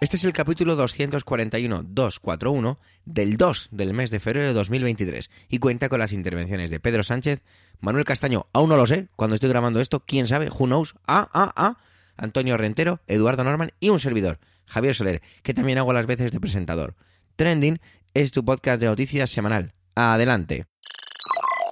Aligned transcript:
Este 0.00 0.16
es 0.16 0.24
el 0.24 0.32
capítulo 0.32 0.82
241-241 0.82 2.78
del 3.04 3.36
2 3.36 3.68
del 3.70 3.92
mes 3.92 4.10
de 4.10 4.18
febrero 4.18 4.46
de 4.46 4.54
2023 4.54 5.30
y 5.50 5.58
cuenta 5.58 5.90
con 5.90 5.98
las 5.98 6.14
intervenciones 6.14 6.70
de 6.70 6.80
Pedro 6.80 7.04
Sánchez, 7.04 7.42
Manuel 7.80 8.06
Castaño, 8.06 8.46
aún 8.54 8.70
no 8.70 8.78
lo 8.78 8.86
sé, 8.86 9.08
cuando 9.14 9.34
estoy 9.34 9.50
grabando 9.50 9.78
esto, 9.78 10.00
quién 10.06 10.26
sabe, 10.26 10.48
who 10.48 10.64
knows, 10.64 10.94
ah, 11.06 11.28
ah, 11.34 11.52
ah, 11.54 11.76
Antonio 12.16 12.56
Rentero, 12.56 13.00
Eduardo 13.08 13.44
Norman 13.44 13.72
y 13.78 13.90
un 13.90 14.00
servidor, 14.00 14.38
Javier 14.64 14.94
Soler, 14.94 15.20
que 15.42 15.52
también 15.52 15.76
hago 15.76 15.92
las 15.92 16.06
veces 16.06 16.32
de 16.32 16.40
presentador. 16.40 16.94
Trending 17.36 17.78
es 18.14 18.32
tu 18.32 18.42
podcast 18.42 18.80
de 18.80 18.86
noticias 18.86 19.28
semanal. 19.28 19.74
Adelante. 19.96 20.64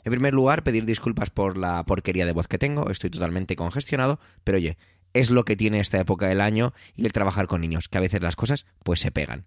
En 0.05 0.10
primer 0.10 0.35
lugar, 0.35 0.65
pedir 0.65 0.85
disculpas 0.85 1.30
por 1.30 1.57
la 1.57 1.83
porquería 1.85 2.27
de 2.27 2.33
voz 2.33 2.47
que 2.47 2.59
tengo, 2.59 2.91
estoy 2.91 3.09
totalmente 3.09 3.57
congestionado, 3.57 4.21
pero 4.45 4.59
oye, 4.59 4.77
es 5.15 5.30
lo 5.30 5.45
que 5.45 5.57
tiene 5.57 5.80
esta 5.80 6.01
época 6.01 6.27
del 6.27 6.41
año 6.41 6.73
y 6.97 7.07
el 7.07 7.12
trabajar 7.12 7.47
con 7.47 7.61
niños, 7.61 7.89
que 7.89 7.99
a 7.99 8.03
veces 8.03 8.23
las 8.23 8.37
cosas 8.37 8.66
pues 8.83 9.01
se 9.01 9.11
pegan. 9.11 9.45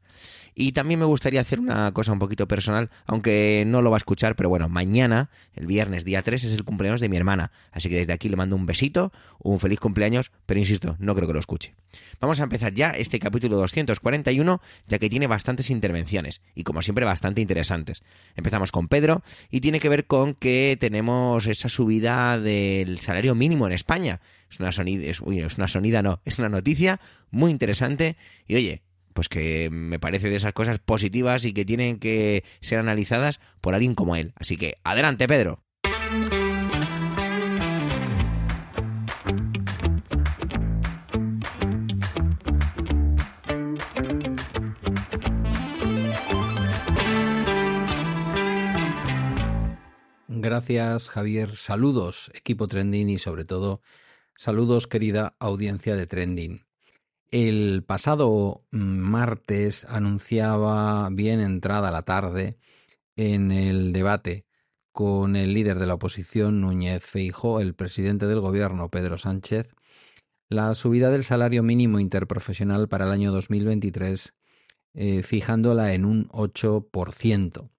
Y 0.53 0.73
también 0.73 0.99
me 0.99 1.05
gustaría 1.05 1.39
hacer 1.39 1.59
una 1.59 1.93
cosa 1.93 2.11
un 2.11 2.19
poquito 2.19 2.47
personal, 2.47 2.89
aunque 3.05 3.63
no 3.65 3.81
lo 3.81 3.89
va 3.89 3.95
a 3.95 3.99
escuchar, 3.99 4.35
pero 4.35 4.49
bueno, 4.49 4.67
mañana, 4.67 5.29
el 5.53 5.65
viernes 5.65 6.03
día 6.03 6.23
3, 6.23 6.43
es 6.43 6.53
el 6.53 6.65
cumpleaños 6.65 6.99
de 6.99 7.07
mi 7.07 7.15
hermana, 7.15 7.51
así 7.71 7.87
que 7.87 7.95
desde 7.95 8.11
aquí 8.11 8.27
le 8.27 8.35
mando 8.35 8.55
un 8.55 8.65
besito, 8.65 9.13
un 9.39 9.59
feliz 9.59 9.79
cumpleaños, 9.79 10.31
pero 10.45 10.59
insisto, 10.59 10.97
no 10.99 11.15
creo 11.15 11.27
que 11.27 11.33
lo 11.33 11.39
escuche. 11.39 11.73
Vamos 12.19 12.41
a 12.41 12.43
empezar 12.43 12.73
ya 12.73 12.91
este 12.91 13.17
capítulo 13.19 13.55
241, 13.57 14.61
ya 14.87 14.99
que 14.99 15.09
tiene 15.09 15.27
bastantes 15.27 15.69
intervenciones, 15.69 16.41
y 16.53 16.63
como 16.63 16.81
siempre 16.81 17.05
bastante 17.05 17.39
interesantes. 17.39 18.03
Empezamos 18.35 18.73
con 18.73 18.89
Pedro, 18.89 19.23
y 19.49 19.61
tiene 19.61 19.79
que 19.79 19.89
ver 19.89 20.05
con 20.05 20.33
que 20.33 20.77
tenemos 20.79 21.47
esa 21.47 21.69
subida 21.69 22.37
del 22.39 22.99
salario 22.99 23.35
mínimo 23.35 23.67
en 23.67 23.73
España 23.73 24.19
es 24.51 24.59
una 24.59 24.71
sonida, 24.71 25.09
es, 25.09 25.21
una 25.21 25.67
sonida, 25.67 26.03
no, 26.03 26.21
es 26.25 26.37
una 26.37 26.49
noticia 26.49 26.99
muy 27.31 27.51
interesante 27.51 28.17
y 28.47 28.55
oye, 28.55 28.81
pues 29.13 29.29
que 29.29 29.69
me 29.71 29.97
parece 29.97 30.29
de 30.29 30.35
esas 30.35 30.53
cosas 30.53 30.79
positivas 30.79 31.45
y 31.45 31.53
que 31.53 31.65
tienen 31.65 31.99
que 31.99 32.43
ser 32.59 32.79
analizadas 32.79 33.39
por 33.61 33.73
alguien 33.73 33.95
como 33.95 34.15
él. 34.15 34.33
Así 34.35 34.57
que 34.57 34.77
adelante, 34.83 35.27
Pedro. 35.27 35.63
Gracias, 50.27 51.07
Javier. 51.07 51.55
Saludos, 51.55 52.31
equipo 52.33 52.67
trending 52.67 53.09
y 53.09 53.19
sobre 53.19 53.45
todo 53.45 53.81
Saludos 54.43 54.87
querida 54.87 55.35
audiencia 55.37 55.95
de 55.95 56.07
Trending. 56.07 56.65
El 57.29 57.83
pasado 57.83 58.63
martes 58.71 59.85
anunciaba 59.85 61.07
bien 61.11 61.41
entrada 61.41 61.91
la 61.91 62.01
tarde 62.01 62.57
en 63.15 63.51
el 63.51 63.93
debate 63.93 64.47
con 64.91 65.35
el 65.35 65.53
líder 65.53 65.77
de 65.77 65.85
la 65.85 65.93
oposición 65.93 66.59
Núñez 66.59 67.03
Feijó, 67.03 67.59
el 67.59 67.75
presidente 67.75 68.25
del 68.25 68.39
gobierno 68.39 68.89
Pedro 68.89 69.19
Sánchez, 69.19 69.75
la 70.49 70.73
subida 70.73 71.11
del 71.11 71.23
salario 71.23 71.61
mínimo 71.61 71.99
interprofesional 71.99 72.89
para 72.89 73.05
el 73.05 73.11
año 73.11 73.31
2023 73.31 74.33
eh, 74.95 75.21
fijándola 75.21 75.93
en 75.93 76.03
un 76.03 76.27
8%. 76.29 77.69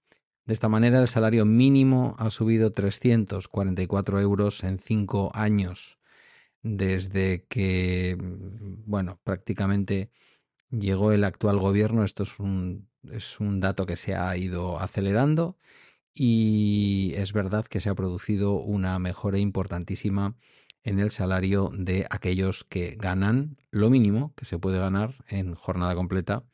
De 0.47 0.55
esta 0.55 0.69
manera 0.69 1.01
el 1.01 1.09
salario 1.09 1.45
mínimo 1.45 2.15
ha 2.21 2.31
subido 2.31 2.71
344 2.71 4.21
euros 4.21 4.63
en 4.63 4.79
cinco 4.79 5.33
años 5.35 5.99
desde 6.63 7.45
que, 7.49 8.17
mm, 8.19 8.85
bueno, 8.87 9.21
prácticamente 9.25 10.11
llegó 10.71 11.13
el 11.13 11.25
actual 11.25 11.59
gobierno. 11.59 12.05
Esto 12.05 12.23
es 12.25 12.39
un, 12.41 12.89
es 13.11 13.41
un 13.41 13.61
dato 13.61 13.87
que 13.87 13.97
se 13.97 14.15
ha 14.15 14.37
ido 14.37 14.81
acelerando 14.81 15.57
y 16.15 17.15
es 17.17 17.33
verdad 17.33 17.67
que 17.67 17.81
se 17.81 17.91
ha 17.91 17.95
producido 17.95 18.55
una 18.55 18.99
mejora 18.99 19.39
importantísima 19.39 20.37
en 20.83 20.99
el 20.99 21.11
salario 21.11 21.71
de 21.73 22.07
aquellos 22.11 22.65
que 22.65 22.97
ganan 22.99 23.57
lo 23.71 23.89
mínimo 23.89 24.35
que 24.37 24.45
se 24.45 24.59
puede 24.59 24.79
ganar 24.79 25.25
en 25.29 25.55
jornada 25.55 25.95
completa, 25.95 26.45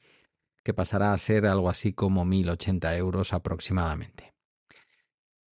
que 0.62 0.74
pasará 0.74 1.12
a 1.12 1.18
ser 1.18 1.46
algo 1.46 1.70
así 1.70 1.92
como 1.92 2.24
1.080 2.24 2.96
euros 2.96 3.32
aproximadamente. 3.32 4.34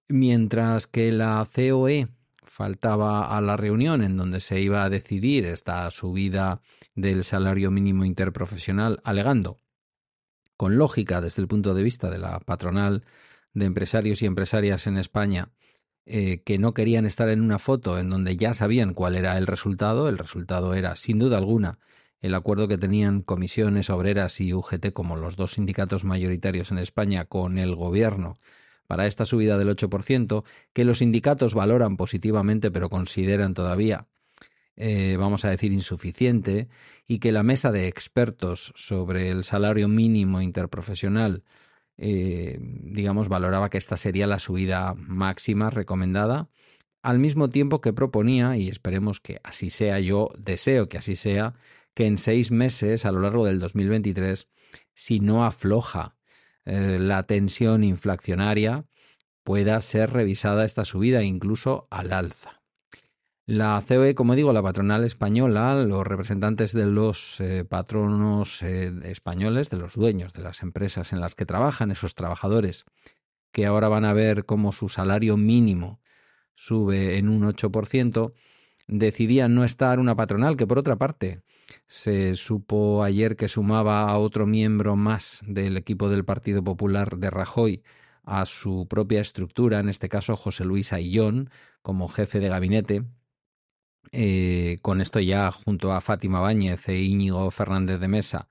Mientras 0.09 0.87
que 0.87 1.11
la 1.11 1.47
COE 1.53 2.09
faltaba 2.57 3.37
a 3.37 3.41
la 3.43 3.59
reunión 3.59 4.03
en 4.03 4.17
donde 4.17 4.41
se 4.41 4.63
iba 4.63 4.83
a 4.83 4.89
decidir 4.89 5.45
esta 5.45 5.91
subida 5.91 6.63
del 6.95 7.23
salario 7.23 7.71
mínimo 7.71 8.07
interprofesional, 8.07 8.99
alegando, 9.05 9.59
con 10.57 10.79
lógica 10.79 11.21
desde 11.21 11.43
el 11.43 11.49
punto 11.49 11.75
de 11.75 11.83
vista 11.83 12.09
de 12.09 12.17
la 12.17 12.41
patronal 12.41 13.05
de 13.53 13.67
empresarios 13.67 14.23
y 14.23 14.27
empresarias 14.27 14.87
en 14.87 14.97
España, 14.97 15.51
eh, 16.07 16.43
que 16.45 16.57
no 16.57 16.73
querían 16.73 17.05
estar 17.05 17.29
en 17.29 17.43
una 17.43 17.59
foto 17.59 17.99
en 17.99 18.09
donde 18.09 18.39
ya 18.39 18.55
sabían 18.55 18.95
cuál 18.95 19.17
era 19.17 19.37
el 19.37 19.47
resultado. 19.47 20.09
El 20.09 20.17
resultado 20.17 20.73
era, 20.73 20.97
sin 20.97 21.19
duda 21.19 21.37
alguna, 21.37 21.79
el 22.21 22.35
acuerdo 22.35 22.69
que 22.69 22.79
tenían 22.79 23.21
comisiones 23.21 23.91
obreras 23.91 24.41
y 24.41 24.55
UGT 24.55 24.95
como 24.95 25.17
los 25.17 25.37
dos 25.37 25.53
sindicatos 25.53 26.05
mayoritarios 26.05 26.71
en 26.71 26.79
España 26.79 27.27
con 27.27 27.59
el 27.59 27.75
gobierno 27.75 28.39
para 28.87 29.07
esta 29.07 29.25
subida 29.25 29.59
del 29.59 29.69
8%, 29.69 30.45
que 30.73 30.85
los 30.85 30.99
sindicatos 30.99 31.55
valoran 31.55 31.97
positivamente 31.97 32.71
pero 32.71 32.89
consideran 32.89 33.55
todavía, 33.55 34.09
eh, 34.77 35.17
vamos 35.19 35.45
a 35.45 35.51
decir, 35.51 35.73
insuficiente, 35.73 36.69
y 37.07 37.19
que 37.19 37.33
la 37.33 37.43
mesa 37.43 37.73
de 37.73 37.89
expertos 37.89 38.73
sobre 38.75 39.31
el 39.31 39.45
salario 39.45 39.89
mínimo 39.89 40.41
interprofesional, 40.41 41.45
eh, 41.97 42.59
digamos, 42.61 43.29
valoraba 43.29 43.71
que 43.71 43.79
esta 43.79 43.97
sería 43.97 44.27
la 44.27 44.39
subida 44.39 44.95
máxima 44.99 45.71
recomendada, 45.71 46.51
al 47.03 47.19
mismo 47.19 47.49
tiempo 47.49 47.81
que 47.81 47.93
proponía, 47.93 48.57
y 48.57 48.69
esperemos 48.69 49.21
que 49.21 49.41
así 49.45 49.71
sea, 49.71 50.01
yo 50.01 50.29
deseo 50.39 50.89
que 50.89 50.99
así 50.99 51.17
sea, 51.17 51.55
que 51.95 52.07
en 52.07 52.19
seis 52.19 52.51
meses, 52.51 53.07
a 53.07 53.13
lo 53.13 53.21
largo 53.21 53.47
del 53.47 53.61
2023, 53.61 54.49
si 54.95 55.21
no 55.21 55.45
afloja 55.45 56.16
eh, 56.67 56.99
la 57.01 57.23
tensión 57.23 57.85
inflacionaria 57.85 58.85
pueda 59.45 59.81
ser 59.81 60.13
revisada 60.13 60.65
esta 60.65 60.85
subida 60.85 61.23
incluso 61.23 61.87
al 61.91 62.13
alza. 62.13 62.61
La 63.49 63.81
COE, 63.87 64.17
como 64.17 64.35
digo, 64.35 64.53
la 64.53 64.63
patronal 64.63 65.05
española, 65.05 65.77
los 65.77 66.05
representantes 66.05 66.73
de 66.73 66.87
los 66.87 67.41
eh, 67.41 67.65
patronos 67.65 68.61
eh, 68.65 68.93
españoles, 69.05 69.71
de 69.71 69.77
los 69.77 69.95
dueños 69.95 70.33
de 70.33 70.43
las 70.43 70.65
empresas 70.65 71.13
en 71.13 71.21
las 71.21 71.37
que 71.37 71.47
trabajan, 71.47 71.93
esos 71.93 72.17
trabajadores, 72.17 72.87
que 73.53 73.65
ahora 73.65 73.89
van 73.89 74.05
a 74.05 74.13
ver 74.13 74.47
cómo 74.47 74.73
su 74.73 74.89
salario 74.89 75.37
mínimo 75.37 76.01
sube 76.57 77.19
en 77.19 77.29
un 77.29 77.45
8%, 77.45 78.33
decidían 78.89 79.55
no 79.55 79.63
estar 79.63 80.01
una 80.01 80.17
patronal 80.17 80.57
que, 80.57 80.67
por 80.67 80.81
otra 80.81 80.97
parte, 80.97 81.45
se 81.87 82.35
supo 82.37 83.03
ayer 83.03 83.37
que 83.37 83.49
sumaba 83.49 84.11
a 84.11 84.19
otro 84.19 84.47
miembro 84.47 84.97
más 84.97 85.41
del 85.47 85.77
equipo 85.77 86.09
del 86.09 86.25
Partido 86.25 86.63
Popular 86.65 87.19
de 87.19 87.31
Rajoy 87.31 87.83
a 88.25 88.45
su 88.47 88.87
propia 88.89 89.21
estructura, 89.21 89.81
en 89.81 89.89
este 89.89 90.09
caso 90.09 90.37
José 90.37 90.65
Luis 90.65 90.93
Ayllón, 90.93 91.51
como 91.83 92.09
jefe 92.09 92.41
de 92.41 92.49
gabinete. 92.49 93.03
Eh, 94.13 94.79
con 94.83 95.01
esto 95.01 95.21
ya, 95.21 95.51
junto 95.51 95.93
a 95.93 96.01
Fátima 96.01 96.41
Báñez 96.41 96.89
e 96.89 96.99
Íñigo 96.99 97.51
Fernández 97.51 98.01
de 98.01 98.09
Mesa, 98.09 98.49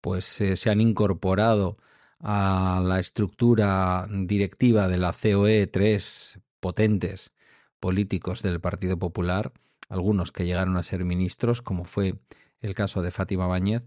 pues 0.00 0.40
eh, 0.40 0.56
se 0.56 0.70
han 0.70 0.80
incorporado 0.80 1.78
a 2.20 2.82
la 2.84 3.00
estructura 3.00 4.06
directiva 4.10 4.88
de 4.88 4.98
la 4.98 5.12
COE 5.12 5.66
tres 5.66 6.40
potentes 6.60 7.32
políticos 7.80 8.42
del 8.42 8.60
Partido 8.60 8.98
Popular, 8.98 9.52
algunos 9.88 10.32
que 10.32 10.44
llegaron 10.44 10.76
a 10.76 10.82
ser 10.82 11.04
ministros, 11.04 11.62
como 11.62 11.84
fue 11.84 12.18
el 12.66 12.74
caso 12.74 13.02
de 13.02 13.10
Fátima 13.10 13.46
Báñez, 13.46 13.82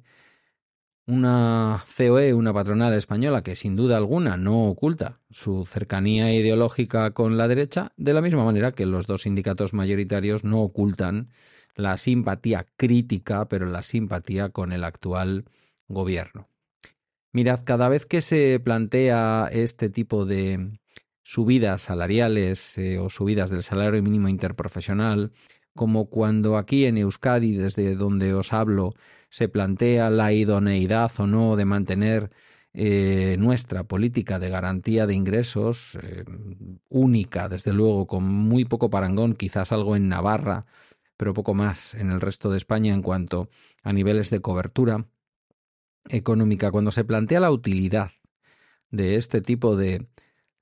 una 1.05 1.83
COE, 1.97 2.33
una 2.35 2.53
patronal 2.53 2.93
española 2.93 3.41
que 3.41 3.55
sin 3.55 3.75
duda 3.75 3.97
alguna 3.97 4.37
no 4.37 4.65
oculta 4.65 5.19
su 5.31 5.65
cercanía 5.65 6.31
ideológica 6.33 7.11
con 7.11 7.35
la 7.35 7.47
derecha, 7.47 7.93
de 7.97 8.13
la 8.13 8.21
misma 8.21 8.45
manera 8.45 8.71
que 8.71 8.85
los 8.85 9.07
dos 9.07 9.23
sindicatos 9.23 9.73
mayoritarios 9.73 10.43
no 10.43 10.61
ocultan 10.61 11.29
la 11.75 11.97
simpatía 11.97 12.67
crítica, 12.77 13.47
pero 13.47 13.65
la 13.65 13.81
simpatía 13.81 14.49
con 14.49 14.71
el 14.71 14.83
actual 14.83 15.45
gobierno. 15.87 16.47
Mirad, 17.31 17.61
cada 17.63 17.89
vez 17.89 18.05
que 18.05 18.21
se 18.21 18.59
plantea 18.59 19.49
este 19.51 19.89
tipo 19.89 20.25
de 20.25 20.79
subidas 21.23 21.83
salariales 21.83 22.77
eh, 22.77 22.99
o 22.99 23.09
subidas 23.09 23.49
del 23.49 23.63
salario 23.63 24.01
mínimo 24.01 24.29
interprofesional, 24.29 25.31
como 25.79 26.09
cuando 26.09 26.57
aquí 26.57 26.87
en 26.87 26.97
Euskadi, 26.97 27.55
desde 27.55 27.95
donde 27.95 28.33
os 28.33 28.51
hablo, 28.51 28.95
se 29.29 29.47
plantea 29.47 30.09
la 30.09 30.33
idoneidad 30.33 31.09
o 31.19 31.25
no 31.25 31.55
de 31.55 31.63
mantener 31.63 32.31
eh, 32.73 33.37
nuestra 33.39 33.85
política 33.85 34.39
de 34.39 34.49
garantía 34.49 35.07
de 35.07 35.13
ingresos, 35.13 35.97
eh, 36.03 36.25
única, 36.89 37.47
desde 37.47 37.71
luego, 37.71 38.07
con 38.07 38.25
muy 38.25 38.65
poco 38.65 38.89
parangón, 38.89 39.35
quizás 39.35 39.71
algo 39.71 39.95
en 39.95 40.09
Navarra, 40.09 40.65
pero 41.15 41.33
poco 41.33 41.53
más 41.53 41.95
en 41.95 42.11
el 42.11 42.19
resto 42.19 42.51
de 42.51 42.57
España 42.57 42.93
en 42.93 43.01
cuanto 43.01 43.47
a 43.81 43.93
niveles 43.93 44.31
de 44.31 44.41
cobertura 44.41 45.07
económica. 46.09 46.71
Cuando 46.71 46.91
se 46.91 47.05
plantea 47.05 47.39
la 47.39 47.51
utilidad 47.51 48.11
de 48.91 49.15
este 49.15 49.39
tipo 49.39 49.77
de 49.77 50.09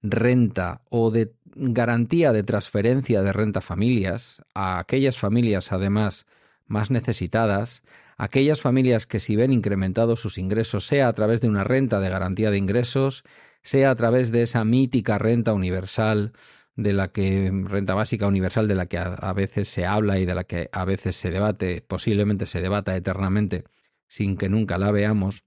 renta 0.03 0.83
o 0.91 1.09
de 1.09 1.33
garantía 1.57 2.31
de 2.31 2.43
transferencia 2.43 3.21
de 3.21 3.33
renta 3.33 3.59
a 3.59 3.61
familias, 3.61 4.43
a 4.53 4.79
aquellas 4.79 5.17
familias 5.17 5.71
además 5.71 6.25
más 6.65 6.91
necesitadas, 6.91 7.83
aquellas 8.17 8.61
familias 8.61 9.07
que 9.07 9.19
si 9.19 9.35
ven 9.35 9.51
incrementados 9.51 10.19
sus 10.19 10.37
ingresos, 10.37 10.85
sea 10.85 11.07
a 11.07 11.13
través 11.13 11.41
de 11.41 11.49
una 11.49 11.63
renta 11.63 11.99
de 11.99 12.09
garantía 12.09 12.51
de 12.51 12.57
ingresos, 12.57 13.23
sea 13.61 13.91
a 13.91 13.95
través 13.95 14.31
de 14.31 14.43
esa 14.43 14.63
mítica 14.65 15.17
renta 15.17 15.53
universal 15.53 16.33
de 16.75 16.93
la 16.93 17.11
que 17.11 17.51
renta 17.65 17.95
básica 17.95 18.27
universal 18.27 18.67
de 18.67 18.75
la 18.75 18.85
que 18.85 18.99
a, 18.99 19.33
veces 19.33 19.67
se 19.67 19.85
habla 19.85 20.19
y 20.19 20.25
de 20.25 20.35
la 20.35 20.43
que 20.43 20.69
a 20.71 20.85
veces 20.85 21.15
se 21.15 21.31
debate, 21.31 21.81
posiblemente 21.81 22.45
se 22.45 22.61
debata 22.61 22.95
eternamente 22.95 23.65
sin 24.07 24.37
que 24.37 24.47
nunca 24.47 24.77
la 24.77 24.91
veamos, 24.91 25.43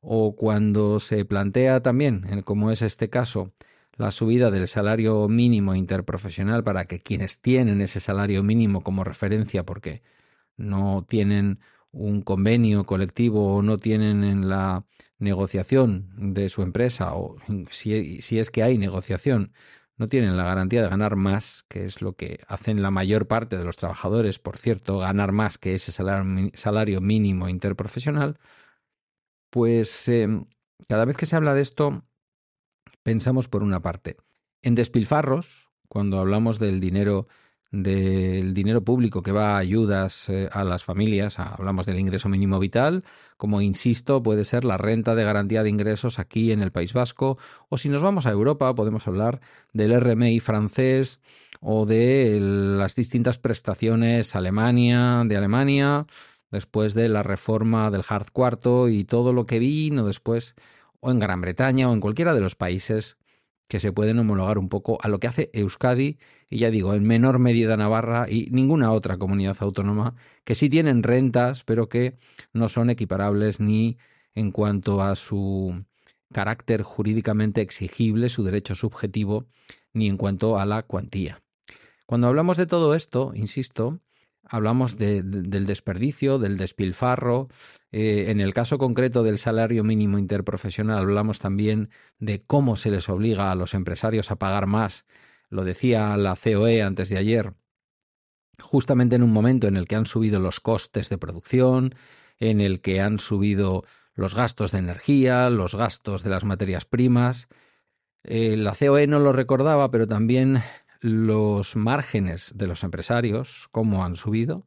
o 0.00 0.36
cuando 0.36 1.00
se 1.00 1.24
plantea 1.24 1.82
también, 1.82 2.42
como 2.42 2.70
es 2.70 2.82
este 2.82 3.08
caso, 3.08 3.52
la 3.96 4.10
subida 4.10 4.50
del 4.50 4.68
salario 4.68 5.28
mínimo 5.28 5.74
interprofesional 5.74 6.62
para 6.62 6.86
que 6.86 7.00
quienes 7.00 7.40
tienen 7.40 7.80
ese 7.80 8.00
salario 8.00 8.42
mínimo 8.42 8.82
como 8.82 9.04
referencia 9.04 9.64
porque 9.64 10.02
no 10.56 11.04
tienen 11.08 11.60
un 11.92 12.22
convenio 12.22 12.84
colectivo 12.84 13.56
o 13.56 13.62
no 13.62 13.78
tienen 13.78 14.24
en 14.24 14.48
la 14.48 14.84
negociación 15.18 16.10
de 16.34 16.48
su 16.48 16.62
empresa 16.62 17.14
o 17.14 17.36
si, 17.70 18.22
si, 18.22 18.38
es 18.38 18.50
que 18.50 18.62
hay 18.62 18.78
negociación, 18.78 19.52
no 19.96 20.06
tienen 20.06 20.36
la 20.36 20.44
garantía 20.44 20.82
de 20.82 20.88
ganar 20.90 21.16
más, 21.16 21.64
que 21.68 21.84
es 21.84 22.02
lo 22.02 22.14
que 22.16 22.40
hacen 22.48 22.82
la 22.82 22.90
mayor 22.90 23.26
parte 23.28 23.56
de 23.56 23.64
los 23.64 23.76
trabajadores, 23.76 24.38
por 24.38 24.58
cierto, 24.58 24.98
ganar 24.98 25.32
más 25.32 25.58
que 25.58 25.74
ese 25.74 25.92
salario, 25.92 27.00
mínimo 27.00 27.48
interprofesional, 27.48 28.38
pues 29.50 30.08
eh, 30.08 30.28
cada 30.88 31.04
vez 31.04 31.16
que 31.16 31.26
se 31.26 31.36
habla 31.36 31.54
de 31.54 31.62
esto 31.62 32.04
pensamos 33.06 33.46
por 33.46 33.62
una 33.62 33.78
parte. 33.78 34.16
En 34.62 34.74
despilfarros, 34.74 35.68
cuando 35.88 36.18
hablamos 36.18 36.58
del 36.58 36.80
dinero 36.80 37.28
del 37.70 38.52
dinero 38.52 38.82
público 38.82 39.22
que 39.22 39.30
va 39.30 39.54
a 39.54 39.58
ayudas 39.58 40.28
eh, 40.28 40.48
a 40.50 40.64
las 40.64 40.82
familias, 40.82 41.38
hablamos 41.38 41.86
del 41.86 42.00
ingreso 42.00 42.28
mínimo 42.28 42.58
vital, 42.58 43.04
como 43.36 43.60
insisto, 43.60 44.24
puede 44.24 44.44
ser 44.44 44.64
la 44.64 44.76
renta 44.76 45.14
de 45.14 45.22
garantía 45.22 45.62
de 45.62 45.70
ingresos 45.70 46.18
aquí 46.18 46.50
en 46.50 46.62
el 46.62 46.72
País 46.72 46.94
Vasco, 46.94 47.38
o 47.68 47.78
si 47.78 47.88
nos 47.88 48.02
vamos 48.02 48.26
a 48.26 48.32
Europa 48.32 48.74
podemos 48.74 49.06
hablar 49.06 49.40
del 49.72 50.00
RMI 50.00 50.40
francés 50.40 51.20
o 51.60 51.86
de 51.86 52.38
las 52.40 52.96
distintas 52.96 53.38
prestaciones 53.38 54.34
Alemania, 54.34 55.22
de 55.26 55.36
Alemania, 55.36 56.06
después 56.50 56.94
de 56.94 57.08
la 57.08 57.22
reforma 57.22 57.92
del 57.92 58.02
Hard 58.08 58.32
Cuarto 58.32 58.88
y 58.88 59.04
todo 59.04 59.32
lo 59.32 59.46
que 59.46 59.60
vino 59.60 60.04
después 60.04 60.56
o 61.06 61.12
en 61.12 61.20
Gran 61.20 61.40
Bretaña 61.40 61.88
o 61.88 61.92
en 61.94 62.00
cualquiera 62.00 62.34
de 62.34 62.40
los 62.40 62.56
países 62.56 63.16
que 63.68 63.78
se 63.78 63.92
pueden 63.92 64.18
homologar 64.18 64.58
un 64.58 64.68
poco 64.68 64.98
a 65.00 65.08
lo 65.08 65.20
que 65.20 65.28
hace 65.28 65.50
Euskadi 65.52 66.18
y 66.50 66.58
ya 66.58 66.70
digo, 66.70 66.94
en 66.94 67.04
menor 67.04 67.38
medida 67.38 67.76
Navarra 67.76 68.26
y 68.28 68.48
ninguna 68.50 68.90
otra 68.90 69.16
comunidad 69.16 69.56
autónoma 69.60 70.16
que 70.44 70.56
sí 70.56 70.68
tienen 70.68 71.04
rentas, 71.04 71.62
pero 71.62 71.88
que 71.88 72.16
no 72.52 72.68
son 72.68 72.90
equiparables 72.90 73.60
ni 73.60 73.98
en 74.34 74.50
cuanto 74.50 75.00
a 75.00 75.14
su 75.14 75.84
carácter 76.32 76.82
jurídicamente 76.82 77.60
exigible, 77.60 78.28
su 78.28 78.42
derecho 78.42 78.74
subjetivo, 78.74 79.46
ni 79.92 80.08
en 80.08 80.16
cuanto 80.16 80.58
a 80.58 80.66
la 80.66 80.82
cuantía. 80.82 81.40
Cuando 82.06 82.26
hablamos 82.26 82.56
de 82.56 82.66
todo 82.66 82.94
esto, 82.96 83.32
insisto, 83.34 84.00
hablamos 84.48 84.96
del 84.96 85.66
desperdicio, 85.66 86.38
del 86.38 86.56
despilfarro. 86.56 87.48
Eh, 87.92 88.26
en 88.28 88.40
el 88.40 88.54
caso 88.54 88.78
concreto 88.78 89.22
del 89.22 89.38
salario 89.38 89.84
mínimo 89.84 90.18
interprofesional 90.18 90.98
hablamos 90.98 91.38
también 91.38 91.90
de 92.18 92.42
cómo 92.44 92.76
se 92.76 92.90
les 92.90 93.08
obliga 93.08 93.50
a 93.50 93.54
los 93.54 93.74
empresarios 93.74 94.30
a 94.30 94.36
pagar 94.36 94.66
más. 94.66 95.04
Lo 95.48 95.64
decía 95.64 96.16
la 96.16 96.36
COE 96.36 96.82
antes 96.82 97.08
de 97.08 97.18
ayer, 97.18 97.54
justamente 98.60 99.16
en 99.16 99.22
un 99.22 99.32
momento 99.32 99.68
en 99.68 99.76
el 99.76 99.86
que 99.86 99.96
han 99.96 100.06
subido 100.06 100.40
los 100.40 100.60
costes 100.60 101.08
de 101.08 101.18
producción, 101.18 101.94
en 102.38 102.60
el 102.60 102.80
que 102.80 103.00
han 103.00 103.18
subido 103.18 103.84
los 104.14 104.34
gastos 104.34 104.72
de 104.72 104.78
energía, 104.78 105.50
los 105.50 105.74
gastos 105.74 106.22
de 106.22 106.30
las 106.30 106.44
materias 106.44 106.84
primas. 106.84 107.48
Eh, 108.24 108.56
la 108.56 108.74
COE 108.74 109.06
no 109.06 109.20
lo 109.20 109.32
recordaba, 109.32 109.90
pero 109.90 110.06
también 110.06 110.62
los 111.00 111.76
márgenes 111.76 112.52
de 112.56 112.66
los 112.66 112.84
empresarios, 112.84 113.68
cómo 113.72 114.04
han 114.04 114.16
subido. 114.16 114.66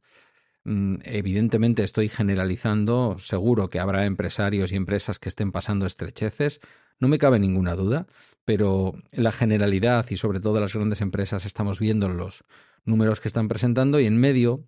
Mm, 0.66 0.98
evidentemente 1.04 1.84
estoy 1.84 2.10
generalizando, 2.10 3.16
seguro 3.18 3.70
que 3.70 3.80
habrá 3.80 4.06
empresarios 4.06 4.72
y 4.72 4.76
empresas 4.76 5.20
que 5.20 5.30
estén 5.30 5.52
pasando 5.52 5.86
estrecheces, 5.86 6.60
no 7.00 7.08
me 7.08 7.18
cabe 7.18 7.40
ninguna 7.40 7.76
duda, 7.76 8.08
pero 8.46 8.94
la 9.12 9.31
generalidad 9.31 10.06
y 10.10 10.18
sobre 10.18 10.40
todo 10.40 10.60
las 10.60 10.74
grandes 10.74 11.02
empresas 11.02 11.46
estamos 11.46 11.80
viendo 11.80 12.10
los 12.10 12.44
números 12.84 13.22
que 13.22 13.30
están 13.30 13.48
presentando 13.48 14.00
y 14.00 14.06
en 14.06 14.20
medio 14.20 14.66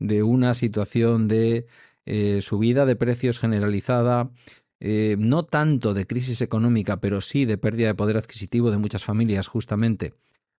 de 0.00 0.22
una 0.22 0.54
situación 0.54 1.28
de 1.28 1.66
eh, 2.04 2.40
subida 2.42 2.84
de 2.84 2.96
precios 2.96 3.38
generalizada, 3.38 4.30
eh, 4.80 5.16
no 5.18 5.44
tanto 5.44 5.94
de 5.94 6.06
crisis 6.06 6.40
económica, 6.40 7.00
pero 7.00 7.20
sí 7.20 7.44
de 7.44 7.58
pérdida 7.58 7.88
de 7.88 7.94
poder 7.94 8.16
adquisitivo 8.16 8.70
de 8.70 8.78
muchas 8.78 9.04
familias 9.04 9.46
justamente 9.46 10.14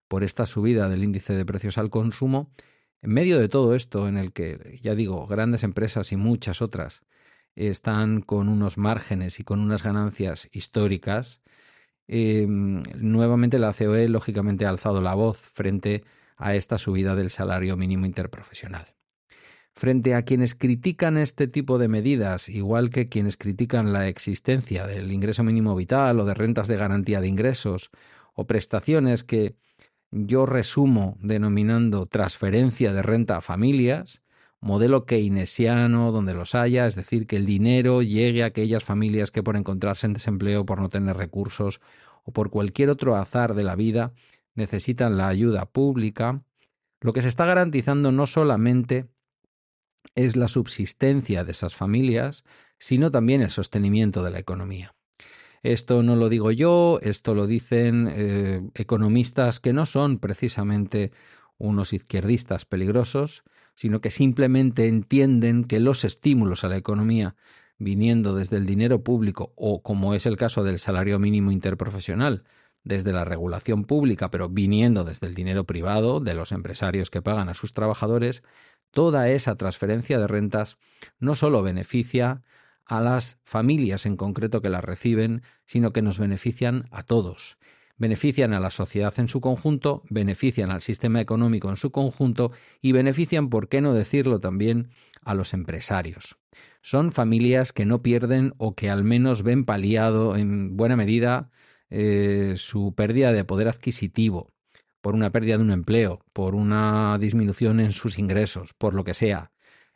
por 0.09 0.25
esta 0.25 0.45
subida 0.45 0.89
del 0.89 1.05
índice 1.05 1.33
de 1.33 1.45
precios 1.45 1.77
al 1.77 1.89
consumo, 1.89 2.51
en 3.01 3.13
medio 3.13 3.39
de 3.39 3.47
todo 3.47 3.75
esto 3.75 4.09
en 4.09 4.17
el 4.17 4.33
que, 4.33 4.77
ya 4.81 4.95
digo, 4.95 5.25
grandes 5.27 5.63
empresas 5.63 6.11
y 6.11 6.17
muchas 6.17 6.61
otras 6.61 7.03
están 7.55 8.21
con 8.21 8.49
unos 8.49 8.77
márgenes 8.77 9.39
y 9.39 9.43
con 9.43 9.59
unas 9.59 9.83
ganancias 9.83 10.49
históricas, 10.51 11.41
em, 12.07 12.83
nuevamente 12.97 13.59
la 13.59 13.73
COE 13.73 14.09
lógicamente 14.09 14.65
ha 14.65 14.69
alzado 14.69 15.01
la 15.01 15.13
voz 15.13 15.37
frente 15.37 16.03
a 16.37 16.55
esta 16.55 16.77
subida 16.77 17.15
del 17.15 17.29
salario 17.29 17.77
mínimo 17.77 18.05
interprofesional. 18.05 18.95
Frente 19.75 20.15
a 20.15 20.23
quienes 20.23 20.55
critican 20.55 21.17
este 21.17 21.47
tipo 21.47 21.77
de 21.77 21.87
medidas, 21.87 22.49
igual 22.49 22.89
que 22.89 23.07
quienes 23.07 23.37
critican 23.37 23.93
la 23.93 24.07
existencia 24.07 24.87
del 24.87 25.11
ingreso 25.11 25.43
mínimo 25.43 25.75
vital 25.75 26.19
o 26.19 26.25
de 26.25 26.33
rentas 26.33 26.67
de 26.67 26.77
garantía 26.77 27.21
de 27.21 27.27
ingresos 27.27 27.91
o 28.33 28.47
prestaciones 28.47 29.23
que 29.23 29.55
yo 30.11 30.45
resumo 30.45 31.17
denominando 31.21 32.05
transferencia 32.05 32.93
de 32.93 33.01
renta 33.01 33.37
a 33.37 33.41
familias, 33.41 34.21
modelo 34.59 35.05
keynesiano 35.05 36.11
donde 36.11 36.33
los 36.33 36.55
haya, 36.55 36.87
es 36.87 36.95
decir, 36.95 37.27
que 37.27 37.37
el 37.37 37.45
dinero 37.45 38.01
llegue 38.01 38.43
a 38.43 38.47
aquellas 38.47 38.83
familias 38.83 39.31
que 39.31 39.43
por 39.43 39.55
encontrarse 39.55 40.07
en 40.07 40.13
desempleo, 40.13 40.65
por 40.65 40.81
no 40.81 40.89
tener 40.89 41.15
recursos 41.15 41.79
o 42.23 42.31
por 42.31 42.49
cualquier 42.49 42.89
otro 42.89 43.15
azar 43.15 43.53
de 43.53 43.63
la 43.63 43.75
vida 43.75 44.13
necesitan 44.55 45.17
la 45.17 45.27
ayuda 45.27 45.65
pública, 45.65 46.43
lo 47.01 47.13
que 47.13 47.21
se 47.21 47.29
está 47.29 47.45
garantizando 47.45 48.11
no 48.11 48.25
solamente 48.25 49.07
es 50.15 50.35
la 50.35 50.47
subsistencia 50.47 51.43
de 51.43 51.51
esas 51.51 51.75
familias, 51.75 52.43
sino 52.77 53.11
también 53.11 53.41
el 53.41 53.51
sostenimiento 53.51 54.23
de 54.23 54.31
la 54.31 54.39
economía. 54.39 54.95
Esto 55.63 56.03
no 56.03 56.15
lo 56.15 56.29
digo 56.29 56.51
yo, 56.51 56.99
esto 57.01 57.33
lo 57.33 57.47
dicen 57.47 58.09
eh, 58.11 58.61
economistas 58.75 59.59
que 59.59 59.73
no 59.73 59.85
son 59.85 60.19
precisamente 60.19 61.11
unos 61.57 61.93
izquierdistas 61.93 62.65
peligrosos, 62.65 63.43
sino 63.75 64.01
que 64.01 64.11
simplemente 64.11 64.87
entienden 64.87 65.65
que 65.65 65.79
los 65.79 66.03
estímulos 66.03 66.63
a 66.63 66.69
la 66.69 66.77
economía 66.77 67.35
viniendo 67.77 68.35
desde 68.35 68.57
el 68.57 68.65
dinero 68.65 69.03
público 69.03 69.53
o, 69.55 69.81
como 69.81 70.13
es 70.13 70.25
el 70.25 70.37
caso 70.37 70.63
del 70.63 70.79
salario 70.79 71.17
mínimo 71.17 71.51
interprofesional, 71.51 72.43
desde 72.83 73.13
la 73.13 73.25
regulación 73.25 73.83
pública, 73.83 74.31
pero 74.31 74.49
viniendo 74.49 75.03
desde 75.03 75.27
el 75.27 75.35
dinero 75.35 75.65
privado, 75.65 76.19
de 76.19 76.33
los 76.33 76.51
empresarios 76.51 77.09
que 77.09 77.21
pagan 77.21 77.49
a 77.49 77.53
sus 77.53 77.73
trabajadores, 77.73 78.43
toda 78.91 79.29
esa 79.29 79.55
transferencia 79.55 80.17
de 80.17 80.27
rentas 80.27 80.77
no 81.19 81.35
solo 81.35 81.61
beneficia 81.61 82.43
a 82.89 83.01
las 83.01 83.37
familias 83.45 84.07
en 84.07 84.17
concreto 84.17 84.61
que 84.61 84.69
las 84.69 84.83
reciben, 84.83 85.43
sino 85.67 85.93
que 85.93 86.01
nos 86.01 86.17
benefician 86.17 86.89
a 86.91 87.03
todos. 87.03 87.57
Benefician 87.97 88.53
a 88.53 88.59
la 88.59 88.71
sociedad 88.71 89.13
en 89.17 89.27
su 89.27 89.41
conjunto, 89.41 90.01
benefician 90.09 90.71
al 90.71 90.81
sistema 90.81 91.21
económico 91.21 91.69
en 91.69 91.77
su 91.77 91.91
conjunto 91.91 92.51
y 92.81 92.91
benefician, 92.91 93.49
por 93.49 93.69
qué 93.69 93.81
no 93.81 93.93
decirlo 93.93 94.39
también, 94.39 94.89
a 95.23 95.35
los 95.35 95.53
empresarios. 95.53 96.37
Son 96.81 97.11
familias 97.11 97.73
que 97.73 97.85
no 97.85 97.99
pierden 97.99 98.53
o 98.57 98.73
que 98.73 98.89
al 98.89 99.03
menos 99.03 99.43
ven 99.43 99.65
paliado 99.65 100.35
en 100.35 100.75
buena 100.75 100.95
medida 100.95 101.51
eh, 101.91 102.55
su 102.57 102.95
pérdida 102.95 103.33
de 103.33 103.43
poder 103.43 103.67
adquisitivo, 103.67 104.51
por 105.01 105.13
una 105.13 105.31
pérdida 105.31 105.57
de 105.57 105.63
un 105.63 105.71
empleo, 105.71 106.25
por 106.33 106.55
una 106.55 107.17
disminución 107.19 107.79
en 107.79 107.91
sus 107.91 108.17
ingresos, 108.17 108.73
por 108.73 108.95
lo 108.95 109.03
que 109.03 109.13
sea. 109.13 109.51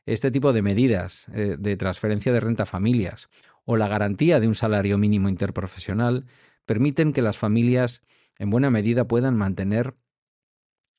Este 0.05 0.31
tipo 0.31 0.53
de 0.53 0.61
medidas 0.61 1.27
eh, 1.33 1.55
de 1.57 1.77
transferencia 1.77 2.33
de 2.33 2.39
renta 2.39 2.63
a 2.63 2.67
familias 2.67 3.29
o 3.65 3.77
la 3.77 3.87
garantía 3.87 4.39
de 4.39 4.47
un 4.47 4.55
salario 4.55 4.97
mínimo 4.97 5.29
interprofesional 5.29 6.25
permiten 6.65 7.13
que 7.13 7.21
las 7.21 7.37
familias 7.37 8.01
en 8.37 8.49
buena 8.49 8.69
medida 8.69 9.07
puedan 9.07 9.37
mantener 9.37 9.95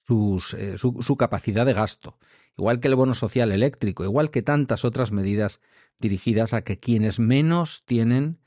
eh, 0.09 0.77
su, 0.77 1.17
capacidad 1.17 1.65
de 1.65 1.73
gasto, 1.73 2.19
igual 2.59 2.79
que 2.79 2.89
el 2.89 2.95
bono 2.95 3.15
social 3.15 3.53
eléctrico, 3.53 4.05
igual 4.05 4.31
que 4.31 4.43
tantas 4.43 4.85
otras 4.85 5.13
medidas 5.13 5.61
dirigidas 5.99 6.53
a 6.53 6.63
que 6.63 6.79
quienes 6.79 7.19
menos 7.19 7.85
tienen 7.87 8.39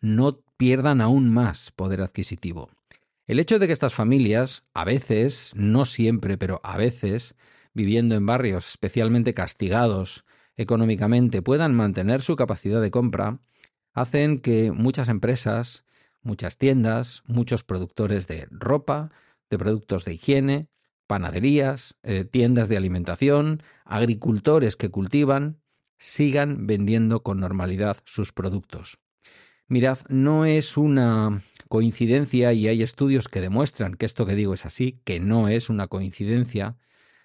no 0.00 0.40
pierdan 0.56 1.00
aún 1.00 1.32
más 1.32 1.70
poder 1.70 2.00
adquisitivo. 2.00 2.68
El 3.26 3.38
hecho 3.38 3.60
de 3.60 3.68
que 3.68 3.72
estas 3.72 3.94
familias, 3.94 4.64
a 4.74 4.84
veces, 4.84 5.52
no 5.54 5.84
siempre, 5.84 6.36
pero 6.36 6.60
a 6.64 6.76
veces, 6.76 7.36
viviendo 7.74 8.14
en 8.14 8.26
barrios 8.26 8.68
especialmente 8.68 9.34
castigados 9.34 10.24
económicamente, 10.56 11.42
puedan 11.42 11.74
mantener 11.74 12.22
su 12.22 12.36
capacidad 12.36 12.80
de 12.80 12.90
compra, 12.90 13.40
hacen 13.92 14.38
que 14.38 14.72
muchas 14.72 15.08
empresas, 15.08 15.84
muchas 16.22 16.56
tiendas, 16.56 17.22
muchos 17.26 17.64
productores 17.64 18.26
de 18.28 18.46
ropa, 18.50 19.10
de 19.50 19.58
productos 19.58 20.04
de 20.04 20.14
higiene, 20.14 20.68
panaderías, 21.06 21.96
eh, 22.02 22.24
tiendas 22.24 22.68
de 22.68 22.76
alimentación, 22.76 23.62
agricultores 23.84 24.76
que 24.76 24.90
cultivan, 24.90 25.60
sigan 25.98 26.66
vendiendo 26.66 27.22
con 27.22 27.40
normalidad 27.40 27.98
sus 28.04 28.32
productos. 28.32 28.98
Mirad, 29.66 29.98
no 30.08 30.44
es 30.44 30.76
una 30.76 31.40
coincidencia 31.68 32.52
y 32.52 32.68
hay 32.68 32.82
estudios 32.82 33.28
que 33.28 33.40
demuestran 33.40 33.94
que 33.94 34.06
esto 34.06 34.26
que 34.26 34.34
digo 34.34 34.54
es 34.54 34.66
así, 34.66 35.00
que 35.04 35.20
no 35.20 35.48
es 35.48 35.70
una 35.70 35.86
coincidencia, 35.86 36.76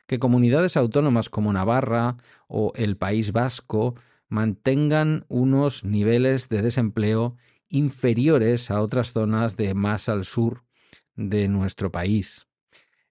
que 0.09 0.17
comunidades 0.17 0.75
autónomas 0.75 1.29
como 1.29 1.53
Navarra 1.53 2.17
o 2.49 2.73
el 2.75 2.97
País 2.97 3.31
Vasco 3.31 3.93
mantengan 4.27 5.23
unos 5.29 5.85
niveles 5.85 6.49
de 6.49 6.63
desempleo 6.63 7.37
inferiores 7.69 8.71
a 8.71 8.81
otras 8.81 9.13
zonas 9.13 9.55
de 9.55 9.73
más 9.75 10.09
al 10.09 10.25
sur 10.25 10.63
de 11.15 11.47
nuestro 11.47 11.91
país 11.91 12.49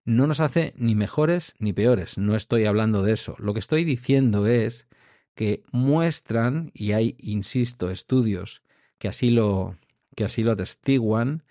no 0.09 0.27
nos 0.27 0.41
hace 0.41 0.73
ni 0.79 0.95
mejores 0.95 1.55
ni 1.59 1.75
peores. 1.75 2.17
No 2.17 2.35
estoy 2.35 2.65
hablando 2.65 3.03
de 3.03 3.13
eso. 3.13 3.37
Lo 3.39 3.53
que 3.53 3.61
estoy 3.61 3.85
diciendo 3.85 4.47
es 4.47 4.89
que 5.35 5.63
muestran, 5.71 6.71
y 6.73 6.93
hay, 6.93 7.15
insisto, 7.19 7.91
estudios 7.91 8.63
que 8.97 9.09
así 9.09 9.29
lo, 9.29 9.77
que 10.17 10.25
así 10.25 10.43
lo 10.43 10.53
atestiguan, 10.53 11.45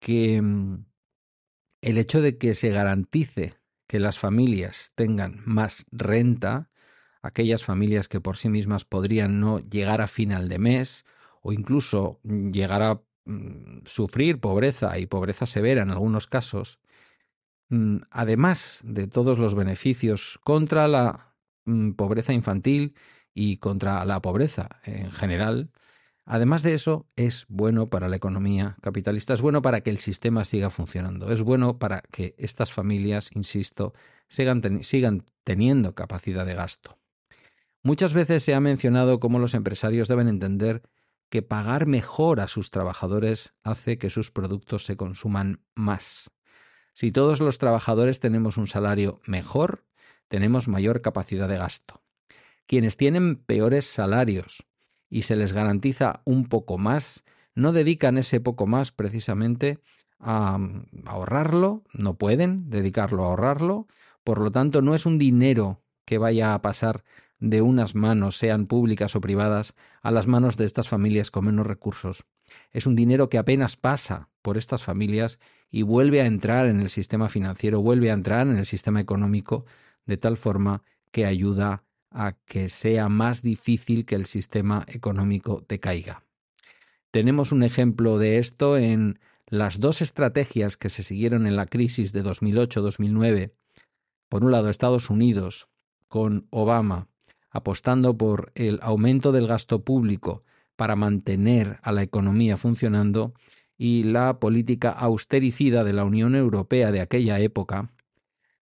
que 0.00 0.42
mm, 0.42 0.84
el 1.82 1.96
hecho 1.96 2.20
de 2.20 2.38
que 2.38 2.56
se 2.56 2.70
garantice 2.70 3.54
que 3.92 4.00
las 4.00 4.18
familias 4.18 4.92
tengan 4.94 5.42
más 5.44 5.84
renta, 5.92 6.70
aquellas 7.20 7.62
familias 7.62 8.08
que 8.08 8.22
por 8.22 8.38
sí 8.38 8.48
mismas 8.48 8.86
podrían 8.86 9.38
no 9.38 9.58
llegar 9.58 10.00
a 10.00 10.06
final 10.08 10.48
de 10.48 10.58
mes 10.58 11.04
o 11.42 11.52
incluso 11.52 12.18
llegar 12.24 12.80
a 12.80 13.02
mm, 13.26 13.82
sufrir 13.84 14.40
pobreza 14.40 14.98
y 14.98 15.04
pobreza 15.04 15.44
severa 15.44 15.82
en 15.82 15.90
algunos 15.90 16.26
casos, 16.26 16.80
Mm, 17.72 18.02
además 18.10 18.82
de 18.84 19.06
todos 19.06 19.38
los 19.38 19.54
beneficios 19.54 20.38
contra 20.44 20.88
la 20.88 21.34
mm, 21.64 21.92
pobreza 21.92 22.34
infantil 22.34 22.94
y 23.32 23.56
contra 23.56 24.04
la 24.04 24.20
pobreza 24.20 24.68
en 24.84 25.10
general, 25.10 25.70
además 26.24 26.62
de 26.62 26.74
eso 26.74 27.06
es 27.16 27.46
bueno 27.48 27.86
para 27.86 28.08
la 28.08 28.16
economía 28.16 28.76
capitalista, 28.80 29.34
es 29.34 29.40
bueno 29.40 29.62
para 29.62 29.80
que 29.80 29.90
el 29.90 29.98
sistema 29.98 30.44
siga 30.44 30.70
funcionando, 30.70 31.32
es 31.32 31.42
bueno 31.42 31.78
para 31.78 32.02
que 32.10 32.34
estas 32.38 32.72
familias, 32.72 33.30
insisto, 33.34 33.94
sigan, 34.28 34.82
sigan 34.84 35.24
teniendo 35.44 35.94
capacidad 35.94 36.46
de 36.46 36.54
gasto. 36.54 36.98
Muchas 37.82 38.14
veces 38.14 38.42
se 38.42 38.54
ha 38.54 38.60
mencionado 38.60 39.18
cómo 39.18 39.38
los 39.38 39.54
empresarios 39.54 40.08
deben 40.08 40.28
entender 40.28 40.82
que 41.28 41.42
pagar 41.42 41.86
mejor 41.86 42.40
a 42.40 42.46
sus 42.46 42.70
trabajadores 42.70 43.54
hace 43.62 43.98
que 43.98 44.10
sus 44.10 44.30
productos 44.30 44.84
se 44.84 44.96
consuman 44.96 45.64
más. 45.74 46.30
Si 46.94 47.10
todos 47.10 47.40
los 47.40 47.58
trabajadores 47.58 48.20
tenemos 48.20 48.58
un 48.58 48.66
salario 48.66 49.20
mejor, 49.26 49.84
tenemos 50.28 50.68
mayor 50.68 51.00
capacidad 51.00 51.48
de 51.48 51.56
gasto. 51.56 52.02
Quienes 52.66 52.96
tienen 52.96 53.36
peores 53.36 53.86
salarios 53.86 54.66
y 55.12 55.22
se 55.22 55.36
les 55.36 55.52
garantiza 55.52 56.22
un 56.24 56.46
poco 56.46 56.78
más, 56.78 57.24
no 57.54 57.72
dedican 57.72 58.16
ese 58.16 58.40
poco 58.40 58.66
más 58.66 58.92
precisamente 58.92 59.78
a, 60.18 60.58
ahorrarlo, 61.04 61.84
no 61.92 62.16
pueden 62.16 62.70
dedicarlo 62.70 63.24
a 63.24 63.26
ahorrarlo, 63.26 63.86
por 64.24 64.40
lo 64.40 64.50
tanto 64.50 64.80
no 64.80 64.94
es 64.94 65.04
un 65.04 65.18
dinero 65.18 65.82
que 66.06 66.16
vaya 66.16 66.54
a 66.54 66.62
pasar 66.62 67.04
de 67.40 67.60
unas 67.60 67.94
manos, 67.94 68.38
sean 68.38 68.64
públicas 68.64 69.14
o 69.14 69.20
privadas, 69.20 69.74
a 70.00 70.10
las 70.10 70.28
manos 70.28 70.56
de 70.56 70.64
estas 70.64 70.88
familias 70.88 71.30
con 71.30 71.44
menos 71.44 71.66
recursos. 71.66 72.24
Es 72.70 72.86
un 72.86 72.96
dinero 72.96 73.28
que 73.28 73.36
apenas 73.36 73.76
pasa 73.76 74.30
por 74.40 74.56
estas 74.56 74.82
familias 74.82 75.38
y 75.70 75.82
vuelve 75.82 76.22
a 76.22 76.26
entrar 76.26 76.68
en 76.68 76.80
el 76.80 76.88
sistema 76.88 77.28
financiero, 77.28 77.82
vuelve 77.82 78.10
a 78.10 78.14
entrar 78.14 78.46
en 78.46 78.56
el 78.56 78.64
sistema 78.64 79.00
económico, 79.00 79.66
de 80.06 80.16
tal 80.16 80.38
forma 80.38 80.82
que 81.10 81.26
ayuda 81.26 81.84
a 82.14 82.32
que 82.44 82.68
sea 82.68 83.08
más 83.08 83.42
difícil 83.42 84.04
que 84.04 84.14
el 84.14 84.26
sistema 84.26 84.84
económico 84.88 85.64
decaiga. 85.68 86.24
Tenemos 87.10 87.52
un 87.52 87.62
ejemplo 87.62 88.18
de 88.18 88.38
esto 88.38 88.76
en 88.76 89.18
las 89.46 89.80
dos 89.80 90.00
estrategias 90.00 90.76
que 90.76 90.88
se 90.88 91.02
siguieron 91.02 91.46
en 91.46 91.56
la 91.56 91.66
crisis 91.66 92.12
de 92.12 92.24
2008-2009. 92.24 93.52
Por 94.28 94.44
un 94.44 94.52
lado, 94.52 94.70
Estados 94.70 95.10
Unidos, 95.10 95.68
con 96.08 96.46
Obama, 96.50 97.08
apostando 97.50 98.16
por 98.16 98.52
el 98.54 98.78
aumento 98.82 99.30
del 99.30 99.46
gasto 99.46 99.84
público 99.84 100.40
para 100.76 100.96
mantener 100.96 101.78
a 101.82 101.92
la 101.92 102.02
economía 102.02 102.56
funcionando, 102.56 103.34
y 103.76 104.04
la 104.04 104.38
política 104.38 104.90
austericida 104.90 105.82
de 105.82 105.92
la 105.92 106.04
Unión 106.04 106.36
Europea 106.36 106.92
de 106.92 107.00
aquella 107.00 107.40
época, 107.40 107.90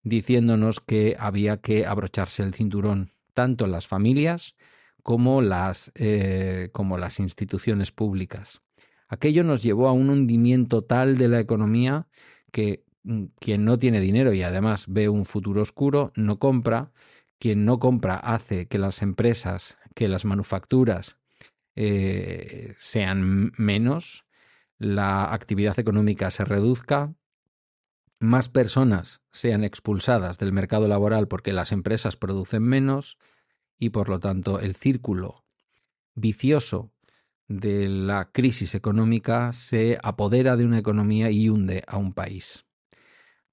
diciéndonos 0.03 0.81
que 0.81 1.15
había 1.19 1.59
que 1.59 1.85
abrocharse 1.85 2.43
el 2.43 2.55
cinturón, 2.55 3.11
tanto 3.33 3.67
las 3.67 3.87
familias 3.87 4.57
como 5.03 5.43
las, 5.43 5.93
eh, 5.95 6.69
como 6.73 6.99
las 6.99 7.21
instituciones 7.21 7.93
públicas. 7.93 8.63
Aquello 9.09 9.45
nos 9.45 9.63
llevó 9.63 9.89
a 9.89 9.93
un 9.93 10.11
hundimiento 10.11 10.83
tal 10.83 11.19
de 11.19 11.29
la 11.29 11.41
economía 11.41 12.07
que 12.53 12.85
mm, 13.03 13.25
quien 13.41 13.65
no 13.65 13.79
tiene 13.79 14.01
dinero 14.01 14.33
y 14.33 14.43
además 14.43 14.87
ve 14.89 15.09
un 15.09 15.25
futuro 15.25 15.63
oscuro 15.63 16.13
no 16.17 16.39
compra, 16.39 16.93
quien 17.39 17.65
no 17.65 17.79
compra 17.79 18.17
hace 18.17 18.69
que 18.69 18.79
las 18.79 19.03
empresas, 19.03 19.77
que 19.95 20.09
las 20.09 20.25
manufacturas 20.25 21.17
eh, 21.75 22.75
sean 22.79 23.53
menos, 23.57 24.27
la 24.79 25.33
actividad 25.33 25.79
económica 25.79 26.31
se 26.31 26.45
reduzca, 26.45 27.15
más 28.21 28.51
personas 28.51 29.23
sean 29.33 29.65
expulsadas 29.65 30.39
del 30.39 30.53
mercado 30.53 30.87
laboral 30.87 31.27
porque 31.27 31.53
las 31.53 31.73
empresas 31.73 32.17
producen 32.17 32.63
menos 32.63 33.19
y 33.79 33.91
por 33.91 34.11
lo 34.11 34.21
tanto 34.21 34.61
el 34.61 34.77
círculo 34.77 35.47
vicioso 36.15 36.93
de 37.49 37.89
la 37.89 38.31
crisis 38.31 38.75
económica 38.75 39.53
se 39.53 39.99
apodera 40.03 40.57
de 40.57 40.67
una 40.67 40.79
economía 40.79 41.31
y 41.31 41.49
hunde 41.49 41.83
a 41.89 41.97
un 41.97 42.13
país. 42.13 42.67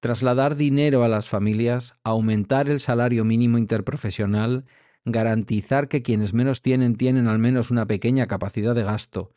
Trasladar 0.00 0.54
dinero 0.54 1.02
a 1.02 1.08
las 1.08 1.28
familias, 1.28 1.94
aumentar 2.04 2.68
el 2.68 2.78
salario 2.78 3.24
mínimo 3.24 3.58
interprofesional, 3.58 4.66
garantizar 5.04 5.88
que 5.88 6.02
quienes 6.02 6.34
menos 6.34 6.62
tienen 6.62 6.94
tienen 6.96 7.26
al 7.26 7.38
menos 7.38 7.72
una 7.72 7.86
pequeña 7.86 8.26
capacidad 8.26 8.74
de 8.74 8.84
gasto 8.84 9.32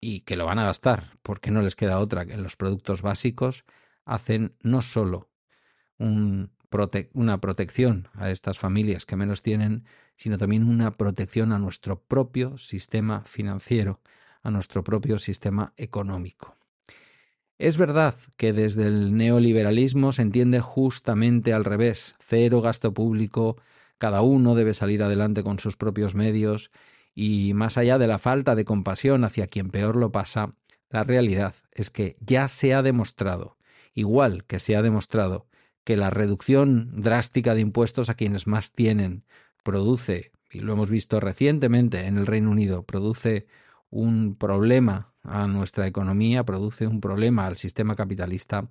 y 0.00 0.20
que 0.20 0.36
lo 0.36 0.46
van 0.46 0.58
a 0.58 0.64
gastar 0.64 1.18
porque 1.22 1.50
no 1.50 1.60
les 1.60 1.76
queda 1.76 1.98
otra 1.98 2.24
que 2.24 2.34
en 2.34 2.42
los 2.42 2.56
productos 2.56 3.02
básicos, 3.02 3.64
hacen 4.08 4.56
no 4.62 4.82
solo 4.82 5.30
una 5.98 7.40
protección 7.40 8.08
a 8.14 8.30
estas 8.30 8.58
familias 8.58 9.04
que 9.04 9.16
menos 9.16 9.42
tienen, 9.42 9.84
sino 10.16 10.38
también 10.38 10.68
una 10.68 10.90
protección 10.90 11.52
a 11.52 11.58
nuestro 11.58 12.02
propio 12.02 12.56
sistema 12.58 13.22
financiero, 13.26 14.00
a 14.42 14.50
nuestro 14.50 14.82
propio 14.82 15.18
sistema 15.18 15.74
económico. 15.76 16.56
Es 17.58 17.76
verdad 17.76 18.14
que 18.36 18.52
desde 18.52 18.86
el 18.86 19.16
neoliberalismo 19.16 20.12
se 20.12 20.22
entiende 20.22 20.60
justamente 20.60 21.52
al 21.52 21.64
revés, 21.64 22.14
cero 22.20 22.60
gasto 22.60 22.94
público, 22.94 23.56
cada 23.98 24.22
uno 24.22 24.54
debe 24.54 24.74
salir 24.74 25.02
adelante 25.02 25.42
con 25.42 25.58
sus 25.58 25.76
propios 25.76 26.14
medios 26.14 26.70
y 27.14 27.52
más 27.54 27.76
allá 27.76 27.98
de 27.98 28.06
la 28.06 28.18
falta 28.18 28.54
de 28.54 28.64
compasión 28.64 29.24
hacia 29.24 29.48
quien 29.48 29.70
peor 29.70 29.96
lo 29.96 30.12
pasa, 30.12 30.54
la 30.88 31.04
realidad 31.04 31.54
es 31.72 31.90
que 31.90 32.16
ya 32.20 32.48
se 32.48 32.72
ha 32.72 32.82
demostrado, 32.82 33.57
igual 33.98 34.44
que 34.44 34.60
se 34.60 34.76
ha 34.76 34.82
demostrado, 34.82 35.48
que 35.82 35.96
la 35.96 36.10
reducción 36.10 37.00
drástica 37.02 37.54
de 37.54 37.62
impuestos 37.62 38.08
a 38.08 38.14
quienes 38.14 38.46
más 38.46 38.70
tienen 38.70 39.24
produce, 39.64 40.30
y 40.52 40.60
lo 40.60 40.74
hemos 40.74 40.88
visto 40.88 41.18
recientemente 41.18 42.06
en 42.06 42.16
el 42.16 42.26
Reino 42.26 42.50
Unido, 42.50 42.82
produce 42.84 43.48
un 43.90 44.36
problema 44.36 45.14
a 45.22 45.48
nuestra 45.48 45.88
economía, 45.88 46.44
produce 46.44 46.86
un 46.86 47.00
problema 47.00 47.46
al 47.46 47.56
sistema 47.56 47.96
capitalista, 47.96 48.70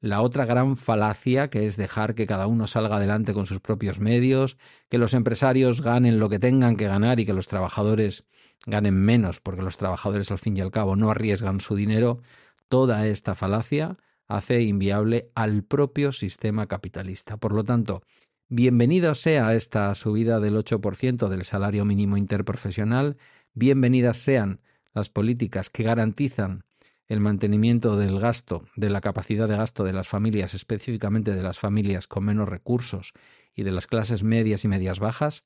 la 0.00 0.22
otra 0.22 0.46
gran 0.46 0.76
falacia 0.76 1.50
que 1.50 1.66
es 1.66 1.76
dejar 1.76 2.14
que 2.14 2.26
cada 2.26 2.46
uno 2.46 2.66
salga 2.66 2.96
adelante 2.96 3.34
con 3.34 3.44
sus 3.44 3.60
propios 3.60 4.00
medios, 4.00 4.56
que 4.88 4.96
los 4.96 5.12
empresarios 5.12 5.82
ganen 5.82 6.20
lo 6.20 6.30
que 6.30 6.38
tengan 6.38 6.76
que 6.76 6.86
ganar 6.86 7.20
y 7.20 7.26
que 7.26 7.34
los 7.34 7.48
trabajadores 7.48 8.24
ganen 8.64 8.94
menos 8.94 9.40
porque 9.40 9.62
los 9.62 9.76
trabajadores 9.76 10.30
al 10.30 10.38
fin 10.38 10.56
y 10.56 10.60
al 10.60 10.70
cabo 10.70 10.96
no 10.96 11.10
arriesgan 11.10 11.60
su 11.60 11.74
dinero, 11.74 12.22
toda 12.68 13.06
esta 13.06 13.34
falacia 13.34 13.98
hace 14.28 14.62
inviable 14.62 15.30
al 15.34 15.64
propio 15.64 16.12
sistema 16.12 16.66
capitalista. 16.66 17.38
Por 17.38 17.52
lo 17.52 17.64
tanto, 17.64 18.02
bienvenido 18.48 19.14
sea 19.14 19.54
esta 19.54 19.94
subida 19.94 20.38
del 20.38 20.56
8% 20.56 21.28
del 21.28 21.44
salario 21.44 21.84
mínimo 21.84 22.16
interprofesional, 22.16 23.16
bienvenidas 23.54 24.18
sean 24.18 24.60
las 24.94 25.08
políticas 25.08 25.70
que 25.70 25.82
garantizan 25.82 26.64
el 27.08 27.20
mantenimiento 27.20 27.96
del 27.96 28.20
gasto, 28.20 28.64
de 28.76 28.90
la 28.90 29.00
capacidad 29.00 29.48
de 29.48 29.56
gasto 29.56 29.84
de 29.84 29.94
las 29.94 30.08
familias, 30.08 30.52
específicamente 30.52 31.34
de 31.34 31.42
las 31.42 31.58
familias 31.58 32.06
con 32.06 32.24
menos 32.24 32.48
recursos 32.48 33.14
y 33.54 33.62
de 33.62 33.72
las 33.72 33.86
clases 33.86 34.24
medias 34.24 34.64
y 34.64 34.68
medias 34.68 35.00
bajas, 35.00 35.44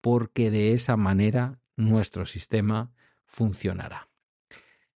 porque 0.00 0.50
de 0.50 0.72
esa 0.72 0.96
manera 0.96 1.60
nuestro 1.76 2.26
sistema 2.26 2.92
funcionará. 3.26 4.08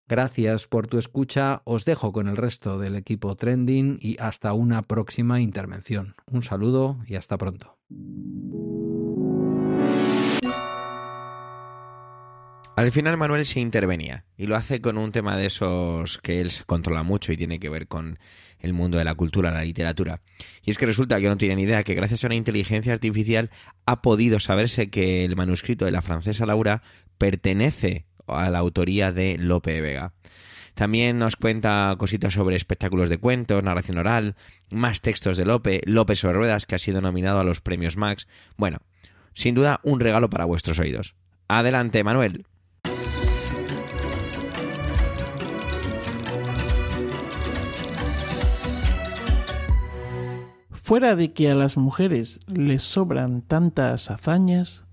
Gracias 0.08 0.66
por 0.66 0.86
tu 0.86 0.96
escucha, 0.96 1.60
os 1.64 1.84
dejo 1.84 2.12
con 2.12 2.28
el 2.28 2.36
resto 2.38 2.78
del 2.78 2.96
equipo 2.96 3.36
Trending 3.36 3.98
y 4.00 4.16
hasta 4.18 4.54
una 4.54 4.80
próxima 4.80 5.40
intervención. 5.42 6.14
Un 6.24 6.42
saludo 6.42 6.98
y 7.06 7.16
hasta 7.16 7.36
pronto. 7.36 7.76
Al 12.74 12.92
final 12.92 13.18
Manuel 13.18 13.44
se 13.44 13.60
intervenía 13.60 14.24
y 14.36 14.46
lo 14.46 14.56
hace 14.56 14.80
con 14.80 14.96
un 14.96 15.12
tema 15.12 15.36
de 15.36 15.46
esos 15.46 16.18
que 16.18 16.40
él 16.40 16.52
controla 16.64 17.02
mucho 17.02 17.32
y 17.32 17.36
tiene 17.36 17.58
que 17.58 17.68
ver 17.68 17.86
con 17.86 18.18
el 18.60 18.72
mundo 18.72 18.96
de 18.96 19.04
la 19.04 19.14
cultura, 19.14 19.50
la 19.50 19.64
literatura. 19.64 20.22
Y 20.62 20.70
es 20.70 20.78
que 20.78 20.86
resulta 20.86 21.20
que 21.20 21.28
no 21.28 21.36
tienen 21.36 21.58
idea 21.58 21.82
que 21.82 21.94
gracias 21.94 22.24
a 22.24 22.28
una 22.28 22.36
inteligencia 22.36 22.94
artificial 22.94 23.50
ha 23.84 24.00
podido 24.00 24.40
saberse 24.40 24.88
que 24.88 25.24
el 25.26 25.36
manuscrito 25.36 25.84
de 25.84 25.90
la 25.90 26.02
francesa 26.02 26.46
Laura 26.46 26.82
pertenece 27.18 28.07
a 28.36 28.50
la 28.50 28.58
autoría 28.58 29.12
de 29.12 29.36
Lope 29.38 29.80
Vega. 29.80 30.12
También 30.74 31.18
nos 31.18 31.34
cuenta 31.34 31.94
cositas 31.98 32.34
sobre 32.34 32.54
espectáculos 32.54 33.08
de 33.08 33.18
cuentos, 33.18 33.64
narración 33.64 33.98
oral, 33.98 34.36
más 34.70 35.00
textos 35.00 35.36
de 35.36 35.44
Lope, 35.44 35.80
Lope 35.84 36.14
sobre 36.14 36.34
ruedas 36.34 36.66
que 36.66 36.76
ha 36.76 36.78
sido 36.78 37.00
nominado 37.00 37.40
a 37.40 37.44
los 37.44 37.60
premios 37.60 37.96
Max. 37.96 38.28
Bueno, 38.56 38.78
sin 39.34 39.54
duda 39.54 39.80
un 39.82 39.98
regalo 39.98 40.30
para 40.30 40.44
vuestros 40.44 40.78
oídos. 40.78 41.16
Adelante, 41.48 42.04
Manuel. 42.04 42.44
Fuera 50.88 51.16
de 51.16 51.32
que 51.32 51.50
a 51.50 51.54
las 51.54 51.76
mujeres 51.76 52.40
les 52.46 52.82
sobran 52.82 53.42
tantas 53.42 54.10
hazañas, 54.10 54.84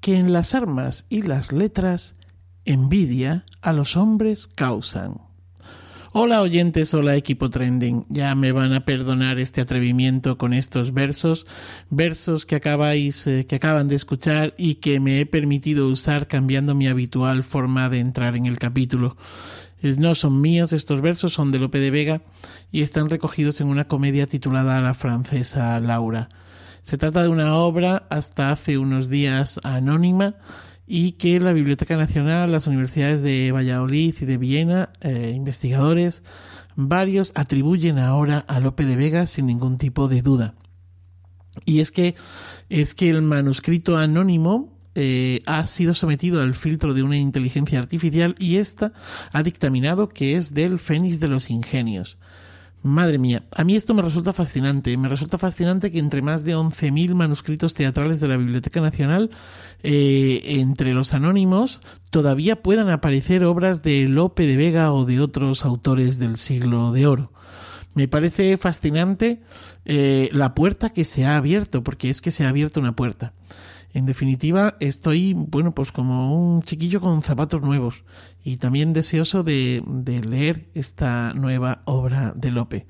que 0.00 0.16
en 0.16 0.32
las 0.32 0.54
armas 0.54 1.04
y 1.10 1.22
las 1.22 1.52
letras 1.52 2.16
envidia 2.64 3.44
a 3.60 3.72
los 3.72 3.96
hombres 3.96 4.46
causan. 4.46 5.20
Hola 6.14 6.42
oyentes, 6.42 6.92
hola 6.92 7.16
equipo 7.16 7.48
trending. 7.48 8.04
Ya 8.10 8.34
me 8.34 8.52
van 8.52 8.74
a 8.74 8.84
perdonar 8.84 9.38
este 9.38 9.62
atrevimiento 9.62 10.36
con 10.36 10.52
estos 10.52 10.92
versos, 10.92 11.46
versos 11.88 12.44
que 12.44 12.56
acabáis, 12.56 13.26
eh, 13.26 13.46
que 13.46 13.56
acaban 13.56 13.88
de 13.88 13.94
escuchar 13.94 14.52
y 14.58 14.74
que 14.74 15.00
me 15.00 15.20
he 15.20 15.26
permitido 15.26 15.88
usar 15.88 16.26
cambiando 16.26 16.74
mi 16.74 16.86
habitual 16.86 17.44
forma 17.44 17.88
de 17.88 18.00
entrar 18.00 18.36
en 18.36 18.44
el 18.44 18.58
capítulo. 18.58 19.16
Eh, 19.82 19.94
no 19.96 20.14
son 20.14 20.42
míos 20.42 20.74
estos 20.74 21.00
versos, 21.00 21.32
son 21.32 21.50
de 21.50 21.58
Lope 21.58 21.78
de 21.78 21.90
Vega 21.90 22.20
y 22.70 22.82
están 22.82 23.08
recogidos 23.08 23.62
en 23.62 23.68
una 23.68 23.88
comedia 23.88 24.26
titulada 24.26 24.82
La 24.82 24.92
francesa 24.92 25.80
Laura. 25.80 26.28
Se 26.82 26.98
trata 26.98 27.22
de 27.22 27.28
una 27.28 27.54
obra 27.54 28.06
hasta 28.10 28.50
hace 28.50 28.76
unos 28.76 29.08
días 29.08 29.60
anónima 29.62 30.34
y 30.86 31.12
que 31.12 31.40
la 31.40 31.52
Biblioteca 31.52 31.96
Nacional, 31.96 32.52
las 32.52 32.66
universidades 32.66 33.22
de 33.22 33.52
Valladolid 33.52 34.14
y 34.20 34.24
de 34.24 34.36
Viena, 34.36 34.90
eh, 35.00 35.32
investigadores, 35.34 36.22
varios 36.76 37.32
atribuyen 37.34 37.98
ahora 37.98 38.38
a 38.38 38.60
Lope 38.60 38.84
de 38.84 38.96
Vega 38.96 39.26
sin 39.26 39.46
ningún 39.46 39.76
tipo 39.78 40.08
de 40.08 40.22
duda. 40.22 40.54
Y 41.64 41.80
es 41.80 41.92
que 41.92 42.14
es 42.68 42.94
que 42.94 43.10
el 43.10 43.22
manuscrito 43.22 43.98
anónimo 43.98 44.72
eh, 44.94 45.42
ha 45.46 45.66
sido 45.66 45.94
sometido 45.94 46.42
al 46.42 46.54
filtro 46.54 46.94
de 46.94 47.02
una 47.02 47.16
inteligencia 47.16 47.78
artificial 47.78 48.34
y 48.38 48.56
ésta 48.56 48.92
ha 49.32 49.42
dictaminado 49.42 50.08
que 50.08 50.36
es 50.36 50.52
del 50.52 50.78
Fénix 50.78 51.20
de 51.20 51.28
los 51.28 51.50
Ingenios. 51.50 52.18
Madre 52.84 53.16
mía, 53.18 53.44
a 53.52 53.62
mí 53.62 53.76
esto 53.76 53.94
me 53.94 54.02
resulta 54.02 54.32
fascinante. 54.32 54.96
Me 54.96 55.08
resulta 55.08 55.38
fascinante 55.38 55.92
que 55.92 56.00
entre 56.00 56.20
más 56.20 56.44
de 56.44 56.56
11.000 56.56 57.14
manuscritos 57.14 57.74
teatrales 57.74 58.18
de 58.18 58.26
la 58.26 58.36
Biblioteca 58.36 58.80
Nacional, 58.80 59.30
eh, 59.84 60.42
entre 60.44 60.92
los 60.92 61.14
anónimos, 61.14 61.80
todavía 62.10 62.60
puedan 62.60 62.90
aparecer 62.90 63.44
obras 63.44 63.82
de 63.82 64.08
Lope 64.08 64.46
de 64.46 64.56
Vega 64.56 64.92
o 64.92 65.04
de 65.04 65.20
otros 65.20 65.64
autores 65.64 66.18
del 66.18 66.36
siglo 66.38 66.90
de 66.90 67.06
oro. 67.06 67.32
Me 67.94 68.08
parece 68.08 68.56
fascinante 68.56 69.42
eh, 69.84 70.28
la 70.32 70.54
puerta 70.54 70.90
que 70.90 71.04
se 71.04 71.24
ha 71.24 71.36
abierto, 71.36 71.84
porque 71.84 72.10
es 72.10 72.20
que 72.20 72.32
se 72.32 72.44
ha 72.44 72.48
abierto 72.48 72.80
una 72.80 72.96
puerta. 72.96 73.32
En 73.94 74.06
definitiva, 74.06 74.76
estoy, 74.80 75.34
bueno, 75.34 75.74
pues 75.74 75.92
como 75.92 76.34
un 76.34 76.62
chiquillo 76.62 77.00
con 77.00 77.20
zapatos 77.22 77.60
nuevos 77.60 78.04
y 78.42 78.56
también 78.56 78.92
deseoso 78.92 79.42
de, 79.42 79.82
leer 80.06 80.70
esta 80.74 81.34
nueva 81.34 81.82
obra 81.84 82.32
de 82.34 82.50
Lope. 82.50 82.86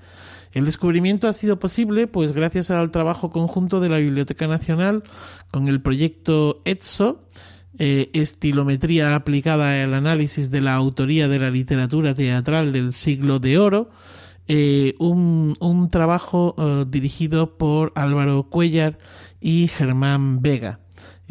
El 0.52 0.64
descubrimiento 0.64 1.28
ha 1.28 1.32
sido 1.32 1.58
posible 1.58 2.06
pues 2.06 2.32
gracias 2.32 2.70
al 2.70 2.90
trabajo 2.90 3.30
conjunto 3.30 3.80
de 3.80 3.88
la 3.88 3.98
Biblioteca 3.98 4.46
Nacional 4.46 5.02
con 5.50 5.66
el 5.66 5.80
proyecto 5.80 6.60
ETSO, 6.64 7.26
eh, 7.78 8.10
estilometría 8.12 9.14
aplicada 9.14 9.82
al 9.82 9.94
análisis 9.94 10.50
de 10.50 10.60
la 10.60 10.74
autoría 10.74 11.26
de 11.26 11.38
la 11.40 11.50
literatura 11.50 12.14
teatral 12.14 12.70
del 12.70 12.92
siglo 12.92 13.38
de 13.40 13.58
oro, 13.58 13.90
eh, 14.46 14.94
un, 14.98 15.88
trabajo 15.90 16.54
eh, 16.58 16.84
dirigido 16.88 17.56
por 17.56 17.92
Álvaro 17.94 18.44
Cuellar 18.44 18.98
y 19.40 19.68
Germán 19.68 20.42
Vega. 20.42 20.81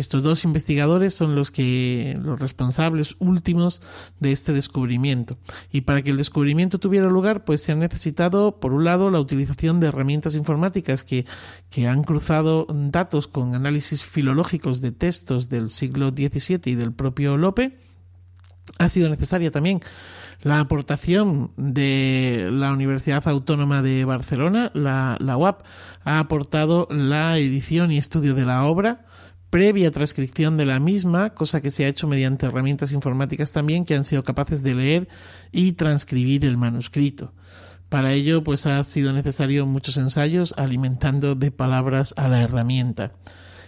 Estos 0.01 0.23
dos 0.23 0.43
investigadores 0.45 1.13
son 1.13 1.35
los 1.35 1.51
que 1.51 2.17
los 2.19 2.39
responsables 2.39 3.15
últimos 3.19 3.83
de 4.19 4.31
este 4.31 4.51
descubrimiento. 4.51 5.37
Y 5.71 5.81
para 5.81 6.01
que 6.01 6.09
el 6.09 6.17
descubrimiento 6.17 6.79
tuviera 6.79 7.07
lugar, 7.07 7.45
pues 7.45 7.61
se 7.61 7.71
ha 7.71 7.75
necesitado, 7.75 8.59
por 8.59 8.73
un 8.73 8.83
lado, 8.83 9.11
la 9.11 9.19
utilización 9.19 9.79
de 9.79 9.87
herramientas 9.87 10.33
informáticas 10.33 11.03
que, 11.03 11.27
que 11.69 11.87
han 11.87 12.01
cruzado 12.03 12.65
datos 12.67 13.27
con 13.27 13.53
análisis 13.53 14.03
filológicos 14.03 14.81
de 14.81 14.91
textos 14.91 15.49
del 15.49 15.69
siglo 15.69 16.09
XVII 16.09 16.59
y 16.65 16.73
del 16.73 16.93
propio 16.93 17.37
Lope. 17.37 17.77
Ha 18.79 18.89
sido 18.89 19.07
necesaria 19.07 19.51
también 19.51 19.81
la 20.41 20.59
aportación 20.59 21.51
de 21.57 22.49
la 22.51 22.71
Universidad 22.71 23.27
Autónoma 23.27 23.83
de 23.83 24.05
Barcelona, 24.05 24.71
la, 24.73 25.15
la 25.19 25.37
UAP, 25.37 25.61
ha 26.03 26.17
aportado 26.17 26.87
la 26.89 27.37
edición 27.37 27.91
y 27.91 27.99
estudio 27.99 28.33
de 28.33 28.45
la 28.45 28.65
obra, 28.65 29.05
previa 29.51 29.91
transcripción 29.91 30.57
de 30.57 30.65
la 30.65 30.79
misma, 30.79 31.35
cosa 31.35 31.61
que 31.61 31.69
se 31.71 31.85
ha 31.85 31.89
hecho 31.89 32.07
mediante 32.07 32.47
herramientas 32.47 32.93
informáticas 32.93 33.51
también 33.51 33.85
que 33.85 33.93
han 33.93 34.05
sido 34.05 34.23
capaces 34.23 34.63
de 34.63 34.73
leer 34.73 35.09
y 35.51 35.73
transcribir 35.73 36.45
el 36.45 36.57
manuscrito. 36.57 37.33
Para 37.89 38.13
ello, 38.13 38.43
pues 38.43 38.65
ha 38.65 38.81
sido 38.85 39.11
necesario 39.11 39.65
muchos 39.65 39.97
ensayos 39.97 40.55
alimentando 40.57 41.35
de 41.35 41.51
palabras 41.51 42.13
a 42.15 42.29
la 42.29 42.41
herramienta. 42.41 43.11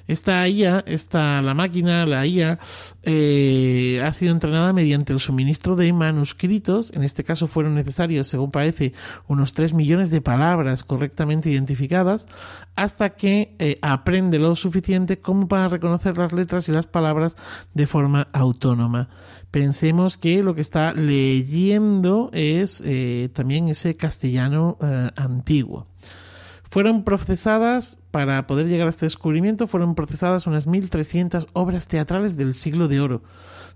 Esta 0.05 0.47
IA, 0.49 0.83
esta, 0.85 1.41
la 1.41 1.53
máquina, 1.53 2.05
la 2.05 2.27
IA, 2.27 2.59
eh, 3.03 4.01
ha 4.03 4.11
sido 4.11 4.33
entrenada 4.33 4.73
mediante 4.73 5.13
el 5.13 5.19
suministro 5.19 5.77
de 5.77 5.93
manuscritos. 5.93 6.91
En 6.93 7.03
este 7.03 7.23
caso 7.23 7.47
fueron 7.47 7.75
necesarios, 7.75 8.27
según 8.27 8.51
parece, 8.51 8.93
unos 9.27 9.53
3 9.53 9.73
millones 9.73 10.09
de 10.09 10.19
palabras 10.19 10.83
correctamente 10.83 11.49
identificadas, 11.49 12.27
hasta 12.75 13.11
que 13.11 13.55
eh, 13.59 13.77
aprende 13.81 14.39
lo 14.39 14.55
suficiente 14.55 15.19
como 15.19 15.47
para 15.47 15.69
reconocer 15.69 16.17
las 16.17 16.33
letras 16.33 16.67
y 16.67 16.73
las 16.73 16.87
palabras 16.87 17.37
de 17.73 17.87
forma 17.87 18.27
autónoma. 18.33 19.07
Pensemos 19.51 20.17
que 20.17 20.43
lo 20.43 20.53
que 20.53 20.61
está 20.61 20.93
leyendo 20.93 22.29
es 22.33 22.83
eh, 22.85 23.29
también 23.33 23.69
ese 23.69 23.95
castellano 23.95 24.77
antiguo. 25.15 25.87
Fueron 26.69 27.03
procesadas, 27.03 27.99
para 28.13 28.45
poder 28.45 28.67
llegar 28.67 28.85
a 28.85 28.91
este 28.91 29.07
descubrimiento, 29.07 29.65
fueron 29.65 29.95
procesadas 29.95 30.45
unas 30.45 30.67
1.300 30.67 31.47
obras 31.53 31.87
teatrales 31.87 32.37
del 32.37 32.53
siglo 32.53 32.87
de 32.87 32.99
oro, 32.99 33.23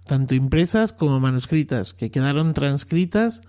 tanto 0.06 0.36
impresas 0.36 0.94
como 0.94 1.20
manuscritas, 1.20 1.96
que 1.96 2.12
quedaron 2.12 2.54
transcritas 2.54 3.42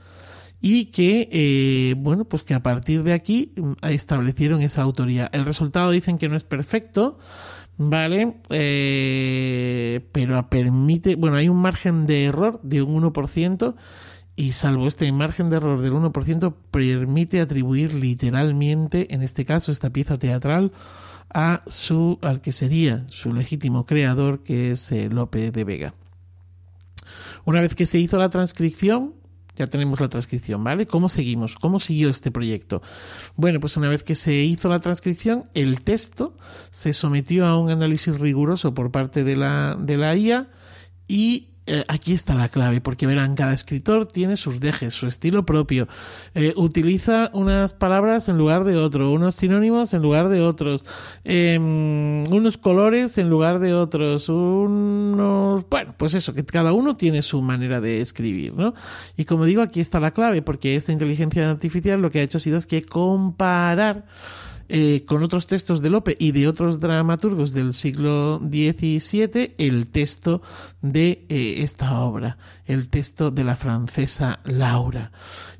y 0.62 0.86
que, 0.86 1.28
eh, 1.30 1.94
bueno, 1.98 2.24
pues 2.24 2.42
que 2.42 2.54
a 2.54 2.62
partir 2.62 3.02
de 3.02 3.12
aquí 3.12 3.52
mm, 3.54 3.72
establecieron 3.82 4.62
esa 4.62 4.80
autoría. 4.80 5.28
El 5.34 5.44
resultado 5.44 5.90
dicen 5.90 6.16
que 6.16 6.30
no 6.30 6.36
es 6.36 6.44
perfecto, 6.44 7.18
¿vale? 7.76 8.36
Eh, 8.48 10.08
pero 10.10 10.48
permite, 10.48 11.16
bueno, 11.16 11.36
hay 11.36 11.50
un 11.50 11.60
margen 11.60 12.06
de 12.06 12.24
error 12.24 12.60
de 12.62 12.80
un 12.80 13.02
1% 13.02 13.74
y 14.38 14.52
salvo 14.52 14.86
este 14.86 15.10
margen 15.10 15.50
de 15.50 15.56
error 15.56 15.82
del 15.82 15.94
1%, 15.94 16.54
permite 16.70 17.40
atribuir 17.40 17.92
literalmente, 17.92 19.12
en 19.12 19.22
este 19.22 19.44
caso, 19.44 19.72
esta 19.72 19.90
pieza 19.90 20.16
teatral 20.16 20.70
a 21.34 21.64
su, 21.66 22.20
al 22.22 22.40
que 22.40 22.52
sería 22.52 23.04
su 23.08 23.32
legítimo 23.32 23.84
creador, 23.84 24.44
que 24.44 24.70
es 24.70 24.92
eh, 24.92 25.08
Lope 25.10 25.50
de 25.50 25.64
Vega. 25.64 25.94
Una 27.46 27.60
vez 27.60 27.74
que 27.74 27.84
se 27.84 27.98
hizo 27.98 28.16
la 28.16 28.28
transcripción, 28.28 29.14
ya 29.56 29.66
tenemos 29.66 30.00
la 30.00 30.08
transcripción, 30.08 30.62
¿vale? 30.62 30.86
¿Cómo 30.86 31.08
seguimos? 31.08 31.56
¿Cómo 31.56 31.80
siguió 31.80 32.08
este 32.08 32.30
proyecto? 32.30 32.80
Bueno, 33.34 33.58
pues 33.58 33.76
una 33.76 33.88
vez 33.88 34.04
que 34.04 34.14
se 34.14 34.34
hizo 34.34 34.68
la 34.68 34.78
transcripción, 34.78 35.50
el 35.54 35.80
texto 35.80 36.36
se 36.70 36.92
sometió 36.92 37.44
a 37.44 37.58
un 37.58 37.70
análisis 37.70 38.16
riguroso 38.16 38.72
por 38.72 38.92
parte 38.92 39.24
de 39.24 39.34
la, 39.34 39.76
de 39.76 39.96
la 39.96 40.14
IA 40.14 40.48
y 41.08 41.48
eh, 41.68 41.84
aquí 41.86 42.14
está 42.14 42.34
la 42.34 42.48
clave, 42.48 42.80
porque 42.80 43.06
verán, 43.06 43.34
cada 43.34 43.52
escritor 43.52 44.06
tiene 44.06 44.36
sus 44.38 44.58
dejes, 44.58 44.94
su 44.94 45.06
estilo 45.06 45.44
propio. 45.44 45.86
Eh, 46.34 46.54
utiliza 46.56 47.30
unas 47.34 47.74
palabras 47.74 48.28
en 48.28 48.38
lugar 48.38 48.64
de 48.64 48.76
otro, 48.76 49.12
unos 49.12 49.34
sinónimos 49.34 49.92
en 49.92 50.00
lugar 50.00 50.30
de 50.30 50.40
otros, 50.40 50.84
em, 51.24 52.24
unos 52.32 52.56
colores 52.56 53.18
en 53.18 53.28
lugar 53.28 53.58
de 53.58 53.74
otros, 53.74 54.30
unos... 54.30 55.64
Bueno, 55.68 55.94
pues 55.98 56.14
eso, 56.14 56.32
que 56.32 56.44
cada 56.44 56.72
uno 56.72 56.96
tiene 56.96 57.20
su 57.20 57.42
manera 57.42 57.82
de 57.82 58.00
escribir, 58.00 58.54
¿no? 58.54 58.72
Y 59.18 59.26
como 59.26 59.44
digo, 59.44 59.60
aquí 59.60 59.80
está 59.80 60.00
la 60.00 60.12
clave, 60.12 60.40
porque 60.40 60.74
esta 60.74 60.92
inteligencia 60.92 61.50
artificial 61.50 62.00
lo 62.00 62.10
que 62.10 62.20
ha 62.20 62.22
hecho 62.22 62.38
ha 62.38 62.40
sido 62.40 62.56
es 62.56 62.64
que 62.64 62.82
comparar 62.82 64.06
eh, 64.68 65.04
con 65.06 65.22
otros 65.22 65.46
textos 65.46 65.80
de 65.80 65.90
Lope 65.90 66.16
y 66.18 66.32
de 66.32 66.46
otros 66.46 66.80
dramaturgos 66.80 67.52
del 67.52 67.72
siglo 67.74 68.38
XVII 68.38 69.54
el 69.58 69.86
texto 69.86 70.42
de 70.82 71.24
eh, 71.28 71.56
esta 71.58 72.00
obra, 72.00 72.38
el 72.68 72.88
texto 72.88 73.30
de 73.30 73.44
la 73.44 73.56
francesa 73.56 74.40
Laura 74.44 75.10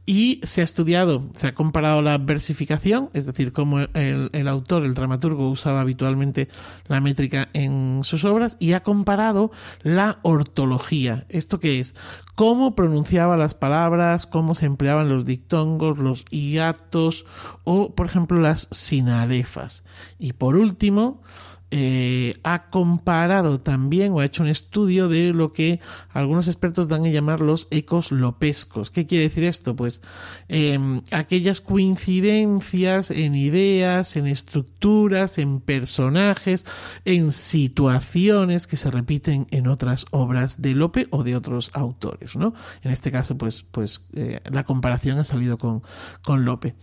y 0.09 0.41
se 0.43 0.63
ha 0.63 0.65
estudiado, 0.65 1.29
se 1.35 1.49
ha 1.49 1.55
comparado 1.55 2.01
la 2.01 2.17
versificación, 2.17 3.11
es 3.13 3.27
decir, 3.27 3.53
cómo 3.53 3.81
el, 3.81 4.49
autor, 4.49 4.85
el 4.85 4.95
dramaturgo, 4.95 5.51
usaba 5.51 5.83
habitualmente 5.83 6.49
la 6.87 7.03
métrica 7.03 7.51
en 7.53 8.01
sus 8.05 8.25
obras, 8.25 8.57
y 8.59 8.73
ha 8.73 8.83
comparado 8.83 9.51
la 9.83 10.19
ortología. 10.23 11.27
¿Esto 11.29 11.61
qué 11.61 11.79
es? 11.79 11.95
Cómo 12.35 12.75
pronunciaba 12.75 13.37
las 13.37 13.53
palabras, 13.55 14.27
cómo 14.27 14.55
se 14.55 14.65
empleaban 14.65 15.11
los 15.11 15.27
dictongos, 15.27 15.99
los 15.99 16.25
hiatos 16.31 17.27
o, 17.65 17.95
por 17.95 18.07
ejemplo, 18.07 18.41
las 18.41 18.67
sinalefas. 18.71 19.85
Y 20.19 20.33
por 20.33 20.57
último, 20.57 21.21
eh, 21.71 22.35
ha 22.45 22.71
comparado 22.71 23.61
también 23.61 24.13
o 24.13 24.21
ha 24.21 24.25
hecho 24.25 24.43
un 24.43 24.49
estudio 24.49 25.09
de 25.09 25.35
lo 25.35 25.53
que 25.53 25.81
algunos 26.11 26.47
expertos 26.47 26.89
dan 26.89 27.05
a 27.05 27.09
llamar 27.09 27.41
los 27.41 27.69
ecos 27.71 28.11
lopescos. 28.11 28.91
¿Qué 28.91 29.07
quiere 29.07 29.25
decir 29.25 29.45
esto? 29.45 29.77
Pues 29.77 30.01
em, 30.49 31.03
aquellas 31.13 31.61
coincidencias 31.61 33.11
en 33.11 33.35
ideas, 33.35 34.17
en 34.17 34.27
estructuras, 34.27 35.37
en 35.37 35.61
personajes, 35.61 36.65
en 37.05 37.33
situaciones 37.33 38.67
que 38.67 38.79
se 38.79 38.91
repiten 38.91 39.47
en 39.51 39.67
otras 39.67 40.07
obras 40.11 40.63
de 40.63 40.75
Lope 40.75 41.07
o 41.11 41.23
de 41.23 41.37
otros 41.37 41.71
autores, 41.75 42.35
¿no? 42.37 42.55
En 42.83 42.93
este 42.93 43.13
caso, 43.13 43.37
pues, 43.37 43.63
pues 43.71 44.07
eh, 44.15 44.41
la 44.51 44.65
comparación 44.65 45.19
ha 45.19 45.25
salido 45.25 45.59
con, 45.59 45.83
con 46.23 46.47
Lope. 46.47 46.75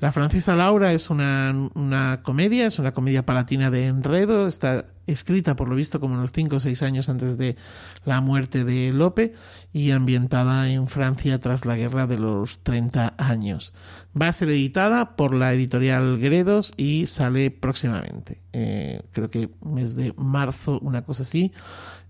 La 0.00 0.10
francesa 0.10 0.56
Laura 0.56 0.92
es 0.92 1.10
una, 1.10 1.54
una 1.74 2.22
comedia, 2.24 2.66
es 2.66 2.80
una 2.80 2.92
comedia 2.92 3.24
palatina 3.24 3.70
de 3.70 3.86
enredo 3.86 4.31
está 4.32 4.86
escrita 5.06 5.56
por 5.56 5.68
lo 5.68 5.74
visto 5.74 6.00
como 6.00 6.14
unos 6.14 6.32
5 6.32 6.56
o 6.56 6.60
6 6.60 6.82
años 6.82 7.08
antes 7.08 7.36
de 7.36 7.56
la 8.04 8.20
muerte 8.20 8.64
de 8.64 8.92
Lope 8.92 9.34
y 9.72 9.90
ambientada 9.90 10.68
en 10.70 10.86
Francia 10.88 11.40
tras 11.40 11.66
la 11.66 11.76
guerra 11.76 12.06
de 12.06 12.18
los 12.18 12.60
30 12.60 13.14
años. 13.18 13.72
Va 14.20 14.28
a 14.28 14.32
ser 14.32 14.48
editada 14.48 15.16
por 15.16 15.34
la 15.34 15.52
editorial 15.52 16.18
Gredos 16.18 16.72
y 16.76 17.06
sale 17.06 17.50
próximamente. 17.50 18.40
Eh, 18.52 19.02
creo 19.12 19.30
que 19.30 19.50
mes 19.64 19.96
de 19.96 20.14
marzo, 20.16 20.78
una 20.80 21.02
cosa 21.02 21.22
así, 21.22 21.52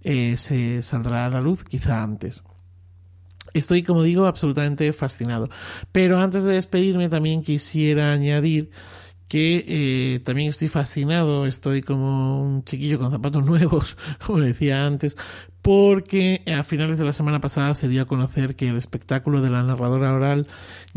eh, 0.02 0.36
se 0.36 0.82
saldrá 0.82 1.26
a 1.26 1.30
la 1.30 1.40
luz, 1.40 1.64
quizá 1.64 2.02
antes. 2.02 2.42
Estoy, 3.54 3.82
como 3.82 4.02
digo, 4.02 4.26
absolutamente 4.26 4.92
fascinado. 4.92 5.48
Pero 5.92 6.18
antes 6.18 6.44
de 6.44 6.54
despedirme 6.54 7.08
también 7.08 7.42
quisiera 7.42 8.12
añadir 8.12 8.70
que 9.32 9.64
eh, 9.66 10.20
también 10.20 10.50
estoy 10.50 10.68
fascinado, 10.68 11.46
estoy 11.46 11.80
como 11.80 12.42
un 12.42 12.64
chiquillo 12.64 12.98
con 12.98 13.10
zapatos 13.10 13.42
nuevos, 13.46 13.96
como 14.26 14.40
decía 14.40 14.84
antes, 14.84 15.16
porque 15.62 16.42
a 16.52 16.64
finales 16.64 16.98
de 16.98 17.04
la 17.04 17.12
semana 17.12 17.40
pasada 17.40 17.76
se 17.76 17.88
dio 17.88 18.02
a 18.02 18.06
conocer 18.06 18.56
que 18.56 18.66
el 18.66 18.76
espectáculo 18.76 19.40
de 19.40 19.50
la 19.50 19.62
narradora 19.62 20.12
oral 20.12 20.48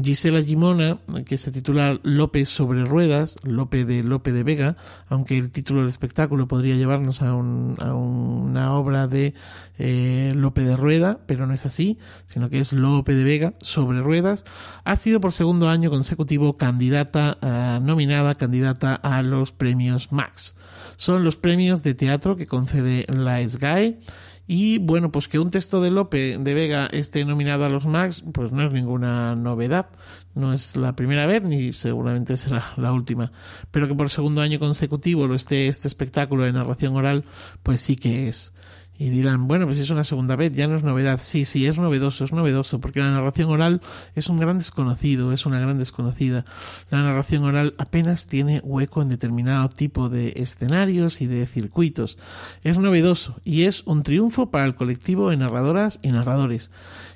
Gisela 0.02 0.42
Gimona, 0.42 0.98
que 1.28 1.38
se 1.38 1.52
titula 1.52 2.00
López 2.02 2.50
sobre 2.50 2.84
ruedas, 2.84 3.38
Lope 3.44 3.86
de 3.86 4.02
Lope 4.02 4.32
de 4.32 4.42
Vega, 4.42 4.76
aunque 5.08 5.38
el 5.38 5.52
título 5.52 5.82
del 5.82 5.90
espectáculo 5.90 6.48
podría 6.48 6.76
llevarnos 6.76 7.22
a, 7.22 7.36
una 7.36 8.74
obra 8.74 9.08
de 9.08 9.36
eh, 9.78 10.34
Lope 10.36 10.64
de 10.64 10.76
Rueda, 10.76 11.20
pero 11.28 11.46
no 11.46 11.54
es 11.54 11.68
así, 11.68 12.00
sino 12.26 12.50
que 12.50 12.60
es 12.60 12.74
Lope 12.74 13.14
de 13.14 13.24
Vega 13.24 13.54
sobre 13.62 14.02
ruedas, 14.02 14.46
ha 14.84 14.96
sido 14.96 15.22
por 15.22 15.32
segundo 15.32 15.70
año 15.70 15.92
consecutivo 15.92 16.58
candidata, 16.58 17.38
eh, 17.40 17.80
nominada 17.84 18.34
candidata 18.34 18.96
a 18.96 19.22
los 19.22 19.52
premios 19.52 20.12
Max. 20.12 20.56
Son 20.98 21.24
los 21.24 21.38
premios 21.38 21.84
de 21.84 21.94
teatro 21.94 22.36
que 22.36 22.48
concede 22.48 23.06
la 23.10 23.48
SGAE 23.48 24.00
y 24.48 24.78
bueno, 24.78 25.12
pues 25.12 25.28
que 25.28 25.40
un 25.40 25.50
texto 25.50 25.82
de 25.82 25.90
Lope 25.90 26.38
de 26.38 26.54
Vega 26.54 26.88
esté 26.92 27.26
nominado 27.26 27.66
a 27.66 27.70
los 27.70 27.88
Max, 27.88 28.24
pues 28.32 28.52
no 28.52 28.66
es 28.66 28.72
ninguna 28.72 29.36
novedad. 29.36 29.88
No 30.36 30.54
es 30.54 30.76
la 30.76 30.96
primera 30.96 31.26
vez 31.26 31.42
ni 31.42 31.74
seguramente 31.74 32.38
será 32.38 32.74
la 32.78 32.92
última. 32.92 33.32
Pero 33.72 33.88
que 33.88 33.96
por 33.96 34.10
segundo 34.10 34.42
año 34.42 34.60
consecutivo 34.60 35.28
lo 35.28 35.34
esté 35.34 35.68
este 35.68 35.88
espectáculo 35.88 36.44
de 36.44 36.54
narración 36.54 36.96
oral, 36.96 37.24
pues 37.64 37.82
sí 37.82 37.96
que 37.96 38.28
es. 38.28 38.54
Y 38.98 39.10
dirán, 39.10 39.48
bueno, 39.48 39.66
pues 39.66 39.80
es 39.80 39.90
una 39.90 40.06
segunda 40.06 40.38
vez, 40.38 40.54
ya 40.54 40.68
no 40.68 40.78
es 40.78 40.84
novedad. 40.84 41.20
Sí, 41.22 41.44
sí, 41.44 41.66
es 41.66 41.78
novedoso, 41.78 42.24
es 42.24 42.32
novedoso, 42.32 42.80
porque 42.80 43.02
la 43.02 43.12
narración 43.12 43.50
oral 43.50 43.82
es 44.16 44.30
un 44.30 44.38
gran 44.38 44.58
desconocido, 44.58 45.34
es 45.34 45.46
una 45.46 45.60
gran 45.60 45.78
desconocida. 45.78 46.46
La 46.90 47.02
narración 47.02 47.44
oral 47.44 47.76
apenas 47.78 48.28
tiene 48.28 48.62
hueco 48.64 49.02
en 49.02 49.10
determinado 49.10 49.68
tipo 49.68 50.08
de 50.08 50.34
escenarios 50.38 51.22
y 51.22 51.28
de 51.28 51.46
circuitos. 51.46 52.18
Es 52.64 52.78
novedoso 52.78 53.36
y 53.44 53.64
es 53.64 53.84
un 53.86 54.04
triunfo 54.04 54.50
para 54.50 54.66
el 54.66 54.76
colectivo 54.76 55.30
de 55.30 55.38
narradoras 55.38 56.00
y 56.02 56.10
narradores. 56.10 56.72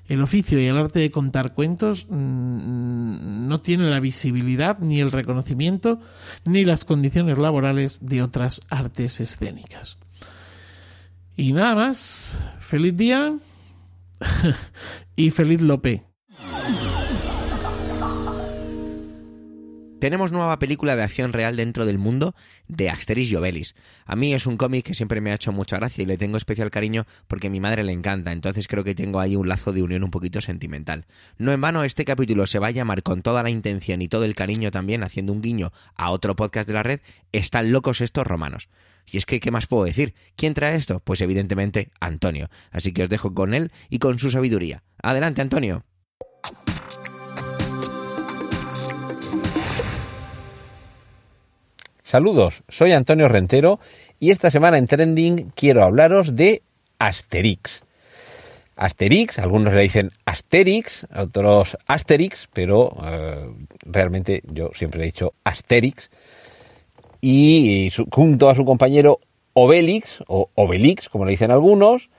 El 0.10 0.22
oficio 0.22 0.60
y 0.60 0.66
el 0.66 0.78
arte 0.78 1.00
de 1.00 1.12
contar 1.12 1.54
cuentos 1.54 2.08
mm, 2.10 3.48
no 3.48 3.62
tiene 3.62 3.90
la 3.90 4.00
visibilidad, 4.00 4.80
ni 4.80 5.00
el 5.00 5.12
reconocimiento, 5.12 6.02
ni 6.46 6.66
las 6.66 6.84
condiciones 6.84 7.38
laborales 7.38 8.00
de 8.02 8.24
otras 8.24 8.62
artes 8.70 9.20
escénicas. 9.20 9.98
Y 11.40 11.54
nada 11.54 11.74
más, 11.74 12.38
feliz 12.60 12.98
día 12.98 13.38
y 15.16 15.32
feliz 15.32 15.62
Lope. 15.62 16.04
Tenemos 20.02 20.34
nueva 20.34 20.60
película 20.60 20.98
de 20.98 21.04
acción 21.04 21.32
real 21.32 21.56
dentro 21.56 21.86
del 21.86 21.98
mundo 21.98 22.36
de 22.68 22.90
Asterix 22.90 23.32
y. 23.32 23.74
A 24.06 24.18
mí 24.18 24.34
es 24.34 24.48
un 24.48 24.58
cómic 24.58 24.84
que 24.84 24.94
siempre 24.94 25.22
me 25.22 25.32
ha 25.32 25.36
hecho 25.36 25.54
mucha 25.54 25.78
gracia 25.78 26.02
y 26.02 26.06
le 26.06 26.18
tengo 26.18 26.36
especial 26.36 26.72
cariño 26.72 27.06
porque 27.30 27.48
a 27.48 27.50
mi 27.50 27.62
madre 27.62 27.86
le 27.86 27.94
encanta, 27.94 28.34
entonces 28.34 28.68
creo 28.68 28.84
que 28.84 28.94
tengo 28.94 29.22
ahí 29.22 29.38
un 29.38 29.48
lazo 29.48 29.72
de 29.72 29.82
unión 29.82 30.04
un 30.04 30.12
poquito 30.12 30.42
sentimental. 30.42 31.06
No 31.38 31.54
en 31.54 31.62
vano 31.62 31.86
este 31.86 32.04
capítulo 32.04 32.48
se 32.48 32.60
va 32.60 32.68
a 32.68 32.72
llamar 32.72 33.02
con 33.02 33.22
toda 33.22 33.44
la 33.44 33.50
intención 33.50 34.02
y 34.02 34.10
todo 34.10 34.26
el 34.26 34.36
cariño 34.36 34.72
también, 34.72 35.04
haciendo 35.04 35.32
un 35.32 35.42
guiño 35.42 35.72
a 35.96 36.12
otro 36.12 36.36
podcast 36.36 36.68
de 36.68 36.74
la 36.74 36.84
red, 36.84 37.00
Están 37.32 37.72
locos 37.72 38.02
estos 38.02 38.28
romanos. 38.28 38.68
Y 39.12 39.18
es 39.18 39.26
que, 39.26 39.40
¿qué 39.40 39.52
más 39.52 39.68
puedo 39.68 39.86
decir? 39.86 40.14
¿Quién 40.36 40.54
trae 40.54 40.76
esto? 40.76 41.00
Pues 41.00 41.22
evidentemente 41.22 41.90
Antonio. 42.00 42.50
Así 42.72 42.94
que 42.94 43.04
os 43.04 43.10
dejo 43.10 43.34
con 43.34 43.54
él 43.54 43.72
y 43.90 44.00
con 44.00 44.20
su 44.20 44.30
sabiduría. 44.30 44.84
Adelante, 45.02 45.42
Antonio. 45.42 45.84
Saludos, 52.04 52.64
soy 52.68 52.92
Antonio 52.92 53.28
Rentero 53.28 53.80
y 54.20 54.32
esta 54.32 54.50
semana 54.50 54.80
en 54.80 54.88
Trending 54.88 55.52
quiero 55.54 55.84
hablaros 55.84 56.36
de 56.36 56.64
Asterix. 56.98 57.84
Asterix, 58.76 59.38
algunos 59.38 59.76
le 59.76 59.82
dicen 59.82 60.12
Asterix, 60.26 61.06
otros 61.16 61.78
Asterix, 61.86 62.48
pero 62.52 62.98
eh, 63.06 63.52
realmente 63.82 64.42
yo 64.46 64.72
siempre 64.74 65.04
he 65.04 65.06
dicho 65.06 65.34
Asterix 65.44 66.10
y 67.22 67.90
junto 68.12 68.50
a 68.50 68.56
su 68.56 68.66
compañero 68.66 69.20
Obelix, 69.54 70.24
o 70.28 70.50
Obelix, 70.56 71.10
como 71.10 71.26
le 71.26 71.32
dicen 71.32 71.52
algunos, 71.52 72.10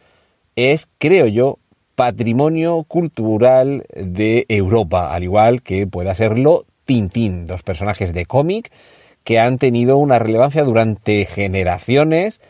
es, 0.57 0.89
creo 0.99 1.27
yo, 1.27 1.59
patrimonio 1.95 2.85
cultural 2.85 3.85
de 3.95 4.47
Europa, 4.49 5.15
al 5.15 5.23
igual 5.23 5.63
que 5.63 5.87
pueda 5.87 6.15
serlo 6.15 6.65
Tintín, 6.85 7.47
dos 7.47 7.63
personajes 7.63 8.13
de 8.13 8.27
cómic 8.27 8.71
que 9.25 9.39
han 9.39 9.59
tenido 9.59 9.97
una 9.97 10.19
relevancia 10.19 10.65
durante 10.65 11.25
generaciones 11.27 12.41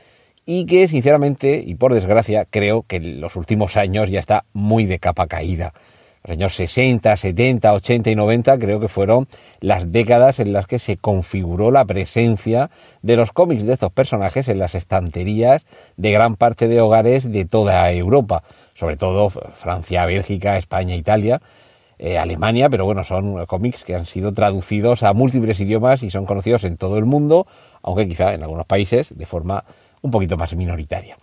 y 0.47 0.67
que 0.67 0.89
sinceramente 0.89 1.63
y 1.65 1.75
por 1.75 1.95
desgracia 1.95 2.47
creo 2.49 2.83
que 2.83 2.97
en 2.97 3.21
los 3.21 3.37
últimos 3.37 3.77
años 3.77 4.09
ya 4.09 4.21
está 4.21 4.45
muy 4.53 4.87
de 4.87 4.99
capa 4.99 5.27
caída. 5.27 5.75
Los 6.25 6.33
años 6.33 6.55
60, 6.55 7.17
70, 7.17 7.73
80 7.73 8.11
y 8.11 8.15
90 8.15 8.59
creo 8.59 8.79
que 8.79 8.89
fueron 8.89 9.27
las 9.61 9.91
décadas 9.91 10.39
en 10.39 10.53
las 10.53 10.67
que 10.67 10.79
se 10.79 10.97
configuró 10.99 11.71
la 11.71 11.85
presencia 11.85 12.71
de 13.03 13.17
los 13.17 13.33
cómics 13.33 13.65
de 13.65 13.73
estos 13.73 13.93
personajes 13.93 14.49
en 14.49 14.59
las 14.59 14.75
estanterías 14.75 15.65
de 15.97 16.13
gran 16.13 16.37
parte 16.37 16.69
de 16.69 16.81
hogares 16.81 17.33
de 17.33 17.47
toda 17.47 17.91
Europa, 17.93 18.43
sobre 18.75 18.97
todo 18.97 19.31
Francia, 19.31 20.05
Bélgica, 20.05 20.59
España, 20.59 20.95
Italia, 20.95 21.41
eh, 21.99 22.19
Alemania, 22.19 22.69
pero 22.69 22.85
bueno, 22.85 23.05
son 23.05 23.47
cómics 23.47 23.85
que 23.85 23.95
han 23.95 24.07
sido 24.07 24.33
traducidos 24.33 25.03
a 25.03 25.13
múltiples 25.13 25.61
idiomas 25.61 26.03
y 26.03 26.11
son 26.11 26.27
conocidos 26.27 26.65
en 26.65 26.77
todo 26.77 26.99
el 26.99 27.07
mundo, 27.07 27.47
aunque 27.83 28.09
quizá 28.09 28.35
en 28.35 28.43
algunos 28.43 28.67
países 28.67 29.17
de 29.17 29.27
forma 29.27 29.65
un 30.03 30.11
poquito 30.11 30.37
más 30.37 30.55
minoritaria. 30.55 31.17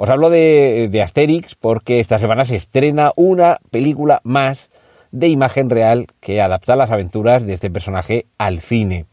Os 0.00 0.08
hablo 0.08 0.30
de, 0.30 1.00
Asterix 1.02 1.56
porque 1.56 1.98
esta 1.98 2.20
semana 2.20 2.44
se 2.44 2.54
estrena 2.54 3.10
una 3.16 3.58
película 3.72 4.20
más 4.22 4.70
de 5.10 5.26
imagen 5.26 5.70
real 5.70 6.06
que 6.20 6.40
adapta 6.40 6.76
las 6.76 6.92
aventuras 6.92 7.44
de 7.44 7.54
este 7.54 7.68
personaje 7.68 8.26
al 8.38 8.60
cine. 8.60 9.06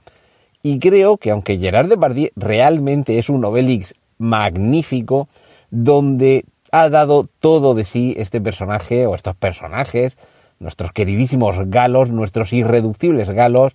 Y 0.62 0.78
creo 0.78 1.18
que 1.18 1.32
aunque 1.32 1.58
Gerard 1.58 1.90
Depardieu 1.90 2.30
realmente 2.36 3.18
es 3.18 3.30
un 3.30 3.44
Obelix 3.46 3.96
magnífico, 4.20 5.28
donde 5.72 6.46
ha 6.72 6.88
dado 6.90 7.28
todo 7.40 7.74
de 7.74 7.84
sí 7.84 8.14
este 8.20 8.40
personaje 8.40 9.08
o 9.08 9.16
estos 9.16 9.36
personajes, 9.36 10.20
nuestros 10.60 10.92
queridísimos 10.92 11.56
galos, 11.66 12.12
nuestros 12.12 12.54
irreductibles 12.54 13.32
galos, 13.32 13.74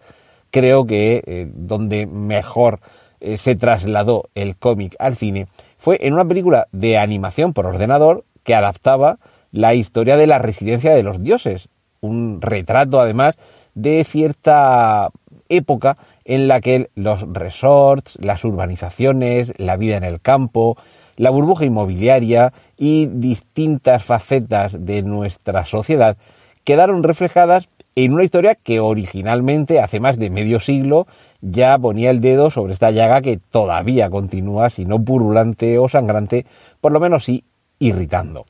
creo 0.53 0.87
que 0.87 1.25
eh, 1.27 1.49
donde 1.53 2.07
mejor 2.07 2.79
eh, 3.18 3.37
se 3.37 3.57
trasladó 3.57 4.29
el 4.37 4.55
cómic 4.55 4.94
al 5.01 5.16
cine 5.16 5.49
fue 5.81 5.99
en 6.03 6.12
una 6.12 6.27
película 6.27 6.69
de 6.73 6.99
animación 6.99 7.53
por 7.53 7.66
ordenador 7.66 8.25
que 8.45 8.55
adaptaba 8.55 9.19
la 9.51 9.75
historia 9.75 10.16
de 10.16 10.27
la 10.27 10.38
residencia 10.38 10.95
de 10.95 11.03
los 11.03 11.23
dioses, 11.23 11.69
un 12.01 12.40
retrato 12.40 13.01
además 13.01 13.37
de 13.75 14.05
cierta 14.05 15.11
época 15.49 15.97
en 16.25 16.47
la 16.49 16.61
que 16.61 16.90
los 16.95 17.23
resorts, 17.33 18.16
las 18.21 18.45
urbanizaciones, 18.45 19.53
la 19.57 19.77
vida 19.77 19.97
en 19.97 20.05
el 20.05 20.21
campo, 20.21 20.77
la 21.16 21.31
burbuja 21.31 21.64
inmobiliaria 21.64 22.53
y 22.77 23.07
distintas 23.07 24.05
facetas 24.05 24.87
de 24.87 25.03
nuestra 25.03 25.64
sociedad 25.64 26.16
quedaron 26.64 27.03
reflejadas 27.03 27.69
en 28.05 28.13
una 28.13 28.25
historia 28.25 28.55
que 28.55 28.81
originalmente, 28.81 29.81
hace 29.81 30.01
más 30.01 30.19
de 30.19 30.31
medio 30.31 30.61
siglo, 30.61 31.07
ya 31.41 31.79
ponía 31.79 32.11
el 32.11 32.21
dedo 32.21 32.51
sobre 32.51 32.73
esta 32.73 32.91
llaga 32.91 33.21
que 33.21 33.39
todavía 33.39 34.11
continúa, 34.11 34.71
si 34.71 34.85
no 34.85 35.03
purulante 35.03 35.79
o 35.79 35.89
sangrante, 35.89 36.47
por 36.81 36.93
lo 36.93 37.01
menos 37.01 37.25
sí 37.25 37.45
irritando. 37.79 38.47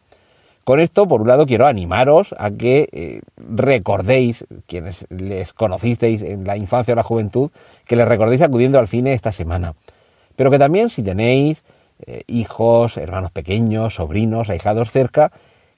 Con 0.65 0.79
esto, 0.79 1.09
por 1.09 1.23
un 1.23 1.29
lado, 1.29 1.47
quiero 1.47 1.67
animaros 1.67 2.35
a 2.39 2.51
que 2.51 2.89
eh, 2.93 3.23
recordéis, 3.37 4.45
quienes 4.67 5.07
les 5.09 5.53
conocisteis 5.53 6.23
en 6.23 6.45
la 6.45 6.57
infancia 6.57 6.93
o 6.93 6.97
la 6.97 7.03
juventud, 7.03 7.51
que 7.87 7.97
les 7.97 8.07
recordéis 8.07 8.43
acudiendo 8.43 8.79
al 8.79 8.87
cine 8.87 9.15
esta 9.15 9.33
semana. 9.33 9.75
Pero 10.37 10.51
que 10.51 10.59
también, 10.59 10.91
si 10.91 11.03
tenéis 11.03 11.65
eh, 12.07 12.23
hijos, 12.27 12.97
hermanos 12.99 13.31
pequeños, 13.31 13.95
sobrinos, 13.95 14.51
ahijados 14.51 14.91
cerca, 14.91 15.33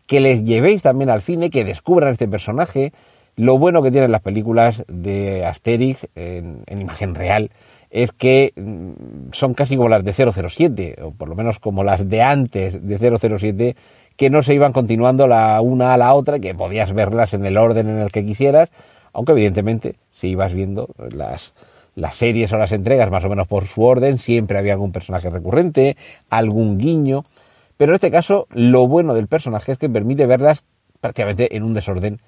que 0.07 0.21
les 0.21 0.45
llevéis 0.45 0.83
también 0.83 1.11
al 1.11 1.23
cine, 1.23 1.49
que 1.49 1.65
descubran 1.65 2.11
este 2.11 2.29
personaje, 2.29 2.93
lo 3.37 3.59
bueno 3.59 3.83
que 3.83 3.91
tienen 3.91 4.13
las 4.13 4.21
películas 4.21 4.85
de 4.89 5.45
Asterix 5.47 6.07
en, 6.15 6.65
imagen 6.69 7.15
real 7.15 7.51
es 7.91 8.13
que 8.13 8.53
mm, 8.57 9.33
son 9.33 9.55
casi 9.55 9.77
como 9.77 9.89
las 9.89 10.05
de 10.05 10.13
007, 10.13 10.97
o 11.03 11.11
por 11.13 11.29
lo 11.29 11.35
menos 11.35 11.59
como 11.59 11.85
las 11.85 12.09
de 12.09 12.23
antes 12.23 12.87
de 12.87 13.19
007, 13.19 13.77
que 14.17 14.31
no 14.31 14.43
se 14.43 14.55
iban 14.55 14.73
continuando 14.73 15.27
la 15.27 15.61
una 15.61 15.95
a 15.95 15.97
la 15.97 16.15
otra, 16.15 16.39
que 16.39 16.55
podías 16.55 16.93
verlas 16.93 17.35
en 17.35 17.45
el 17.45 17.57
orden 17.57 17.89
en 17.89 17.99
el 17.99 18.11
que 18.11 18.25
quisieras, 18.25 18.71
aunque 19.13 19.33
evidentemente 19.33 19.97
si 20.11 20.29
ibas 20.29 20.55
viendo 20.55 20.89
las, 21.11 21.55
las 21.95 22.17
series 22.17 22.53
o 22.53 22.59
las 22.59 22.73
entregas 22.73 23.11
más 23.11 23.25
o 23.25 23.29
menos 23.29 23.47
por 23.47 23.67
su 23.67 23.83
orden, 23.83 24.19
siempre 24.19 24.59
había 24.59 24.75
algún 24.75 24.93
personaje 24.93 25.31
recurrente, 25.31 25.97
algún 26.31 26.79
guiño, 26.79 27.25
pero 27.77 27.93
en 27.93 27.97
este 27.97 28.11
caso 28.11 28.47
lo 28.51 28.87
bueno 28.87 29.15
del 29.15 29.27
personaje 29.27 29.73
es 29.73 29.79
que 29.79 29.89
permite 29.89 30.27
verlas 30.27 30.65
prácticamente 31.01 31.57
en 31.57 31.63
un 31.63 31.75
desorden 31.75 32.21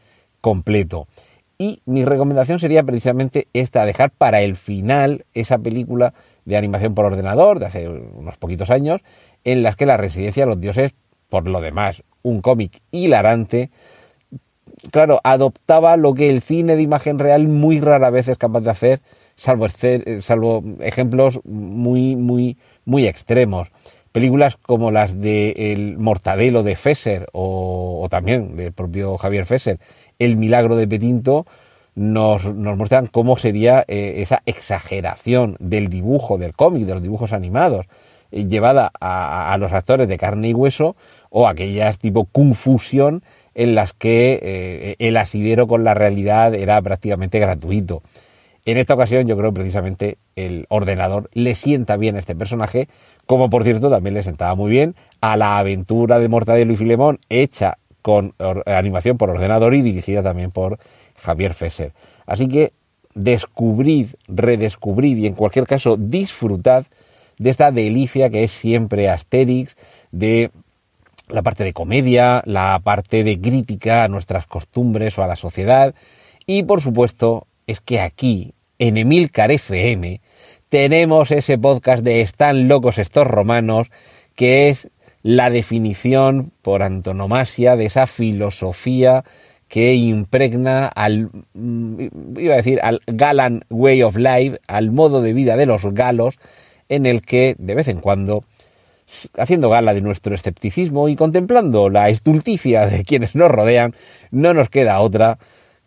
completo. 0.45 1.09
Y 1.57 1.81
mi 1.87 2.05
recomendación 2.05 2.59
sería 2.59 2.83
precisamente 2.83 3.49
esta, 3.55 3.87
dejar 3.87 4.11
para 4.11 4.43
el 4.43 4.57
final 4.57 5.25
esa 5.33 5.57
película 5.57 6.13
de 6.45 6.59
animación 6.59 6.95
por 6.95 7.07
ordenador 7.07 7.59
de 7.59 7.65
hace 7.65 7.89
unos 7.89 8.37
poquitos 8.37 8.69
años, 8.69 9.01
en 9.45 9.63
las 9.63 9.75
que 9.75 9.87
la 9.87 9.97
residencia 9.97 10.43
de 10.43 10.51
los 10.51 10.61
dioses, 10.61 10.93
por 11.31 11.49
lo 11.49 11.63
demás, 11.63 12.03
un 12.23 12.43
cómic 12.43 12.83
hilarante, 12.91 13.71
claro, 14.91 15.19
adoptaba 15.25 15.97
lo 15.97 16.13
que 16.13 16.29
el 16.29 16.43
cine 16.43 16.77
de 16.77 16.83
imagen 16.83 17.19
real 17.19 17.49
muy 17.49 17.81
rara 17.81 18.11
vez 18.11 18.29
es 18.29 18.37
capaz 18.37 18.61
de 18.61 18.71
hacer, 18.71 19.01
salvo, 19.37 19.67
salvo 20.21 20.63
ejemplos 20.81 21.41
muy, 21.47 22.17
muy, 22.17 22.59
muy 22.85 23.07
extremos. 23.07 23.69
Películas 24.15 24.57
como 24.57 24.93
las 24.93 25.21
de 25.21 25.73
El 25.73 25.99
Mortadelo 25.99 26.63
de 26.63 26.77
Fesser 26.77 27.27
o, 27.33 28.01
o 28.01 28.09
también 28.09 28.55
del 28.55 28.73
propio 28.73 29.19
Javier 29.19 29.45
Fesser, 29.45 29.81
el 30.21 30.37
milagro 30.37 30.77
de 30.77 30.87
Petinto, 30.87 31.47
nos, 31.97 32.45
nos 32.55 32.77
muestran 32.77 33.09
cómo 33.09 33.37
sería 33.37 33.85
eh, 33.89 34.15
esa 34.19 34.45
exageración 34.47 35.57
del 35.59 35.89
dibujo, 35.89 36.39
del 36.39 36.55
cómic, 36.55 36.87
de 36.87 36.95
los 36.95 37.03
dibujos 37.03 37.33
animados, 37.33 37.87
eh, 38.31 38.45
llevada 38.45 38.93
a, 39.01 39.57
los 39.59 39.73
actores 39.73 40.07
de 40.07 40.17
carne 40.17 40.51
y 40.51 40.55
hueso, 40.55 40.95
o 41.31 41.49
aquellas 41.49 41.99
tipo 41.99 42.27
confusión 42.27 43.25
en 43.57 43.75
las 43.75 43.95
que 43.95 44.39
eh, 44.41 44.95
el 45.01 45.17
asidero 45.17 45.67
con 45.67 45.83
la 45.83 45.95
realidad 45.95 46.55
era 46.55 46.81
prácticamente 46.83 47.41
gratuito. 47.41 48.01
En 48.67 48.79
esta 48.79 48.95
ocasión 48.95 49.27
yo 49.27 49.37
creo 49.37 49.53
precisamente 49.53 50.17
el 50.37 50.65
ordenador 50.71 51.29
le 51.35 51.55
sienta 51.55 51.99
bien 51.99 52.17
a 52.17 52.19
este 52.19 52.35
personaje, 52.35 52.89
como 53.27 53.51
por 53.51 53.63
cierto 53.63 53.91
también 53.91 54.15
le 54.15 54.23
sentaba 54.23 54.55
muy 54.55 54.71
bien 54.71 54.95
a 55.21 55.37
la 55.37 55.59
aventura 55.59 56.19
de 56.19 56.29
Mortadelo 56.29 56.73
y 56.73 56.77
Filemón 56.77 57.19
hecha 57.29 57.77
con 58.01 58.35
animación 58.67 59.19
por 59.19 59.31
ordenador 59.31 59.75
y 59.75 59.83
dirigida 59.83 60.23
también 60.23 60.51
por 60.51 60.79
Javier 61.17 61.55
Fesser. 61.55 61.93
Así 62.27 62.49
que 62.49 62.73
descubrid, 63.15 64.09
redescubrid 64.29 65.19
y 65.19 65.27
en 65.27 65.35
cualquier 65.35 65.67
caso 65.67 65.97
disfrutad 65.99 66.87
de 67.39 67.51
esta 67.51 67.71
delicia 67.71 68.31
que 68.31 68.45
es 68.45 68.51
siempre 68.51 69.11
Asterix, 69.11 69.77
de 70.11 70.51
la 71.29 71.43
parte 71.43 71.65
de 71.65 71.73
comedia, 71.73 72.43
la 72.47 72.81
parte 72.83 73.25
de 73.25 73.41
crítica 73.41 74.05
a 74.05 74.09
nuestras 74.09 74.47
costumbres 74.47 75.19
o 75.19 75.23
a 75.23 75.27
la 75.27 75.37
sociedad 75.37 75.95
y 76.47 76.63
por 76.63 76.81
supuesto 76.81 77.47
es 77.67 77.81
que 77.81 78.01
aquí 78.01 78.55
en 78.79 78.97
Emilcar 78.97 79.51
FM 79.51 80.21
tenemos 80.69 81.31
ese 81.31 81.59
podcast 81.59 82.03
de 82.03 82.21
Están 82.21 82.69
locos 82.69 82.99
estos 82.99 83.27
romanos 83.27 83.89
que 84.35 84.69
es 84.69 84.91
la 85.23 85.49
definición 85.51 86.53
por 86.63 86.83
antonomasia 86.83 87.77
de 87.77 87.87
esa 87.87 88.07
filosofía 88.07 89.25
que 89.69 89.95
impregna 89.95 90.87
al, 90.87 91.31
mm, 91.55 92.39
iba 92.39 92.55
a 92.55 92.59
decir, 92.59 92.79
al 92.83 93.01
Galan 93.07 93.65
Way 93.71 94.03
of 94.03 94.17
Life, 94.17 94.61
al 94.67 94.91
modo 94.91 95.23
de 95.23 95.33
vida 95.33 95.57
de 95.57 95.67
los 95.67 95.83
galos, 95.95 96.39
en 96.89 97.07
el 97.07 97.23
que 97.23 97.57
de 97.59 97.75
vez 97.75 97.89
en 97.89 98.01
cuando, 98.01 98.45
haciendo 99.39 99.71
gala 99.71 99.95
de 99.95 100.03
nuestro 100.03 100.35
escepticismo 100.35 101.09
y 101.09 101.17
contemplando 101.17 101.89
la 101.89 102.11
estulticia 102.11 102.87
de 102.87 103.05
quienes 103.05 103.35
nos 103.35 103.51
rodean, 103.51 103.95
no 104.31 104.53
nos 104.53 104.69
queda 104.69 105.01
otra 105.01 105.39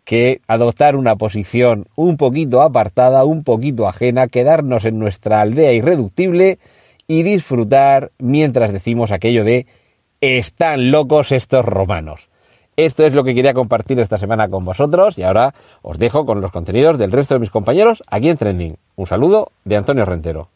que 0.08 0.40
adoptar 0.46 0.96
una 0.96 1.16
posición 1.16 1.86
un 1.94 2.16
poquito 2.16 2.62
apartada, 2.62 3.26
un 3.26 3.44
poquito 3.44 3.86
ajena, 3.86 4.28
quedarnos 4.28 4.86
en 4.86 4.98
nuestra 4.98 5.42
aldea 5.42 5.74
irreductible 5.74 6.58
y 7.06 7.24
disfrutar 7.24 8.10
mientras 8.16 8.72
decimos 8.72 9.12
aquello 9.12 9.44
de 9.44 9.66
están 10.22 10.90
locos 10.90 11.30
estos 11.30 11.62
romanos. 11.66 12.30
Esto 12.78 13.04
es 13.04 13.12
lo 13.12 13.22
que 13.22 13.34
quería 13.34 13.52
compartir 13.52 14.00
esta 14.00 14.16
semana 14.16 14.48
con 14.48 14.64
vosotros 14.64 15.18
y 15.18 15.24
ahora 15.24 15.52
os 15.82 15.98
dejo 15.98 16.24
con 16.24 16.40
los 16.40 16.52
contenidos 16.52 16.96
del 16.98 17.12
resto 17.12 17.34
de 17.34 17.40
mis 17.40 17.50
compañeros 17.50 18.02
aquí 18.10 18.30
en 18.30 18.38
Trending. 18.38 18.76
Un 18.96 19.06
saludo 19.06 19.52
de 19.66 19.76
Antonio 19.76 20.06
Rentero. 20.06 20.48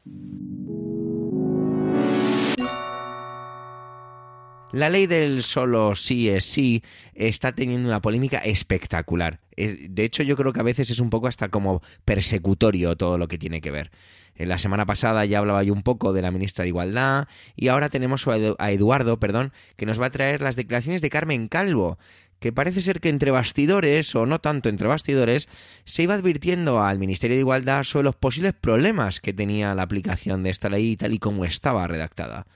La 4.73 4.89
ley 4.89 5.07
del 5.07 5.43
solo 5.43 5.95
sí 5.95 6.31
es 6.31 6.47
sí 6.47 6.83
está 7.15 7.53
teniendo 7.53 7.91
una 7.91 8.01
polémica 8.01 8.39
espectacular. 8.39 9.42
De 9.57 10.05
hecho, 10.05 10.23
yo 10.23 10.37
creo 10.37 10.53
que 10.53 10.61
a 10.61 10.65
veces 10.65 10.91
es 10.91 10.99
un 10.99 11.11
poco 11.11 11.27
hasta 11.27 11.49
como 11.49 11.83
persecutorio 12.05 12.97
todo 12.97 13.19
lo 13.19 13.29
que 13.29 13.39
tiene 13.39 13.61
que 13.61 13.71
ver. 13.71 13.91
En 14.35 14.49
la 14.49 14.59
semana 14.59 14.87
pasada 14.87 15.25
ya 15.27 15.39
hablaba 15.39 15.63
yo 15.63 15.73
un 15.73 15.83
poco 15.83 16.13
de 16.13 16.23
la 16.23 16.31
ministra 16.31 16.63
de 16.63 16.69
Igualdad 16.69 17.29
y 17.55 17.69
ahora 17.69 17.91
tenemos 17.91 18.27
a 18.27 18.71
Eduardo, 18.71 19.21
perdón, 19.21 19.53
que 19.77 19.87
nos 19.87 20.01
va 20.01 20.07
a 20.07 20.11
traer 20.11 20.41
las 20.41 20.57
declaraciones 20.57 21.03
de 21.03 21.11
Carmen 21.11 21.49
Calvo, 21.49 21.99
que 22.43 22.53
parece 22.53 22.83
ser 22.83 23.01
que 23.01 23.09
entre 23.09 23.31
bastidores, 23.31 24.15
o 24.15 24.27
no 24.27 24.41
tanto 24.41 24.69
entre 24.69 24.89
bastidores, 24.89 25.49
se 25.85 26.03
iba 26.03 26.15
advirtiendo 26.15 26.83
al 26.83 26.99
Ministerio 26.99 27.37
de 27.37 27.43
Igualdad 27.43 27.85
sobre 27.85 28.05
los 28.05 28.17
posibles 28.17 28.55
problemas 28.55 29.21
que 29.21 29.33
tenía 29.33 29.75
la 29.75 29.83
aplicación 29.83 30.43
de 30.43 30.51
esta 30.51 30.69
ley 30.69 30.97
tal 30.97 31.13
y 31.13 31.19
como 31.19 31.45
estaba 31.45 31.87
redactada. 31.87 32.47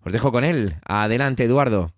Os 0.00 0.12
dejo 0.12 0.32
con 0.32 0.42
él. 0.42 0.76
Adelante, 0.84 1.44
Eduardo. 1.44 1.95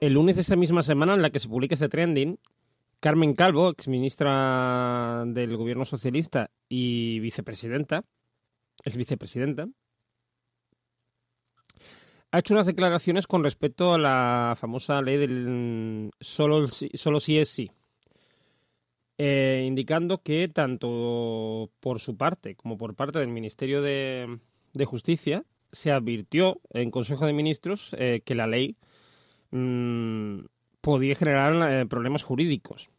El 0.00 0.12
lunes 0.12 0.36
de 0.36 0.42
esta 0.42 0.56
misma 0.56 0.82
semana 0.82 1.14
en 1.14 1.22
la 1.22 1.30
que 1.30 1.38
se 1.38 1.48
publica 1.48 1.74
este 1.74 1.88
trending, 1.88 2.38
Carmen 3.00 3.34
Calvo, 3.34 3.70
exministra 3.70 5.24
del 5.26 5.56
gobierno 5.56 5.84
socialista 5.84 6.50
y 6.68 7.20
vicepresidenta, 7.20 8.04
ex 8.84 8.96
vicepresidenta, 8.96 9.68
ha 12.32 12.38
hecho 12.38 12.54
unas 12.54 12.66
declaraciones 12.66 13.26
con 13.26 13.44
respecto 13.44 13.94
a 13.94 13.98
la 13.98 14.54
famosa 14.58 15.00
ley 15.00 15.16
del 15.16 16.10
solo, 16.20 16.66
solo 16.68 17.20
sí 17.20 17.38
es 17.38 17.48
sí, 17.48 17.70
eh, 19.18 19.64
indicando 19.66 20.22
que 20.22 20.48
tanto 20.48 21.70
por 21.80 22.00
su 22.00 22.16
parte 22.16 22.54
como 22.54 22.76
por 22.76 22.94
parte 22.94 23.18
del 23.18 23.28
Ministerio 23.28 23.80
de, 23.80 24.38
Justicia 24.84 25.44
se 25.72 25.90
advirtió 25.90 26.60
en 26.70 26.90
Consejo 26.90 27.24
de 27.24 27.32
Ministros 27.32 27.96
eh, 27.98 28.20
que 28.24 28.34
la 28.34 28.46
ley 28.46 28.76
mmm, 29.50 30.40
podía 30.80 31.16
generar 31.16 31.72
eh, 31.72 31.86
problemas 31.86 32.22
jurídicos. 32.22 32.90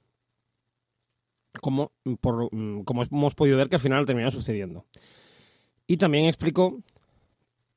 Como, 1.62 1.94
por, 2.20 2.54
mm, 2.54 2.84
como 2.84 3.04
hemos 3.04 3.34
podido 3.34 3.58
ver 3.58 3.70
que 3.70 3.78
al 3.78 3.82
final 3.82 4.06
terminó 4.06 4.30
sucediendo. 4.30 4.86
Y 5.88 5.96
también 5.96 6.26
explicó, 6.26 6.84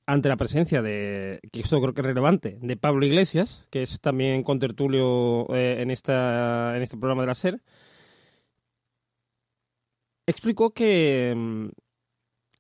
ante 0.07 0.29
la 0.29 0.37
presencia 0.37 0.83
de, 0.83 1.39
que 1.53 1.61
esto 1.61 1.81
creo 1.81 1.95
que 1.95 2.01
es 2.01 2.07
relevante, 2.09 2.59
de 2.61 2.77
Pablo 2.77 3.07
Iglesias, 3.07 3.67
que 3.71 3.83
es 3.83 4.01
también 4.01 4.43
contertulio 4.43 5.47
eh, 5.55 5.77
en, 5.81 5.93
esta, 5.93 6.77
en 6.77 6.83
este 6.83 6.97
programa 6.97 7.23
de 7.23 7.29
la 7.29 7.35
SER, 7.37 7.63
explicó 10.27 10.71
que 10.71 11.33
mm, 11.37 11.69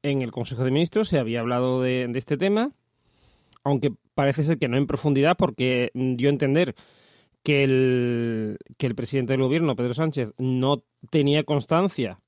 en 0.03 0.23
el 0.23 0.31
Consejo 0.31 0.65
de 0.65 0.71
Ministros 0.71 1.09
se 1.09 1.19
había 1.19 1.41
hablado 1.41 1.83
de 1.83 2.11
este 2.15 2.37
tema, 2.37 2.71
aunque 3.65 3.93
parece 4.15 4.43
ser 4.43 4.59
que 4.59 4.69
no 4.69 4.77
en 4.77 4.87
profundidad, 4.87 5.37
porque 5.37 5.91
dio 5.95 6.29
a 6.29 6.33
entender 6.33 6.75
que 7.43 7.65
el, 7.65 8.59
que 8.77 8.87
el 8.87 8.95
presidente 8.95 9.33
del 9.33 9.43
gobierno, 9.43 9.77
Pedro 9.77 9.95
Sánchez, 9.95 10.33
no 10.39 10.85
tenía 11.11 11.45
constancia 11.45 12.21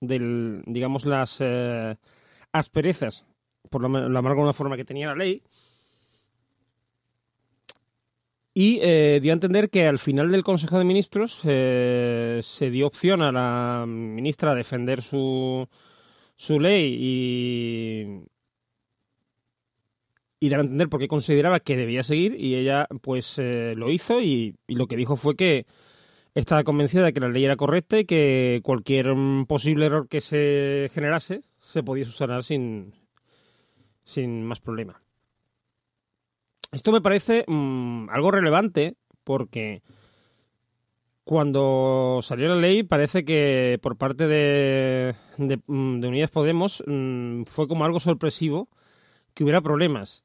del, 0.00 0.62
digamos, 0.66 1.04
las 1.04 1.38
eh, 1.40 1.96
asperezas, 2.52 3.26
por 3.68 3.88
la, 3.88 4.08
la 4.08 4.22
de 4.22 4.34
una 4.34 4.52
forma 4.52 4.76
que 4.76 4.84
tenía 4.84 5.08
la 5.08 5.16
ley, 5.16 5.42
y 8.52 8.80
eh, 8.82 9.20
dio 9.22 9.32
a 9.32 9.34
entender 9.34 9.70
que 9.70 9.86
al 9.86 9.98
final 9.98 10.30
del 10.30 10.42
Consejo 10.42 10.78
de 10.78 10.84
Ministros 10.84 11.40
eh, 11.44 12.40
se 12.42 12.70
dio 12.70 12.86
opción 12.86 13.22
a 13.22 13.30
la 13.30 13.84
ministra 13.86 14.52
a 14.52 14.54
defender 14.56 15.02
su, 15.02 15.68
su 16.34 16.58
ley 16.58 16.96
y, 16.98 18.20
y 20.40 20.48
dar 20.48 20.60
a 20.60 20.62
entender 20.62 20.88
por 20.88 21.00
qué 21.00 21.06
consideraba 21.06 21.60
que 21.60 21.76
debía 21.76 22.02
seguir 22.02 22.34
y 22.38 22.56
ella 22.56 22.88
pues 23.02 23.38
eh, 23.38 23.74
lo 23.76 23.90
hizo 23.90 24.22
y, 24.22 24.56
lo 24.66 24.86
que 24.86 24.96
dijo 24.96 25.16
fue 25.16 25.36
que 25.36 25.66
estaba 26.34 26.64
convencida 26.64 27.04
de 27.04 27.12
que 27.12 27.20
la 27.20 27.28
ley 27.28 27.44
era 27.44 27.56
correcta 27.56 27.98
y 27.98 28.06
que 28.06 28.60
cualquier 28.64 29.14
posible 29.46 29.86
error 29.86 30.08
que 30.08 30.22
se 30.22 30.90
generase 30.94 31.42
se 31.58 31.82
podía 31.82 32.06
subsanar 32.06 32.42
sin, 32.42 32.94
sin 34.02 34.42
más 34.44 34.60
problema. 34.60 35.02
Esto 36.72 36.90
me 36.90 37.02
parece 37.02 37.44
mmm, 37.46 38.08
algo 38.08 38.30
relevante 38.30 38.94
porque 39.24 39.82
cuando 41.24 42.20
salió 42.22 42.48
la 42.48 42.56
ley 42.56 42.82
parece 42.82 43.24
que 43.24 43.78
por 43.82 43.96
parte 43.96 44.26
de, 44.26 45.14
de, 45.36 45.60
de 45.66 46.08
Unidas 46.08 46.30
Podemos 46.30 46.82
fue 47.44 47.68
como 47.68 47.84
algo 47.84 48.00
sorpresivo 48.00 48.70
que 49.34 49.44
hubiera 49.44 49.60
problemas. 49.60 50.24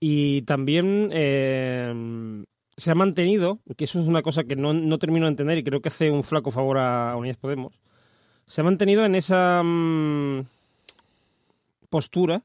Y 0.00 0.42
también 0.42 1.10
eh, 1.12 2.44
se 2.76 2.90
ha 2.90 2.94
mantenido, 2.94 3.60
que 3.76 3.84
eso 3.84 4.00
es 4.00 4.06
una 4.06 4.22
cosa 4.22 4.44
que 4.44 4.56
no, 4.56 4.72
no, 4.72 4.98
termino 4.98 5.26
de 5.26 5.30
entender 5.30 5.58
y 5.58 5.64
creo 5.64 5.80
que 5.80 5.88
hace 5.88 6.10
un 6.10 6.22
flaco 6.22 6.50
favor 6.50 6.78
a 6.78 7.16
Unidas 7.16 7.38
Podemos, 7.38 7.80
se 8.46 8.60
ha 8.60 8.64
mantenido 8.64 9.04
en 9.04 9.14
esa 9.14 9.62
mmm, 9.62 10.42
postura 11.88 12.42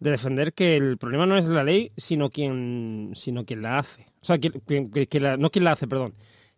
de 0.00 0.10
defender 0.10 0.52
que 0.52 0.76
el 0.76 0.98
problema 0.98 1.26
no 1.26 1.38
es 1.38 1.46
la 1.46 1.64
ley, 1.64 1.92
sino 1.96 2.28
quien, 2.28 3.12
sino 3.14 3.44
quien 3.44 3.62
la 3.62 3.78
hace. 3.78 4.06
O 4.20 4.24
sea, 4.24 4.38
que, 4.38 4.50
que, 4.50 5.20
no 5.38 5.50
quien 5.50 5.64
la 5.64 5.72
hace, 5.72 5.86
perdón, 5.86 6.14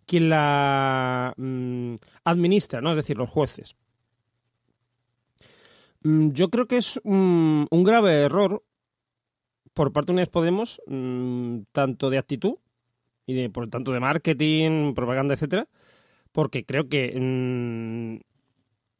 quien 0.06 0.30
la 0.30 1.34
mmm, 1.36 1.94
administra, 2.24 2.80
¿no? 2.80 2.90
Es 2.90 2.96
decir, 2.96 3.16
los 3.16 3.28
jueces. 3.28 3.76
Mm, 6.02 6.30
yo 6.30 6.48
creo 6.48 6.66
que 6.66 6.78
es 6.78 7.00
un, 7.04 7.66
un 7.70 7.84
grave 7.84 8.22
error 8.22 8.62
por 9.74 9.92
parte 9.92 10.06
de 10.06 10.12
Unidas 10.14 10.28
Podemos, 10.28 10.80
mmm, 10.86 11.62
tanto 11.72 12.08
de 12.08 12.18
actitud 12.18 12.54
y 13.26 13.34
de, 13.34 13.50
por 13.50 13.68
tanto 13.68 13.92
de 13.92 14.00
marketing, 14.00 14.94
propaganda, 14.94 15.34
etcétera, 15.34 15.68
porque 16.32 16.64
creo 16.64 16.88
que 16.88 17.12
mmm, 17.14 18.20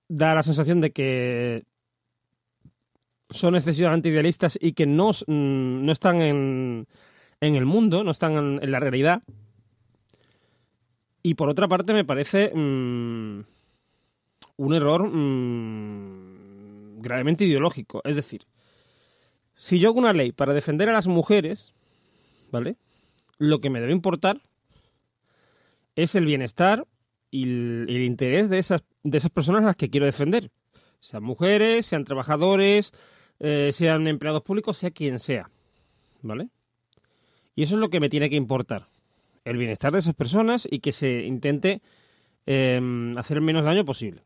da 0.09 0.35
la 0.35 0.43
sensación 0.43 0.81
de 0.81 0.93
que 0.93 1.65
son 3.31 3.55
excesivamente 3.55 4.09
idealistas 4.09 4.59
y 4.61 4.73
que 4.73 4.87
no, 4.87 5.11
mmm, 5.27 5.85
no 5.85 5.93
están 5.93 6.21
en, 6.21 6.87
en, 7.41 7.55
el 7.55 7.65
mundo, 7.65 8.05
no 8.05 8.11
están 8.11 8.61
en, 8.63 8.71
la 8.71 8.81
realidad. 8.81 9.23
Y 11.23 11.35
por 11.35 11.49
otra 11.49 11.69
parte 11.69 11.95
me 11.95 12.05
parece 12.05 12.53
un 12.53 13.47
error 14.75 15.11
gravemente 17.01 17.45
ideológico. 17.45 18.03
Es 18.05 18.17
decir, 18.17 18.45
si 19.57 19.79
yo 19.79 19.89
hago 19.89 19.99
una 19.99 20.13
ley 20.13 20.33
para 20.33 20.55
defender 20.55 20.89
a 20.89 20.93
las 20.93 21.07
mujeres, 21.07 21.75
¿vale? 22.51 22.77
Lo 23.39 23.61
que 23.61 23.71
me 23.71 23.81
debe 23.81 23.93
importar 23.93 24.41
es 25.97 26.15
el 26.15 26.27
bienestar 26.27 26.87
y 27.31 27.45
el, 27.45 28.03
interés 28.03 28.49
de 28.49 28.59
esas, 28.59 28.85
de 29.03 29.19
esas 29.19 29.31
personas 29.31 29.63
a 29.63 29.67
las 29.67 29.77
que 29.77 29.91
quiero 29.91 30.07
defender. 30.07 30.51
Sean 31.01 31.23
mujeres, 31.23 31.87
sean 31.87 32.05
trabajadores, 32.05 32.93
eh, 33.41 33.71
sean 33.73 34.07
empleados 34.07 34.43
públicos, 34.43 34.77
sea 34.77 34.91
quien 34.91 35.19
sea. 35.19 35.51
¿Vale? 36.23 36.49
Y 37.55 37.63
eso 37.63 37.75
es 37.75 37.81
lo 37.81 37.91
que 37.91 38.01
me 38.01 38.09
tiene 38.09 38.31
que 38.31 38.37
importar. 38.37 38.87
El 39.45 39.57
bienestar 39.57 39.93
de 39.93 39.99
esas 39.99 40.15
personas 40.15 40.67
y 40.71 40.79
que 40.79 40.93
se 40.93 41.25
intente 41.25 41.83
eh, 42.47 42.81
hacer 43.17 43.37
el 43.37 43.43
menos 43.43 43.65
daño 43.65 43.85
posible. 43.85 44.23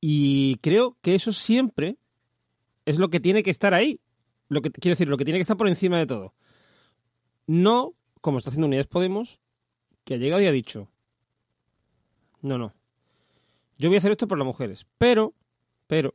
Y 0.00 0.56
creo 0.56 0.96
que 1.00 1.14
eso 1.14 1.32
siempre 1.32 1.96
es 2.86 2.98
lo 2.98 3.10
que 3.10 3.20
tiene 3.20 3.42
que 3.42 3.50
estar 3.50 3.74
ahí. 3.74 4.00
Lo 4.48 4.60
que 4.60 4.70
quiero 4.70 4.92
decir, 4.92 5.08
lo 5.08 5.16
que 5.16 5.24
tiene 5.24 5.38
que 5.38 5.42
estar 5.42 5.56
por 5.56 5.68
encima 5.68 5.98
de 5.98 6.06
todo. 6.06 6.34
No, 7.46 7.94
como 8.20 8.38
está 8.38 8.50
haciendo 8.50 8.66
Unidas 8.66 8.86
Podemos, 8.86 9.40
que 10.04 10.14
ha 10.14 10.18
llegado 10.18 10.42
y 10.42 10.46
ha 10.46 10.52
dicho, 10.52 10.88
no, 12.40 12.58
no, 12.58 12.74
yo 13.78 13.88
voy 13.88 13.96
a 13.96 13.98
hacer 13.98 14.12
esto 14.12 14.28
por 14.28 14.38
las 14.38 14.46
mujeres, 14.46 14.86
pero, 14.98 15.34
pero, 15.86 16.12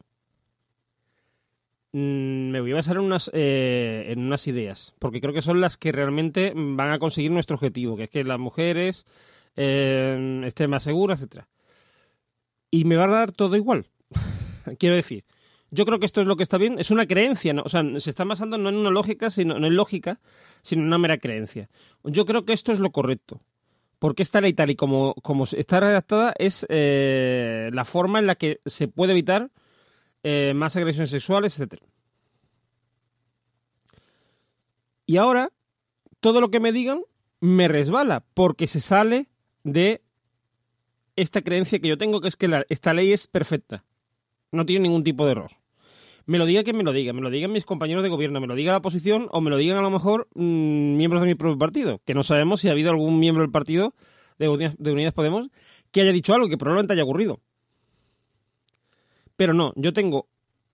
mmm, 1.92 2.50
me 2.50 2.62
voy 2.62 2.72
a 2.72 2.76
basar 2.76 2.98
en 2.98 3.04
unas, 3.04 3.30
eh, 3.34 4.06
en 4.10 4.20
unas 4.20 4.48
ideas, 4.48 4.94
porque 5.00 5.20
creo 5.20 5.34
que 5.34 5.42
son 5.42 5.60
las 5.60 5.78
que 5.78 5.92
realmente 5.92 6.54
van 6.56 6.92
a 6.92 7.00
conseguir 7.00 7.32
nuestro 7.32 7.56
objetivo, 7.56 7.98
que 7.98 8.04
es 8.04 8.10
que 8.10 8.24
las 8.24 8.40
mujeres 8.40 9.06
eh, 9.56 10.42
estén 10.46 10.70
más 10.70 10.84
seguras, 10.84 11.20
etcétera. 11.20 11.50
Y 12.70 12.86
me 12.86 12.96
va 12.96 13.06
a 13.06 13.08
dar 13.08 13.32
todo 13.32 13.56
igual. 13.56 13.88
quiero 14.80 14.96
decir, 14.96 15.26
yo 15.70 15.86
creo 15.86 16.00
que 16.00 16.06
esto 16.06 16.22
es 16.22 16.28
lo 16.28 16.38
que 16.38 16.44
está 16.44 16.58
bien, 16.58 16.80
es 16.80 16.92
una 16.92 17.06
creencia, 17.06 17.54
¿no? 17.54 17.64
o 17.64 17.70
sea, 17.70 17.84
se 18.00 18.10
está 18.10 18.24
basando 18.24 18.58
no 18.58 18.70
en 18.70 18.76
una 18.76 18.90
lógica, 18.90 19.30
sino 19.30 19.60
no 19.60 19.68
en 19.68 19.76
lógica, 19.76 20.20
sino 20.62 20.82
en 20.82 20.88
una 20.88 20.98
mera 20.98 21.18
creencia. 21.18 21.70
Yo 22.04 22.26
creo 22.26 22.46
que 22.46 22.54
esto 22.54 22.72
es 22.72 22.80
lo 22.80 22.92
correcto. 22.92 23.42
Porque 24.00 24.22
esta 24.22 24.42
ley, 24.42 24.54
tal 24.54 24.70
y 24.70 24.76
como, 24.76 25.16
como 25.24 25.46
está 25.46 25.80
redactada, 25.80 26.34
es 26.38 26.68
eh, 26.70 27.72
la 27.74 27.84
forma 27.84 28.20
en 28.20 28.28
la 28.28 28.36
que 28.36 28.62
se 28.66 28.88
puede 28.88 29.14
evitar 29.14 29.50
eh, 30.22 30.54
más 30.56 30.76
agresiones 30.76 31.10
sexuales, 31.10 31.60
etc. 31.60 31.82
Y 35.08 35.18
ahora, 35.18 35.52
todo 36.20 36.42
lo 36.42 36.52
que 36.52 36.60
me 36.60 36.72
digan 36.72 37.02
me 37.40 37.68
resbala, 37.68 38.24
porque 38.36 38.68
se 38.68 38.82
sale 38.82 39.30
de 39.64 40.04
esta 41.16 41.42
creencia 41.42 41.80
que 41.80 41.88
yo 41.88 41.98
tengo, 41.98 42.22
que 42.22 42.28
es 42.28 42.36
que 42.36 42.66
esta 42.70 42.94
ley 42.94 43.12
es 43.12 43.26
perfecta 43.26 43.84
no 44.52 44.66
tiene 44.66 44.84
ningún 44.84 45.04
tipo 45.04 45.26
de 45.26 45.32
error. 45.32 45.52
Me 46.26 46.38
lo 46.38 46.46
diga 46.46 46.64
quien 46.64 46.76
me 46.76 46.84
lo 46.84 46.92
diga, 46.92 47.14
me 47.14 47.22
lo 47.22 47.30
digan 47.30 47.52
mis 47.52 47.64
compañeros 47.64 48.04
de 48.04 48.10
gobierno, 48.10 48.42
me 48.42 48.48
lo 48.48 48.56
diga 48.56 48.72
la 48.74 48.80
oposición 48.80 49.30
o 49.32 49.40
me 49.40 49.50
lo 49.50 49.58
digan 49.58 49.78
a 49.78 49.82
lo 49.82 49.90
mejor 49.90 50.28
mmm, 50.36 50.98
miembros 50.98 51.22
de 51.22 51.28
mi 51.28 51.36
propio 51.36 51.58
partido, 51.58 52.02
que 52.06 52.14
no 52.14 52.24
sabemos 52.24 52.60
si 52.60 52.68
ha 52.68 52.72
habido 52.72 52.92
algún 52.92 53.20
miembro 53.20 53.44
del 53.44 53.52
partido 53.52 53.94
de 54.38 54.50
Unidas, 54.50 54.76
de 54.78 54.92
Unidas 54.92 55.14
Podemos 55.14 55.50
que 55.92 56.02
haya 56.02 56.12
dicho 56.12 56.34
algo 56.34 56.50
que 56.50 56.58
probablemente 56.58 56.94
haya 56.94 57.04
ocurrido. 57.04 57.40
Pero 59.38 59.54
no, 59.54 59.72
yo 59.76 59.94
tengo 59.94 60.28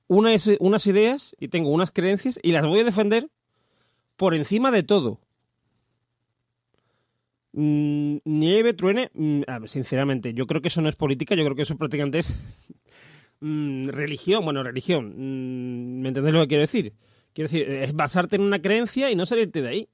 unas, 0.07 0.49
unas 0.59 0.87
ideas 0.87 1.35
y 1.39 1.49
tengo 1.49 1.69
unas 1.69 1.91
creencias 1.91 2.39
y 2.41 2.51
las 2.51 2.65
voy 2.65 2.79
a 2.79 2.83
defender 2.83 3.29
por 4.17 4.33
encima 4.33 4.71
de 4.71 4.83
todo. 4.83 5.19
Mm, 7.51 8.17
nieve, 8.25 8.73
truene, 8.73 9.11
mm, 9.13 9.43
sinceramente, 9.65 10.33
yo 10.33 10.47
creo 10.47 10.61
que 10.61 10.69
eso 10.69 10.81
no 10.81 10.89
es 10.89 10.95
política, 10.95 11.35
yo 11.35 11.43
creo 11.43 11.55
que 11.55 11.61
eso 11.61 11.77
prácticamente 11.77 12.19
es 12.19 12.39
mmm, 13.43 13.89
religión, 13.89 14.43
bueno, 14.43 14.63
religión, 14.63 15.13
mmm, 15.17 16.01
¿me 16.01 16.07
entendés 16.09 16.33
lo 16.33 16.41
que 16.41 16.47
quiero 16.47 16.61
decir? 16.61 16.93
Quiero 17.33 17.49
decir, 17.49 17.69
es 17.69 17.93
basarte 17.93 18.35
en 18.37 18.43
una 18.43 18.61
creencia 18.61 19.09
y 19.11 19.15
no 19.15 19.25
salirte 19.25 19.61
de 19.61 19.67
ahí. 19.67 19.89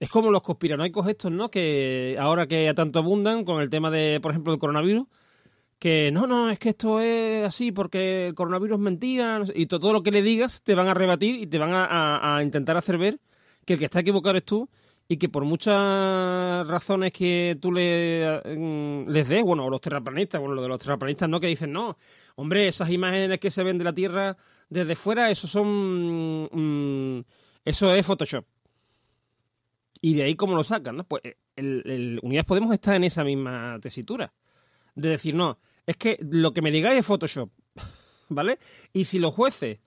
Es 0.00 0.08
como 0.10 0.30
los 0.30 0.42
conspiranoicos 0.42 1.08
estos, 1.08 1.32
¿no? 1.32 1.50
Que 1.50 2.16
ahora 2.20 2.46
que 2.46 2.72
tanto 2.74 3.00
abundan 3.00 3.44
con 3.44 3.60
el 3.60 3.68
tema 3.70 3.90
de, 3.90 4.20
por 4.22 4.30
ejemplo, 4.30 4.52
del 4.52 4.60
coronavirus, 4.60 5.06
que 5.80 6.10
no, 6.12 6.26
no, 6.26 6.50
es 6.50 6.58
que 6.58 6.68
esto 6.70 7.00
es 7.00 7.46
así 7.46 7.72
porque 7.72 8.28
el 8.28 8.34
coronavirus 8.34 8.76
es 8.76 8.82
mentira, 8.82 9.42
y 9.54 9.66
to- 9.66 9.80
todo 9.80 9.92
lo 9.92 10.02
que 10.02 10.10
le 10.12 10.22
digas 10.22 10.62
te 10.62 10.74
van 10.74 10.88
a 10.88 10.94
rebatir 10.94 11.36
y 11.36 11.46
te 11.46 11.58
van 11.58 11.70
a, 11.72 11.84
a- 11.86 12.36
a 12.36 12.42
intentar 12.42 12.76
hacer 12.76 12.98
ver 12.98 13.20
que 13.64 13.72
el 13.74 13.78
que 13.78 13.84
está 13.86 14.00
equivocado 14.00 14.30
eres 14.32 14.44
tú 14.44 14.68
y 15.10 15.16
que 15.16 15.30
por 15.30 15.44
muchas 15.44 16.68
razones 16.68 17.12
que 17.12 17.56
tú 17.60 17.72
le, 17.72 18.42
mm, 18.44 19.08
les 19.08 19.26
des, 19.26 19.42
bueno, 19.42 19.64
o 19.64 19.70
los 19.70 19.80
terraplanistas, 19.80 20.38
bueno, 20.38 20.54
lo 20.54 20.62
de 20.62 20.68
los 20.68 20.78
terraplanistas 20.78 21.30
no, 21.30 21.40
que 21.40 21.46
dicen, 21.46 21.72
no, 21.72 21.96
hombre, 22.36 22.68
esas 22.68 22.90
imágenes 22.90 23.38
que 23.38 23.50
se 23.50 23.62
ven 23.62 23.78
de 23.78 23.84
la 23.84 23.94
Tierra 23.94 24.36
desde 24.68 24.94
fuera, 24.94 25.30
eso 25.30 25.48
son, 25.48 26.48
mm, 26.52 27.24
eso 27.64 27.94
es 27.94 28.04
Photoshop. 28.04 28.44
Y 30.02 30.14
de 30.14 30.24
ahí 30.24 30.36
cómo 30.36 30.54
lo 30.54 30.62
sacan, 30.62 30.98
¿no? 30.98 31.04
Pues 31.04 31.22
el, 31.56 31.82
el 31.86 32.20
Unidas 32.22 32.44
Podemos 32.44 32.72
está 32.72 32.94
en 32.94 33.04
esa 33.04 33.24
misma 33.24 33.78
tesitura. 33.80 34.32
De 34.94 35.08
decir, 35.08 35.34
no, 35.34 35.58
es 35.86 35.96
que 35.96 36.18
lo 36.20 36.52
que 36.52 36.60
me 36.60 36.70
digáis 36.70 36.98
es 36.98 37.06
Photoshop, 37.06 37.50
¿vale? 38.28 38.58
Y 38.92 39.04
si 39.04 39.18
los 39.18 39.32
jueces, 39.32 39.78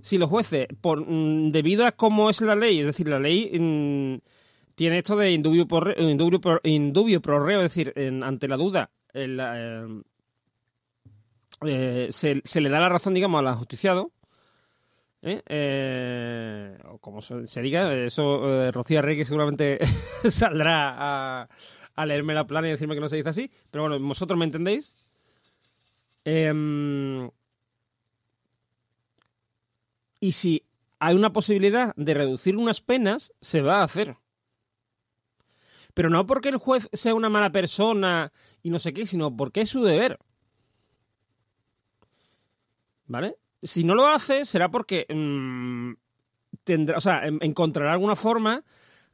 si 0.00 0.16
los 0.16 0.30
jueces, 0.30 0.66
por, 0.80 1.06
mm, 1.06 1.52
debido 1.52 1.84
a 1.84 1.92
cómo 1.92 2.30
es 2.30 2.40
la 2.40 2.56
ley, 2.56 2.80
es 2.80 2.86
decir, 2.86 3.06
la 3.06 3.20
ley 3.20 3.50
mm, 3.60 4.16
tiene 4.74 4.98
esto 4.98 5.16
de 5.16 5.32
indubio 5.32 5.66
pro, 5.66 5.92
indubio 5.98 6.40
pro, 6.40 6.60
indubio 6.64 7.20
pro 7.20 7.44
reo, 7.44 7.60
es 7.60 7.64
decir, 7.74 7.92
en- 7.96 8.22
ante 8.22 8.48
la 8.48 8.56
duda, 8.56 8.90
eh, 9.14 9.86
eh, 11.66 12.08
se, 12.10 12.60
le 12.60 12.68
da 12.68 12.80
la 12.80 12.88
razón, 12.88 13.14
digamos, 13.14 13.38
al 13.38 13.48
ajusticiado, 13.48 14.10
¿eh? 15.22 16.76
O 16.88 16.98
como 16.98 17.22
se, 17.22 17.62
diga, 17.62 17.94
eso 17.94 18.70
Rocío 18.72 18.98
Arregui 18.98 19.24
seguramente 19.24 19.78
saldrá 20.28 20.94
a, 21.42 21.48
a 21.94 22.06
leerme 22.06 22.34
la 22.34 22.46
plana 22.46 22.68
y 22.68 22.72
decirme 22.72 22.94
que 22.94 23.00
no 23.00 23.08
se 23.08 23.16
dice 23.16 23.28
así, 23.28 23.50
pero 23.70 23.88
bueno, 23.88 24.04
vosotros 24.06 24.38
me 24.38 24.44
entendéis. 24.44 24.94
Em, 26.24 27.30
y 30.20 30.32
si 30.32 30.64
hay 31.00 31.14
una 31.16 31.32
posibilidad 31.32 31.92
de 31.96 32.14
reducir 32.14 32.56
unas 32.56 32.80
penas, 32.80 33.32
se 33.40 33.60
va 33.60 33.80
a 33.80 33.84
hacer. 33.84 34.16
Pero 35.94 36.08
no 36.10 36.24
porque 36.26 36.48
el 36.48 36.56
juez 36.56 36.88
sea 36.92 37.14
una 37.14 37.28
mala 37.28 37.52
persona 37.52 38.32
y 38.62 38.70
no 38.70 38.78
sé 38.78 38.92
qué, 38.92 39.06
sino 39.06 39.36
porque 39.36 39.60
es 39.62 39.68
su 39.68 39.82
deber. 39.84 40.18
¿Vale? 43.06 43.36
Si 43.62 43.84
no 43.84 43.94
lo 43.94 44.06
hace, 44.08 44.44
será 44.44 44.70
porque 44.70 45.06
mm, 45.08 45.92
tendrá, 46.64 46.96
o 46.96 47.00
sea, 47.00 47.26
en- 47.26 47.38
encontrará 47.42 47.92
alguna 47.92 48.16
forma 48.16 48.64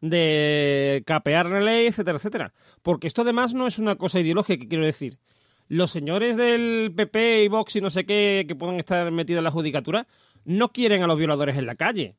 de 0.01 1.03
capear 1.07 1.51
la 1.51 1.61
ley, 1.61 1.87
etcétera, 1.89 2.17
etcétera. 2.19 2.55
Porque 2.83 3.07
esto 3.09 3.23
además 3.23 3.55
no 3.55 3.67
es 3.67 3.79
una 3.79 3.97
cosa 3.97 4.21
ideológica, 4.21 4.67
quiero 4.69 4.85
decir. 4.87 5.19
Los 5.67 5.91
señores 5.91 6.37
del 6.37 6.93
PP 6.97 7.45
y 7.45 7.49
Vox 7.49 7.77
y 7.77 7.81
no 7.81 7.91
sé 7.91 8.07
qué 8.07 8.45
que 8.49 8.55
puedan 8.55 8.77
estar 8.77 9.11
metidos 9.11 9.39
en 9.39 9.45
la 9.45 9.51
judicatura 9.51 10.07
no 10.45 10.71
quieren 10.73 11.03
a 11.03 11.07
los 11.07 11.19
violadores 11.19 11.57
en 11.59 11.67
la 11.67 11.75
calle. 11.75 12.17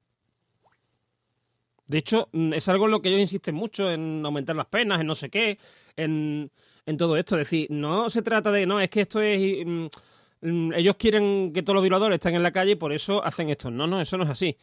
De 1.89 1.97
hecho, 1.99 2.29
mm, 2.33 2.53
es 2.53 2.69
algo 2.69 2.85
en 2.85 2.91
lo 2.91 3.01
que 3.01 3.09
ellos 3.09 3.21
insisten 3.21 3.55
mucho, 3.55 3.91
en 3.91 4.21
aumentar 4.25 4.55
las 4.55 4.67
penas, 4.67 5.01
en 5.01 5.07
no 5.07 5.15
sé 5.15 5.29
qué, 5.29 5.59
en, 5.97 6.51
en 6.85 6.97
todo 6.97 7.17
esto. 7.17 7.35
Es 7.35 7.47
decir, 7.47 7.67
no 7.71 8.09
se 8.09 8.21
trata 8.23 8.51
de, 8.51 8.65
no, 8.67 8.79
es 8.79 8.89
que 8.91 9.01
esto 9.01 9.21
es... 9.21 9.65
mm, 9.65 9.87
mm, 10.41 10.73
ellos 10.75 10.95
quieren 10.97 11.51
que 11.53 11.63
todos 11.63 11.75
los 11.75 11.83
violadores 11.83 12.17
estén 12.17 12.35
en 12.35 12.43
la 12.43 12.51
calle 12.53 12.73
y 12.73 12.75
por 12.75 12.93
eso 12.93 13.23
hacen 13.25 13.49
esto. 13.49 13.71
No, 13.71 13.87
no, 13.87 13.99
eso 14.01 14.17
no 14.17 14.23
es 14.25 14.29
así. 14.31 14.57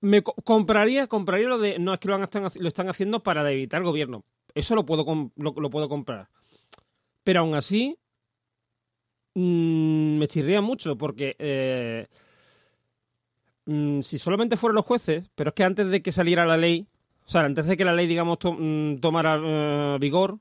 Me 0.00 0.22
co- 0.22 0.34
compraría, 0.44 1.06
compraría 1.06 1.48
lo 1.48 1.58
de, 1.58 1.78
no, 1.78 1.94
es 1.94 2.00
que 2.00 2.08
lo, 2.08 2.14
han- 2.14 2.22
están, 2.22 2.44
lo 2.60 2.68
están 2.68 2.88
haciendo 2.88 3.22
para 3.22 3.44
debilitar 3.44 3.80
el 3.80 3.86
gobierno. 3.86 4.24
Eso 4.54 4.74
lo 4.74 4.84
puedo, 4.86 5.04
lo, 5.36 5.70
puedo 5.70 5.88
comprar. 5.88 6.28
Pero 7.24 7.40
aún 7.40 7.54
así, 7.56 7.98
me 9.34 10.26
chirría 10.28 10.60
mucho 10.60 10.96
porque 10.96 11.36
eh, 11.38 12.06
mm, 13.66 14.00
si 14.00 14.18
solamente 14.18 14.56
fueran 14.56 14.76
los 14.76 14.86
jueces, 14.86 15.30
pero 15.34 15.50
es 15.50 15.54
que 15.54 15.64
antes 15.64 15.88
de 15.88 16.02
que 16.02 16.12
saliera 16.12 16.46
la 16.46 16.56
ley, 16.56 16.88
o 17.26 17.28
sea, 17.30 17.42
antes 17.42 17.66
de 17.66 17.76
que 17.76 17.84
la 17.84 17.94
ley, 17.94 18.06
digamos, 18.06 18.38
mm, 18.42 18.96
tomara 18.96 19.40
eh, 19.42 19.98
vigor, 20.00 20.38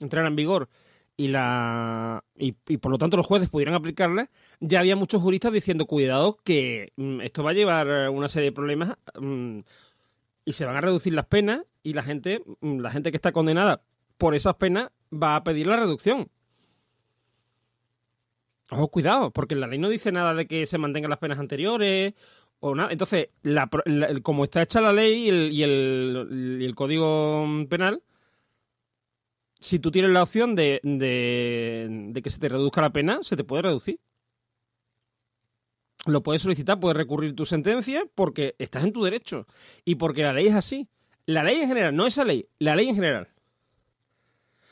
entrara 0.00 0.28
en 0.28 0.36
vigor, 0.36 0.68
y 1.16 1.28
la 1.28 2.24
y, 2.36 2.52
por 2.52 2.90
lo 2.90 2.98
tanto 2.98 3.16
los 3.16 3.26
jueces 3.26 3.50
pudieran 3.50 3.74
aplicarla, 3.74 4.30
ya 4.60 4.80
había 4.80 4.96
muchos 4.96 5.22
juristas 5.22 5.52
diciendo, 5.52 5.86
cuidado, 5.86 6.38
que 6.44 6.92
mm, 6.96 7.20
esto 7.20 7.42
va 7.42 7.50
a 7.50 7.54
llevar 7.54 7.88
eh, 7.88 8.08
una 8.08 8.28
serie 8.28 8.50
de 8.50 8.54
problemas 8.54 8.96
y 10.44 10.52
se 10.52 10.64
van 10.64 10.76
a 10.76 10.80
reducir 10.80 11.12
las 11.12 11.26
penas 11.26 11.62
y 11.82 11.94
la 11.94 12.02
gente, 12.02 12.42
la 12.60 12.90
gente 12.90 13.10
que 13.10 13.16
está 13.16 13.32
condenada 13.32 13.82
por 14.18 14.34
esas 14.34 14.54
penas 14.56 14.90
va 15.12 15.36
a 15.36 15.44
pedir 15.44 15.66
la 15.66 15.76
reducción. 15.76 16.28
Ojo, 18.70 18.88
cuidado, 18.88 19.30
porque 19.32 19.54
la 19.54 19.66
ley 19.66 19.78
no 19.78 19.90
dice 19.90 20.12
nada 20.12 20.32
de 20.32 20.46
que 20.46 20.64
se 20.64 20.78
mantengan 20.78 21.10
las 21.10 21.18
penas 21.18 21.38
anteriores 21.38 22.14
o. 22.62 22.74
Entonces, 22.90 23.28
como 24.22 24.44
está 24.44 24.62
hecha 24.62 24.80
la 24.80 24.92
ley 24.92 25.28
y 25.28 25.62
el, 25.62 26.72
código 26.74 27.44
penal, 27.68 28.02
si 29.58 29.78
tú 29.78 29.90
tienes 29.90 30.12
la 30.12 30.22
opción 30.22 30.54
de, 30.54 30.80
de, 30.82 32.20
que 32.22 32.30
se 32.30 32.38
te 32.38 32.48
reduzca 32.48 32.80
la 32.80 32.92
pena, 32.92 33.22
se 33.22 33.36
te 33.36 33.44
puede 33.44 33.62
reducir. 33.62 34.00
Lo 36.06 36.22
puedes 36.22 36.42
solicitar, 36.42 36.80
puedes 36.80 36.96
recurrir 36.96 37.34
tu 37.34 37.46
sentencia 37.46 38.04
porque 38.14 38.54
estás 38.58 38.84
en 38.84 38.92
tu 38.92 39.04
derecho 39.04 39.46
y 39.84 39.96
porque 39.96 40.22
la 40.22 40.32
ley 40.32 40.46
es 40.46 40.54
así. 40.54 40.88
La 41.26 41.44
ley 41.44 41.60
en 41.60 41.68
general, 41.68 41.94
no 41.94 42.06
esa 42.06 42.24
ley, 42.24 42.48
la 42.58 42.74
ley 42.74 42.88
en 42.88 42.94
general. 42.94 43.28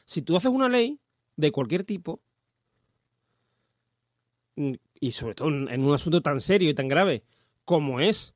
Si 0.05 0.23
tú 0.23 0.37
haces 0.37 0.51
una 0.51 0.69
ley 0.69 0.99
de 1.37 1.53
cualquier 1.53 1.85
tipo, 1.85 2.21
mm, 4.57 4.75
y 5.01 5.13
sobre 5.13 5.35
todo 5.35 5.49
en 5.49 5.85
un 5.85 5.95
asunto 5.95 6.21
tan 6.21 6.41
serio 6.41 6.71
y 6.71 6.75
tan 6.75 6.89
grave 6.89 7.25
como 7.71 8.01
es 8.01 8.35